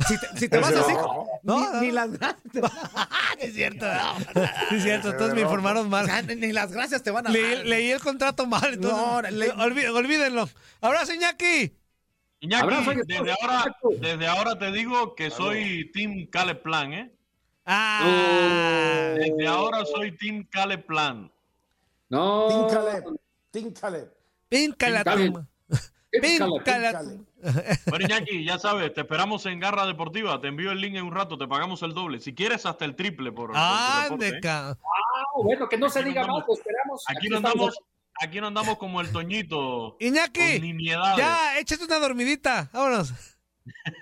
Si 0.07 0.19
te, 0.19 0.27
si 0.37 0.49
te 0.49 0.57
vas 0.57 0.73
así, 0.73 0.91
No, 1.43 1.59
ni, 1.59 1.65
no. 1.73 1.81
ni 1.81 1.91
las 1.91 2.11
gracias 2.11 2.51
te 2.51 2.59
van 2.59 2.71
es 3.39 3.53
cierto. 3.53 3.85
Sí, 4.69 4.75
es 4.75 4.83
cierto. 4.83 5.09
Entonces 5.11 5.35
me 5.35 5.41
informaron 5.41 5.85
o 5.85 5.89
mal. 5.89 6.05
sea, 6.05 6.21
ni, 6.21 6.51
las 6.51 6.71
gracias 6.73 7.01
te 7.03 7.11
van 7.11 7.27
a 7.27 7.29
Leí, 7.29 7.55
dar. 7.55 7.65
leí 7.65 7.91
el 7.91 8.01
contrato 8.01 8.45
mal. 8.45 8.73
Entonces, 8.73 8.99
No, 8.99 9.21
le- 9.21 9.53
olví- 9.53 9.87
olvídenlo. 9.89 10.49
Abrazo, 10.81 11.13
Iñaki. 11.13 11.73
Iñaki, 12.41 12.63
Abrazo 12.63 12.91
desde 13.05 13.31
ahora, 13.41 13.75
desde 14.01 14.27
ahora 14.27 14.59
te 14.59 14.71
digo 14.73 15.15
que 15.15 15.29
soy 15.31 15.89
Team 15.93 16.27
Caleb 16.29 16.61
Plan, 16.61 16.91
¿eh? 16.93 17.11
Ah. 17.65 19.13
Desde 19.17 19.47
ahora 19.47 19.85
soy 19.85 20.11
Team 20.17 20.45
Caleb 20.51 20.85
Plan. 20.85 21.31
No. 22.09 22.47
Tim 22.49 22.75
Caleb. 22.77 23.03
Tim 23.61 23.71
Caleb. 23.73 24.11
Píncala 24.49 25.03
Caleb. 25.03 25.45
Bueno, 27.85 28.05
Iñaki, 28.05 28.43
ya 28.43 28.57
sabes, 28.57 28.91
te 28.93 29.01
esperamos 29.01 29.45
en 29.45 29.59
Garra 29.59 29.85
Deportiva. 29.85 30.41
Te 30.41 30.47
envío 30.47 30.71
el 30.71 30.81
link 30.81 30.95
en 30.95 31.03
un 31.05 31.13
rato, 31.13 31.37
te 31.37 31.47
pagamos 31.47 31.83
el 31.83 31.93
doble. 31.93 32.19
Si 32.19 32.33
quieres, 32.33 32.65
hasta 32.65 32.85
el 32.85 32.95
triple 32.95 33.31
por, 33.31 33.51
por 33.51 33.59
reporte, 34.03 34.27
¿eh? 34.29 34.39
ca- 34.41 34.69
Ah, 34.71 35.23
bueno, 35.43 35.69
que 35.69 35.77
no 35.77 35.87
se 35.89 35.99
Aquí 35.99 36.09
diga 36.09 36.21
no 36.21 36.27
más, 36.27 36.35
andamos- 36.37 36.47
lo 36.47 36.53
esperamos. 36.55 37.03
Aquí 37.07 37.29
no 37.29 37.35
estamos. 37.37 37.53
andamos, 37.53 37.79
aquí 38.19 38.41
no 38.41 38.47
andamos 38.47 38.77
como 38.79 38.99
el 39.01 39.11
Toñito. 39.11 39.95
Iñaki, 39.99 40.75
ya, 41.17 41.59
échate 41.59 41.83
una 41.83 41.99
dormidita. 41.99 42.69
Vámonos. 42.73 43.13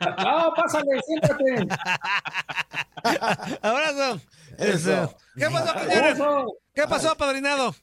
No, 0.02 0.54
pásale, 0.56 1.02
siéntate. 1.06 1.68
Abrazo. 3.62 4.22
Eso. 4.58 5.18
¿Qué 5.36 5.46
pasó, 5.50 5.80
señores? 5.80 6.14
Eso. 6.14 6.46
¿Qué 6.74 6.84
pasó, 6.84 7.12
apadrinado? 7.12 7.76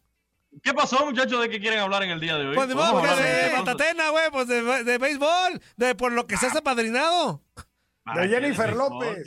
¿Qué 0.62 0.74
pasó, 0.74 1.04
muchachos? 1.06 1.40
¿De 1.40 1.48
qué 1.48 1.60
quieren 1.60 1.78
hablar 1.78 2.02
en 2.02 2.10
el 2.10 2.20
día 2.20 2.36
de 2.36 2.46
hoy? 2.48 2.54
Pues 2.56 2.68
de 2.68 2.74
Vamos 2.74 2.92
modo 2.92 3.00
hablar 3.10 3.24
de 3.24 3.50
de. 3.50 3.56
Matatena, 3.56 4.10
güey, 4.10 4.30
pues 4.32 4.48
de, 4.48 4.84
de 4.84 4.98
béisbol, 4.98 5.60
de 5.76 5.94
por 5.94 6.12
lo 6.12 6.26
que 6.26 6.36
seas 6.36 6.56
apadrinado. 6.56 7.42
¿Para 8.02 8.22
De 8.22 8.28
Jennifer 8.28 8.74
López. 8.74 9.24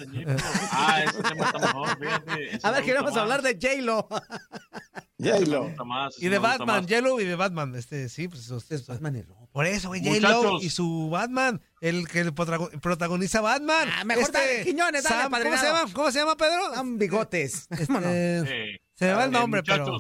Ah, 0.72 1.04
ese 1.06 1.24
tema 1.24 1.46
está 1.46 1.60
mejor, 1.60 1.98
fíjate. 2.00 2.56
ese 2.56 2.68
A 2.68 2.72
ver, 2.72 2.84
queremos 2.84 3.16
hablar 3.16 3.42
de 3.42 3.54
J-Lo. 3.54 4.08
J-Lo. 5.20 5.72
Y 6.18 6.28
de 6.28 6.40
Batman. 6.40 6.86
Yellow 6.88 7.20
y 7.20 7.26
de 7.26 7.36
Batman. 7.36 7.76
Este, 7.76 8.10
sí, 8.10 8.28
pues 8.28 8.50
usted. 8.50 8.82
Batman 8.88 9.16
y 9.16 9.22
Robin. 9.22 9.48
Por 9.52 9.66
eso, 9.68 9.90
güey, 9.90 10.02
Muchachos. 10.02 10.36
J-Lo 10.44 10.62
y 10.62 10.70
su 10.70 11.10
Batman, 11.10 11.62
el 11.82 12.08
que 12.08 12.20
el 12.22 12.34
protago- 12.34 12.70
protagoniza 12.82 13.40
Batman. 13.42 13.88
Ah, 13.96 14.04
mejor 14.04 14.32
dale, 14.32 14.64
Quiñones, 14.64 15.04
dale, 15.04 15.16
Sam- 15.30 15.44
¿cómo, 15.44 15.58
se 15.58 15.66
llama? 15.66 15.86
¿Cómo 15.94 16.12
se 16.12 16.20
llama, 16.20 16.36
Pedro? 16.36 16.74
Son 16.76 16.98
bigotes. 16.98 17.68
Este, 17.70 18.40
Eh, 18.74 18.82
se 18.96 19.06
me 19.06 19.14
va 19.14 19.26
el 19.26 19.32
nombre, 19.32 19.64
pero. 19.64 19.98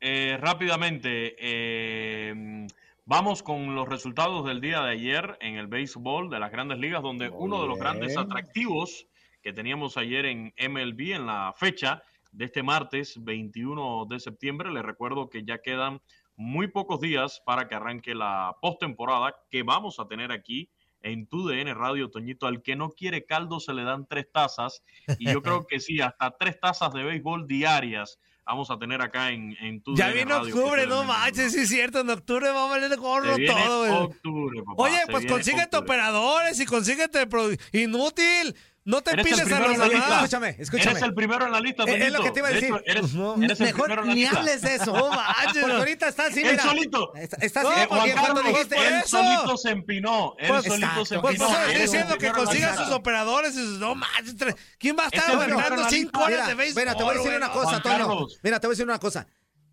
Eh, 0.00 0.38
rápidamente, 0.40 1.34
eh, 1.38 2.66
vamos 3.04 3.42
con 3.42 3.74
los 3.74 3.88
resultados 3.88 4.46
del 4.46 4.60
día 4.60 4.80
de 4.82 4.92
ayer 4.92 5.36
en 5.40 5.56
el 5.56 5.66
béisbol 5.66 6.30
de 6.30 6.38
las 6.38 6.52
grandes 6.52 6.78
ligas, 6.78 7.02
donde 7.02 7.28
uno 7.28 7.62
de 7.62 7.68
los 7.68 7.78
grandes 7.78 8.16
atractivos 8.16 9.06
que 9.42 9.52
teníamos 9.52 9.96
ayer 9.96 10.26
en 10.26 10.54
MLB 10.58 11.14
en 11.14 11.26
la 11.26 11.52
fecha 11.56 12.02
de 12.32 12.44
este 12.44 12.62
martes 12.62 13.22
21 13.24 14.06
de 14.08 14.20
septiembre, 14.20 14.70
les 14.70 14.84
recuerdo 14.84 15.28
que 15.30 15.44
ya 15.44 15.58
quedan 15.58 16.00
muy 16.36 16.68
pocos 16.68 17.00
días 17.00 17.42
para 17.44 17.66
que 17.66 17.74
arranque 17.74 18.14
la 18.14 18.56
postemporada 18.62 19.34
que 19.50 19.64
vamos 19.64 19.98
a 19.98 20.06
tener 20.06 20.30
aquí 20.30 20.70
en 21.02 21.26
tu 21.26 21.48
DN 21.48 21.74
Radio 21.74 22.10
Toñito. 22.10 22.46
Al 22.46 22.62
que 22.62 22.76
no 22.76 22.90
quiere 22.90 23.24
caldo 23.24 23.58
se 23.58 23.72
le 23.72 23.82
dan 23.82 24.06
tres 24.06 24.30
tazas. 24.30 24.82
Y 25.18 25.32
yo 25.32 25.42
creo 25.42 25.66
que 25.68 25.80
sí, 25.80 26.00
hasta 26.00 26.36
tres 26.38 26.60
tazas 26.60 26.92
de 26.92 27.02
béisbol 27.02 27.46
diarias 27.46 28.20
vamos 28.48 28.70
a 28.70 28.78
tener 28.78 29.00
acá 29.02 29.30
en, 29.30 29.54
en 29.60 29.82
tu 29.82 29.94
Ya 29.94 30.08
viene 30.08 30.32
Radio, 30.32 30.54
octubre, 30.54 30.86
no 30.86 31.04
manches, 31.04 31.52
sí 31.52 31.60
es 31.60 31.68
cierto, 31.68 32.00
en 32.00 32.10
octubre 32.10 32.50
va 32.50 32.64
a 32.64 32.68
valer 32.68 32.96
gorro 32.96 33.34
Se 33.34 33.40
viene 33.40 33.54
todo, 33.54 33.78
güey. 33.80 33.92
octubre, 33.92 34.62
papá, 34.64 34.82
Oye, 34.82 34.98
pues 35.10 35.26
consíguete 35.26 35.64
octubre. 35.76 35.84
operadores 35.84 36.58
y 36.60 36.66
consíguete 36.66 37.26
inútil. 37.72 38.56
No 38.84 39.02
te 39.02 39.10
Eres 39.12 39.26
el 39.26 39.32
pides 39.34 39.52
a 39.52 39.58
los 39.60 39.78
demás. 39.90 40.12
Escúchame, 40.14 40.56
escúchame. 40.58 40.90
Eres 40.92 41.02
el 41.02 41.14
primero 41.14 41.44
en 41.44 41.52
la 41.52 41.60
lista, 41.60 41.82
Eh, 41.84 42.06
es 42.06 42.12
lo 42.12 42.22
que 42.22 42.30
te 42.30 42.38
iba 42.38 42.48
a 42.48 42.50
De 42.52 42.60
decir. 42.60 42.74
hecho, 42.74 42.82
Eres, 42.86 43.12
No, 43.12 43.34
eres 43.42 43.60
el 43.60 43.66
Mejor 43.66 43.84
primero 43.84 44.02
en 44.02 44.08
la 44.08 44.14
ni 44.14 44.24
hables 44.24 44.62
de 44.62 44.74
eso. 44.76 44.92
Porque 44.94 45.60
no. 45.66 45.74
ahorita 45.76 46.08
está 46.08 46.26
así, 46.26 46.40
Él 46.40 46.50
mira. 46.52 46.62
solito. 46.62 47.14
Está, 47.14 47.36
así. 47.36 47.68
Eh, 47.80 47.86
porque 47.86 47.86
Juan 47.88 48.10
cuando 48.12 48.34
Carlos, 48.40 48.44
dijiste 48.44 48.76
él 48.76 48.94
eso- 49.04 49.08
solito 49.22 49.56
se 49.58 49.70
empinó. 49.70 50.34
Él 50.38 50.48
Pues, 50.48 50.64
solito 50.64 51.04
se 51.04 51.18
Pues 51.18 51.34
empinó. 51.34 51.50
estás 51.50 51.64
Él 51.66 51.70
es 51.70 51.76
el 51.76 51.82
diciendo 51.82 52.16
que 52.18 52.30
consiga 52.30 52.76
sus 52.76 52.90
operadores 52.90 53.54
y 53.54 53.58
sus... 53.58 53.78
No 53.78 53.94
manches, 53.94 54.36
tre- 54.38 54.56
¿quién 54.78 54.96
va 54.98 55.04
a 55.04 55.06
Es 55.08 55.12
estar 55.12 55.32
el 55.32 55.80
la 55.80 55.88
cinco 55.90 56.20
horas 56.22 56.46
de 56.46 56.54
béisbol? 56.54 56.82
mira, 56.82 56.94
te 56.96 57.02
voy 57.04 57.14
a 57.14 57.18
decir 57.18 57.34
una 57.36 57.50
cosa, 57.50 57.82
Toño. 57.82 58.26
Mira, 58.42 58.58
te 58.60 58.66
voy 58.66 58.72
a 58.72 58.74
decir 58.74 58.86
una 58.86 58.98
cosa. 58.98 59.26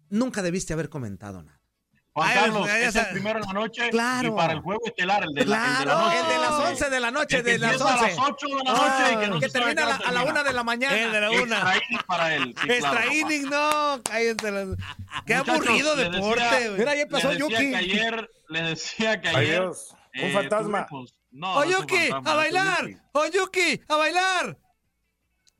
Nunca 0.09 0.41
debiste 0.41 0.73
haber 0.73 0.89
comentado 0.89 1.41
nada. 1.41 1.54
Juan 2.15 2.29
Ay, 2.29 2.35
Carlos 2.39 2.65
ya 2.67 2.79
es 2.79 2.95
el 2.95 3.05
primero 3.07 3.39
en 3.39 3.45
la 3.45 3.51
noche 3.53 3.89
Claro. 3.89 4.27
y 4.29 4.31
para 4.31 4.53
el 4.53 4.59
juego 4.61 4.79
estelar, 4.85 5.21
el 5.25 5.33
de 5.33 5.45
la, 5.45 5.57
el 5.57 5.79
de 5.79 5.83
la 5.83 5.83
Claro, 5.83 5.99
noche. 6.05 6.19
el 6.21 6.27
de 6.29 6.37
las 6.39 6.51
11 6.51 6.89
de 6.89 6.99
la 7.01 7.11
noche, 7.11 7.37
El 7.37 7.43
de 7.43 7.57
las 7.59 7.71
empieza 7.73 7.93
11. 7.93 8.05
a 8.05 8.07
las 8.07 8.19
8 8.29 8.47
de 8.47 8.53
la 8.63 8.71
noche 8.71 9.03
y 9.13 9.17
que 9.17 9.27
no 9.27 9.39
que 9.41 9.45
se 9.47 9.51
sabe 9.51 9.75
termina 9.75 9.95
a 9.97 10.11
la, 10.13 10.19
a 10.21 10.23
una 10.23 10.43
de 10.43 10.53
la 10.53 10.63
mañana. 10.63 10.95
El 10.97 11.11
de 11.11 11.19
la 11.19 11.29
una. 11.31 11.41
Extra 11.75 11.75
inning 11.75 12.01
para 12.07 12.35
él. 12.35 12.43
sí, 12.45 12.53
claro, 12.53 12.73
Extra 12.73 12.91
papá. 13.01 13.13
inning, 13.13 13.49
no. 13.49 14.01
Cállense. 14.03 14.51
las- 14.51 14.67
Qué 15.25 15.35
Muchachos, 15.35 15.49
aburrido 15.67 15.95
deporte, 15.97 16.41
decía-. 16.43 16.71
Mira, 16.77 16.95
ya 16.95 17.05
pasó 17.07 17.33
Yuki. 17.33 17.53
que 17.71 17.75
ayer, 17.75 18.29
les 18.47 18.63
decía 18.69 19.19
que 19.21 19.27
ayer. 19.27 19.59
Adiós. 19.61 19.93
Un 20.15 20.21
eh, 20.21 20.31
fantasma. 20.33 20.87
tuvimos- 20.87 21.13
No, 21.31 21.53
no 21.55 21.63
es 21.63 21.67
un 21.67 21.75
Oyuki, 21.75 21.97
fantasma, 21.97 22.31
a 22.31 22.35
bailar. 22.35 22.89
Oyuki, 23.11 23.81
a 23.89 23.95
bailar. 23.97 24.57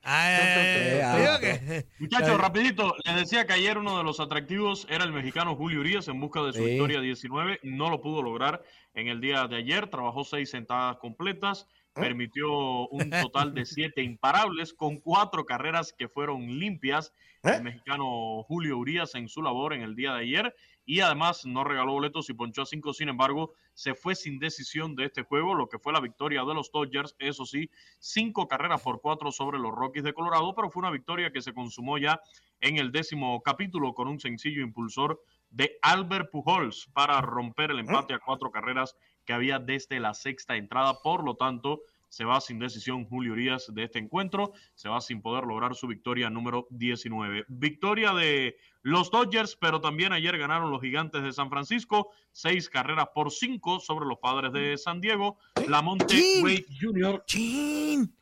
Eh. 0.08 1.84
Muchachos, 1.99 2.39
rapidito, 2.39 2.95
les 3.06 3.16
decía 3.16 3.45
que 3.45 3.53
ayer 3.53 3.78
uno 3.78 3.97
de 3.97 4.03
los 4.03 4.20
atractivos 4.20 4.86
era 4.89 5.03
el 5.03 5.12
mexicano 5.12 5.56
Julio 5.56 5.80
Urias 5.80 6.08
en 6.08 6.20
busca 6.20 6.41
de 6.43 6.53
su 6.53 6.60
Sí. 6.60 6.66
victoria 6.72 7.01
19. 7.01 7.60
No 7.64 7.89
lo 7.89 8.01
pudo 8.01 8.22
lograr 8.22 8.64
en 8.93 9.08
el 9.08 9.20
día 9.20 9.47
de 9.47 9.58
ayer. 9.58 9.88
Trabajó 9.89 10.24
seis 10.24 10.49
sentadas 10.51 10.97
completas. 10.97 11.68
Permitió 11.93 12.88
un 12.89 13.10
total 13.32 13.53
de 13.53 13.66
siete 13.66 14.03
imparables 14.03 14.74
con 14.74 14.97
cuatro 14.99 15.45
carreras 15.45 15.93
que 15.97 16.08
fueron 16.08 16.60
limpias. 16.60 17.14
El 17.43 17.64
mexicano 17.64 18.43
Julio 18.43 18.78
Urias 18.78 19.14
en 19.16 19.28
su 19.30 19.41
labor 19.41 19.74
en 19.74 19.82
el 19.84 19.95
día 19.95 20.14
de 20.14 20.22
ayer. 20.22 20.56
Y 20.86 20.99
además 20.99 21.45
no 21.45 21.63
regaló 21.63 21.93
boletos 21.93 22.29
y 22.29 22.33
ponchó 22.33 22.61
a 22.61 22.65
cinco. 22.65 22.93
Sin 22.93 23.09
embargo, 23.09 23.53
se 23.73 23.95
fue 23.95 24.15
sin 24.15 24.39
decisión 24.39 24.95
de 24.95 25.05
este 25.05 25.23
juego, 25.23 25.55
lo 25.55 25.67
que 25.67 25.79
fue 25.79 25.93
la 25.93 25.99
victoria 25.99 26.43
de 26.43 26.53
los 26.53 26.71
Dodgers. 26.71 27.15
Eso 27.19 27.45
sí, 27.45 27.69
cinco 27.99 28.47
carreras 28.47 28.81
por 28.81 29.01
cuatro 29.01 29.31
sobre 29.31 29.59
los 29.59 29.73
Rockies 29.73 30.03
de 30.03 30.13
Colorado, 30.13 30.53
pero 30.55 30.69
fue 30.69 30.81
una 30.81 30.91
victoria 30.91 31.31
que 31.31 31.41
se 31.41 31.53
consumó 31.53 31.97
ya 31.97 32.21
en 32.61 32.77
el 32.77 32.91
décimo 32.91 33.41
capítulo 33.41 33.93
con 33.93 34.07
un 34.07 34.19
sencillo 34.19 34.61
impulsor 34.61 35.21
de 35.49 35.77
Albert 35.81 36.31
Pujols 36.31 36.89
para 36.93 37.21
romper 37.21 37.71
el 37.71 37.79
empate 37.79 38.13
a 38.13 38.19
cuatro 38.19 38.51
carreras 38.51 38.95
que 39.25 39.33
había 39.33 39.59
desde 39.59 39.99
la 39.99 40.13
sexta 40.13 40.55
entrada. 40.55 41.01
Por 41.01 41.23
lo 41.23 41.36
tanto, 41.36 41.81
se 42.09 42.23
va 42.23 42.39
sin 42.39 42.59
decisión 42.59 43.05
Julio 43.05 43.33
Urias 43.33 43.73
de 43.73 43.83
este 43.83 43.99
encuentro, 43.99 44.53
se 44.73 44.89
va 44.89 45.01
sin 45.01 45.21
poder 45.21 45.43
lograr 45.43 45.75
su 45.75 45.88
victoria 45.88 46.29
número 46.29 46.67
19. 46.69 47.45
Victoria 47.47 48.13
de 48.13 48.57
los 48.86 49.09
Dodgers, 49.09 49.57
pero 49.59 49.81
también 49.81 50.13
ayer 50.13 50.38
ganaron 50.38 50.69
los 50.69 50.79
Gigantes 50.79 51.23
de 51.23 51.33
San 51.33 51.49
Francisco, 51.49 52.11
seis 52.31 52.69
carreras 52.69 53.07
por 53.15 53.31
cinco 53.31 53.79
sobre 53.79 54.05
los 54.05 54.19
Padres 54.19 54.53
de 54.53 54.77
San 54.77 55.01
Diego. 55.01 55.39
Lamonte 55.67 56.05
¿Quién? 56.05 56.43
Wade 56.43 56.65
Jr. 56.79 57.23
¡Chin! 57.25 58.15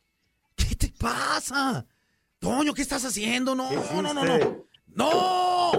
¿Qué 0.56 0.74
te 0.76 0.88
pasa? 0.98 1.86
Toño, 2.40 2.74
¿qué 2.74 2.82
estás 2.82 3.04
haciendo? 3.04 3.54
No, 3.56 3.68
¿Qué 3.68 3.76
no, 4.02 4.14
no, 4.14 4.24
no. 4.24 4.66
¡No! 4.88 5.72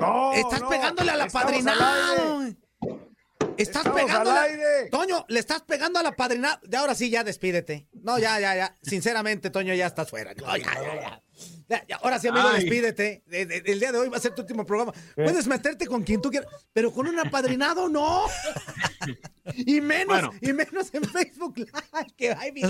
No, 0.00 0.32
Estás 0.32 0.62
no, 0.62 0.68
pegándole 0.70 1.10
al 1.10 1.20
apadrinado. 1.20 2.46
Estás 3.58 3.84
Estamos 3.86 4.00
pegándole. 4.02 4.38
al 4.38 4.44
aire. 4.50 4.88
Toño, 4.90 5.24
le 5.28 5.40
estás 5.40 5.62
pegando 5.62 5.98
al 5.98 6.06
apadrinado. 6.06 6.60
De 6.62 6.76
ahora 6.76 6.94
sí, 6.94 7.10
ya 7.10 7.24
despídete. 7.24 7.88
No, 7.92 8.18
ya, 8.18 8.38
ya, 8.40 8.54
ya. 8.56 8.78
Sinceramente, 8.82 9.50
Toño, 9.50 9.74
ya 9.74 9.86
estás 9.86 10.08
fuera. 10.10 10.32
No, 10.34 10.56
ya, 10.56 10.64
ya, 10.74 10.94
ya. 11.00 11.22
Ya, 11.68 11.84
ya. 11.86 11.96
Ahora 11.96 12.18
sí, 12.18 12.28
amigo, 12.28 12.48
Ay. 12.48 12.62
despídete. 12.62 13.22
De- 13.26 13.46
de- 13.46 13.62
El 13.66 13.78
día 13.80 13.92
de 13.92 13.98
hoy 13.98 14.08
va 14.08 14.16
a 14.16 14.20
ser 14.20 14.34
tu 14.34 14.42
último 14.42 14.64
programa. 14.64 14.92
Puedes 15.14 15.46
meterte 15.46 15.86
con 15.86 16.02
quien 16.02 16.22
tú 16.22 16.30
quieras, 16.30 16.48
pero 16.72 16.92
con 16.92 17.06
un 17.08 17.18
apadrinado 17.18 17.88
no. 17.88 18.24
Y 19.54 19.80
menos, 19.80 20.06
Bueno. 20.06 20.32
y 20.40 20.52
menos 20.52 20.88
en 20.92 21.04
Facebook 21.04 21.56
Live. 21.56 21.72
Que 22.16 22.32
ay, 22.32 22.52
mi 22.52 22.62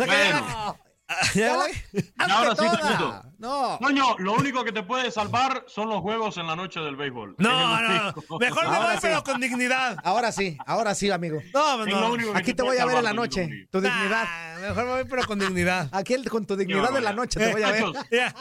Ahora 2.19 2.55
sí. 2.55 2.65
Toñito. 2.81 3.23
No. 3.39 3.79
Toño, 3.81 4.17
lo 4.19 4.35
único 4.35 4.63
que 4.65 4.73
te 4.73 4.83
puede 4.83 5.11
salvar 5.11 5.65
son 5.67 5.89
los 5.89 6.01
juegos 6.01 6.37
en 6.37 6.47
la 6.47 6.55
noche 6.57 6.81
del 6.81 6.97
béisbol. 6.97 7.37
No, 7.39 7.81
no. 7.81 8.15
Mejor 8.39 8.69
me 8.71 8.79
voy, 8.79 8.95
sí. 8.95 8.99
pero 9.03 9.23
con 9.25 9.41
dignidad. 9.41 9.97
Ahora 10.05 10.33
sí, 10.33 10.59
ahora 10.67 10.95
sí, 10.95 11.11
amigo. 11.11 11.41
No, 11.55 11.87
no. 11.87 12.37
Aquí 12.37 12.53
te 12.53 12.63
voy 12.63 12.77
a 12.79 12.85
ver 12.85 12.99
en 12.99 13.05
la 13.05 13.13
noche. 13.15 13.69
Tu 13.71 13.81
dignidad. 13.81 14.25
Nah, 14.25 14.69
mejor 14.69 14.85
me 14.85 14.91
voy, 14.91 15.05
pero 15.09 15.27
con 15.27 15.39
dignidad. 15.39 15.89
Aquí 15.93 16.15
el- 16.15 16.29
con 16.29 16.45
tu 16.47 16.57
dignidad 16.57 16.91
de 16.93 17.01
la 17.01 17.13
noche 17.13 17.41
te 17.41 17.53
voy 17.53 17.63
a 17.63 17.71
ver. 17.71 17.85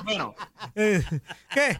Bueno, 0.03 0.35
Eh, 0.75 1.03
¿Qué? 1.53 1.79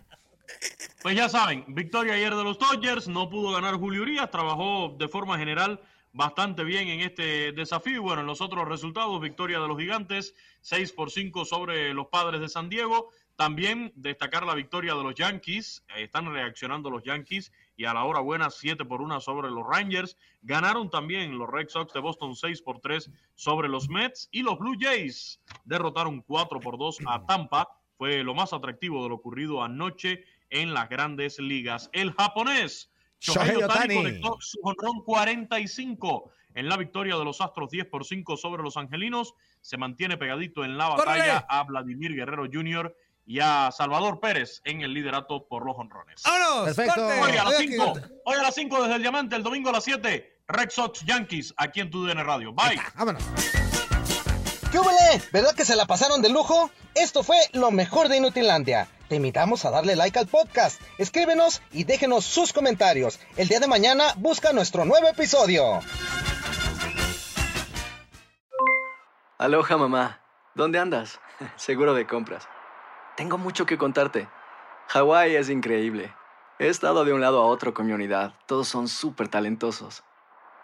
Pues 1.01 1.15
ya 1.15 1.27
saben, 1.29 1.65
victoria 1.67 2.13
ayer 2.13 2.33
de 2.33 2.43
los 2.43 2.57
Dodgers, 2.57 3.07
no 3.07 3.29
pudo 3.29 3.51
ganar 3.51 3.75
Julio 3.75 4.01
Urias, 4.01 4.31
trabajó 4.31 4.95
de 4.97 5.07
forma 5.07 5.38
general 5.38 5.79
bastante 6.18 6.63
bien 6.63 6.88
en 6.88 7.01
este 7.01 7.51
desafío. 7.51 7.97
Y 7.97 7.99
bueno, 7.99 8.22
en 8.22 8.28
los 8.28 8.41
otros 8.41 8.68
resultados, 8.68 9.22
victoria 9.22 9.59
de 9.59 9.68
los 9.68 9.78
Gigantes, 9.78 10.36
6 10.61 10.91
por 10.93 11.11
5 11.11 11.45
sobre 11.45 11.93
los 11.93 12.07
Padres 12.07 12.41
de 12.41 12.49
San 12.49 12.70
Diego. 12.70 13.11
También 13.36 13.93
destacar 13.95 14.43
la 14.43 14.55
victoria 14.55 14.95
de 14.95 15.03
los 15.03 15.13
Yankees, 15.13 15.86
están 15.95 16.34
reaccionando 16.34 16.89
los 16.89 17.03
Yankees 17.03 17.51
y 17.76 17.86
a 17.86 17.93
la 17.93 18.03
hora 18.03 18.20
buena 18.20 18.49
7 18.49 18.84
por 18.86 18.99
1 18.99 19.22
sobre 19.22 19.51
los 19.51 19.63
Rangers. 19.63 20.18
Ganaron 20.41 20.89
también 20.89 21.38
los 21.38 21.47
Red 21.47 21.70
Sox 21.70 21.93
de 21.93 21.99
Boston 21.99 22.36
6 22.36 22.63
por 22.63 22.80
3 22.80 23.11
sobre 23.36 23.70
los 23.70 23.89
Mets 23.89 24.28
y 24.32 24.41
los 24.41 24.57
Blue 24.57 24.76
Jays 24.80 25.39
derrotaron 25.65 26.22
4 26.24 26.59
por 26.59 26.80
2 26.80 26.97
a 27.05 27.28
Tampa. 27.28 27.70
Fue 27.95 28.24
lo 28.24 28.34
más 28.34 28.53
atractivo 28.53 29.03
de 29.03 29.09
lo 29.09 29.15
ocurrido 29.15 29.63
anoche 29.63 30.24
en 30.49 30.74
las 30.74 30.89
grandes 30.89 31.38
ligas. 31.38 31.91
El 31.93 32.13
japonés 32.13 32.91
Shohei 33.20 33.55
Ohtani. 33.55 33.95
conectó 33.95 34.38
su 34.39 34.59
jonrón 34.61 35.03
45 35.03 36.32
en 36.55 36.70
la 36.70 36.78
victoria 36.78 37.15
de 37.15 37.24
los 37.24 37.41
Astros 37.41 37.70
10 37.70 37.86
por 37.86 38.05
5 38.05 38.38
sobre 38.38 38.63
los 38.63 38.78
Angelinos. 38.78 39.34
Se 39.61 39.78
mantiene 39.78 40.18
pegadito 40.18 40.63
en 40.63 40.78
la 40.78 40.89
batalla 40.89 41.45
a 41.49 41.63
Vladimir 41.63 42.15
Guerrero 42.15 42.45
Jr. 42.51 42.95
y 43.26 43.39
a 43.39 43.72
Salvador 43.72 44.20
Pérez 44.20 44.61
en 44.65 44.82
el 44.82 44.93
liderato 44.93 45.47
por 45.47 45.65
los 45.65 45.76
honrones. 45.78 46.24
¡Vámonos! 46.24 46.65
Perfecto. 46.65 47.05
Hoy 47.05 47.38
a 47.38 47.43
las 47.43 47.59
Oye, 47.59 47.68
5, 47.68 47.93
hoy 48.26 48.36
a 48.36 48.41
las 48.41 48.55
5 48.55 48.82
desde 48.82 48.95
el 48.95 49.01
Diamante, 49.01 49.36
el 49.36 49.43
domingo 49.43 49.70
a 49.70 49.74
las 49.74 49.84
7, 49.84 50.41
Red 50.47 50.70
Sox 50.70 51.05
Yankees, 51.05 51.53
aquí 51.57 51.82
en 51.82 51.91
tu 51.91 52.05
DN 52.05 52.24
Radio. 52.24 52.53
Bye. 52.53 52.80
Vámonos. 52.95 53.24
¿Qué? 54.72 54.80
¿Verdad 55.32 55.55
que 55.55 55.65
se 55.65 55.76
la 55.76 55.86
pasaron 55.86 56.22
de 56.22 56.30
lujo? 56.30 56.70
Esto 56.93 57.24
fue 57.24 57.38
lo 57.53 57.72
mejor 57.72 58.09
de 58.09 58.18
Inutilandia. 58.18 58.88
Te 59.07 59.15
invitamos 59.15 59.63
a 59.63 59.72
darle 59.72 59.95
like 59.95 60.20
al 60.20 60.28
podcast, 60.28 60.82
escríbenos 60.97 61.61
y 61.72 61.86
déjenos 61.86 62.26
sus 62.26 62.51
comentarios. 62.51 63.20
El 63.38 63.47
día 63.47 63.59
de 63.59 63.68
mañana 63.68 64.13
busca 64.18 64.51
nuestro 64.51 64.84
nuevo 64.84 65.07
episodio. 65.07 65.80
Aloha 69.38 69.78
mamá, 69.78 70.22
¿dónde 70.55 70.80
andas? 70.80 71.20
Seguro 71.55 71.93
de 71.93 72.05
compras. 72.05 72.47
Tengo 73.15 73.38
mucho 73.38 73.65
que 73.65 73.78
contarte. 73.78 74.28
Hawái 74.88 75.36
es 75.36 75.49
increíble. 75.49 76.13
He 76.59 76.68
estado 76.68 77.05
de 77.05 77.13
un 77.13 77.22
lado 77.22 77.41
a 77.41 77.45
otro 77.45 77.74
con 77.74 77.86
mi 77.86 77.93
unidad. 77.93 78.34
Todos 78.47 78.68
son 78.68 78.88
súper 78.88 79.28
talentosos. 79.28 80.03